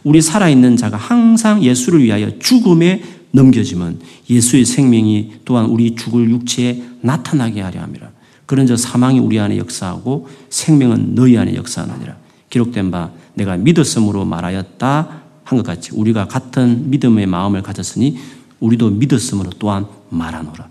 우리 0.04 0.22
살아있는 0.22 0.76
자가 0.76 0.96
항상 0.96 1.62
예수를 1.62 2.02
위하여 2.02 2.38
죽음에 2.38 3.02
넘겨지면 3.32 4.00
예수의 4.30 4.64
생명이 4.64 5.32
또한 5.44 5.66
우리 5.66 5.96
죽을 5.96 6.30
육체에 6.30 6.82
나타나게 7.02 7.60
하려 7.60 7.82
함이라. 7.82 8.10
그런 8.46 8.66
저 8.66 8.76
사망이 8.76 9.18
우리 9.18 9.38
안에 9.38 9.58
역사하고 9.58 10.28
생명은 10.48 11.14
너희 11.16 11.36
안에 11.36 11.56
역사하느니라. 11.56 12.16
기록된 12.48 12.90
바 12.90 13.10
내가 13.34 13.56
믿었음으로 13.56 14.24
말하였다 14.24 15.19
한 15.50 15.58
것 15.58 15.66
같이 15.66 15.90
우리가 15.92 16.28
같은 16.28 16.90
믿음의 16.90 17.26
마음을 17.26 17.60
가졌으니 17.62 18.16
우리도 18.60 18.90
믿었음으로 18.90 19.50
또한 19.58 19.84
말하노라. 20.10 20.68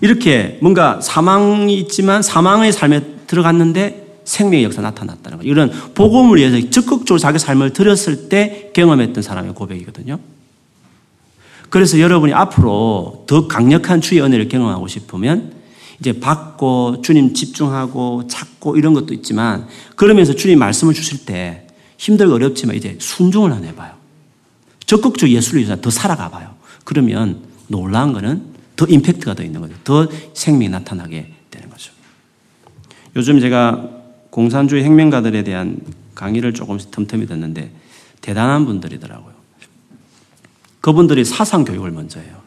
이렇게 0.00 0.60
뭔가 0.62 1.00
사망이 1.00 1.76
있지만 1.80 2.22
사망의 2.22 2.72
삶에 2.72 3.16
들어갔는데 3.26 4.20
생명의 4.24 4.62
역사 4.62 4.80
나타났다는 4.80 5.38
거예요. 5.38 5.50
이런 5.50 5.72
복음을 5.94 6.38
위해서 6.38 6.70
적극적으로 6.70 7.18
자기 7.18 7.40
삶을 7.40 7.72
들였을 7.72 8.28
때 8.28 8.70
경험했던 8.74 9.24
사람의 9.24 9.54
고백이거든요. 9.54 10.20
그래서 11.70 11.98
여러분이 11.98 12.32
앞으로 12.32 13.24
더 13.26 13.48
강력한 13.48 14.00
주의 14.00 14.22
은혜를 14.22 14.48
경험하고 14.48 14.86
싶으면 14.86 15.52
이제 15.98 16.20
받고 16.20 17.02
주님 17.02 17.34
집중하고 17.34 18.28
찾고 18.28 18.76
이런 18.76 18.94
것도 18.94 19.14
있지만 19.14 19.66
그러면서 19.96 20.32
주님 20.34 20.60
말씀을 20.60 20.94
주실 20.94 21.26
때 21.26 21.67
힘들고 21.98 22.34
어렵지만 22.34 22.76
이제 22.76 22.96
순종을 22.98 23.52
안 23.52 23.64
해봐요. 23.64 23.92
적극적으로 24.86 25.30
예수를 25.30 25.60
위해서 25.60 25.78
더 25.80 25.90
살아가 25.90 26.30
봐요. 26.30 26.54
그러면 26.84 27.42
놀라운 27.66 28.14
거는 28.14 28.42
더 28.76 28.86
임팩트가 28.86 29.34
더 29.34 29.42
있는 29.42 29.60
거죠. 29.60 29.74
더 29.84 30.08
생명이 30.32 30.70
나타나게 30.70 31.34
되는 31.50 31.68
거죠. 31.68 31.92
요즘 33.16 33.40
제가 33.40 33.90
공산주의 34.30 34.84
혁명가들에 34.84 35.42
대한 35.42 35.78
강의를 36.14 36.54
조금씩 36.54 36.90
틈틈이 36.90 37.26
듣는데 37.26 37.70
대단한 38.20 38.64
분들이더라고요. 38.64 39.34
그분들이 40.80 41.24
사상 41.24 41.64
교육을 41.64 41.90
먼저 41.90 42.20
해요. 42.20 42.38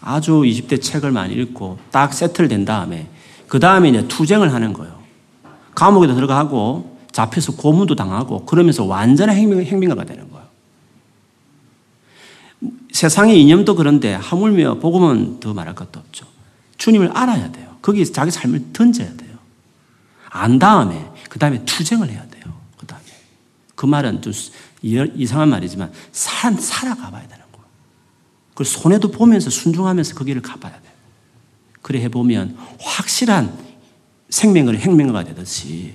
아주 0.00 0.42
20대 0.42 0.80
책을 0.80 1.10
많이 1.10 1.34
읽고 1.34 1.78
딱 1.90 2.12
세틀 2.12 2.48
된 2.48 2.64
다음에 2.64 3.08
그 3.48 3.58
다음에 3.58 3.88
이제 3.88 4.06
투쟁을 4.06 4.52
하는 4.52 4.72
거예요. 4.72 5.00
감옥에도 5.74 6.14
들어가고 6.14 6.89
잡혀서 7.12 7.56
고문도 7.56 7.94
당하고 7.96 8.44
그러면서 8.44 8.84
완전한 8.84 9.36
혁명, 9.36 9.64
혁명가가 9.64 10.04
되는 10.04 10.30
거예요. 10.30 10.46
세상의 12.92 13.40
이념도 13.40 13.74
그런데 13.74 14.14
하물며 14.14 14.78
복음은 14.78 15.40
더 15.40 15.54
말할 15.54 15.74
것도 15.74 16.00
없죠. 16.00 16.26
주님을 16.76 17.10
알아야 17.16 17.50
돼요. 17.52 17.76
거기에 17.82 18.04
자기 18.04 18.30
삶을 18.30 18.72
던져야 18.72 19.16
돼요. 19.16 19.38
안 20.28 20.58
다음에 20.58 21.10
그 21.28 21.38
다음에 21.38 21.64
투쟁을 21.64 22.10
해야 22.10 22.26
돼요. 22.28 22.44
그 22.76 22.86
다음에 22.86 23.04
그 23.74 23.86
말은 23.86 24.22
좀 24.22 24.32
이상한 24.82 25.48
말이지만 25.48 25.92
살, 26.12 26.54
살아가 26.54 27.10
봐야 27.10 27.22
되는 27.22 27.44
거예요. 27.52 27.66
그 28.54 28.64
손해도 28.64 29.10
보면서 29.10 29.50
순종하면서 29.50 30.14
그 30.14 30.24
길을 30.24 30.42
가봐야 30.42 30.72
돼요. 30.72 30.92
그래 31.82 32.02
해보면 32.02 32.56
확실한 32.78 33.52
생명을 34.28 34.78
행명가 34.78 35.24
되듯이 35.24 35.94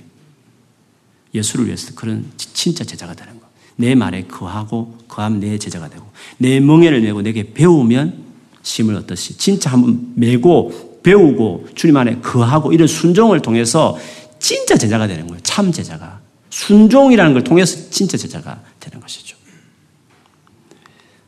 예수를 1.36 1.66
위해서 1.66 1.94
그런 1.94 2.24
진짜 2.36 2.84
제자가 2.84 3.14
되는 3.14 3.32
거예요. 3.34 3.46
내 3.76 3.94
말에 3.94 4.24
거하고 4.24 4.96
거하면 5.08 5.40
내 5.40 5.58
제자가 5.58 5.88
되고 5.88 6.04
내 6.38 6.60
멍에를 6.60 7.00
메고 7.00 7.22
내게 7.22 7.52
배우면 7.52 8.24
심을 8.62 8.94
얻듯이 8.96 9.36
진짜 9.36 9.70
한번 9.70 10.12
메고 10.14 11.00
배우고 11.02 11.68
주님 11.74 11.96
안에 11.96 12.18
거하고 12.18 12.72
이런 12.72 12.88
순종을 12.88 13.40
통해서 13.40 13.96
진짜 14.38 14.76
제자가 14.76 15.06
되는 15.06 15.26
거예요. 15.26 15.40
참 15.42 15.70
제자가. 15.70 16.20
순종이라는 16.50 17.32
걸 17.32 17.44
통해서 17.44 17.90
진짜 17.90 18.16
제자가 18.16 18.62
되는 18.80 19.00
것이죠. 19.00 19.36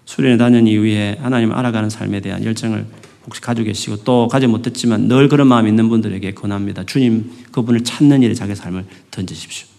수련회 0.04 0.36
다년 0.36 0.66
이후에 0.66 1.18
하나님 1.20 1.52
알아가는 1.52 1.90
삶에 1.90 2.20
대한 2.20 2.44
열정을 2.44 2.86
혹시 3.26 3.40
가지고 3.40 3.66
계시고 3.66 4.04
또 4.04 4.26
가지 4.26 4.46
못했지만 4.46 5.06
늘 5.06 5.28
그런 5.28 5.46
마음 5.46 5.68
있는 5.68 5.88
분들에게 5.88 6.32
권합니다. 6.32 6.84
주님 6.84 7.30
그분을 7.52 7.84
찾는 7.84 8.22
일에 8.22 8.34
자기 8.34 8.54
삶을 8.54 8.86
던지십시오. 9.10 9.77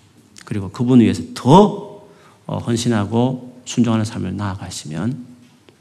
그리고 0.49 0.71
그분 0.71 0.99
위해서 0.99 1.21
더 1.35 2.07
어, 2.47 2.57
헌신하고 2.57 3.61
순종하는 3.65 4.03
삶을 4.03 4.35
나아가시면 4.35 5.27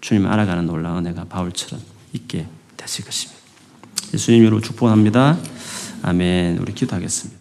주님을 0.03 0.31
알아가는 0.31 0.67
놀라운 0.67 1.07
은혜가 1.07 1.25
바울처럼 1.25 1.83
있게 2.13 2.47
되실 2.77 3.07
것입니다. 3.07 3.41
예수님 4.13 4.43
이름으로 4.43 4.61
축복합니다. 4.61 5.39
아멘. 6.03 6.59
우리 6.59 6.75
기도하겠습니다. 6.75 7.38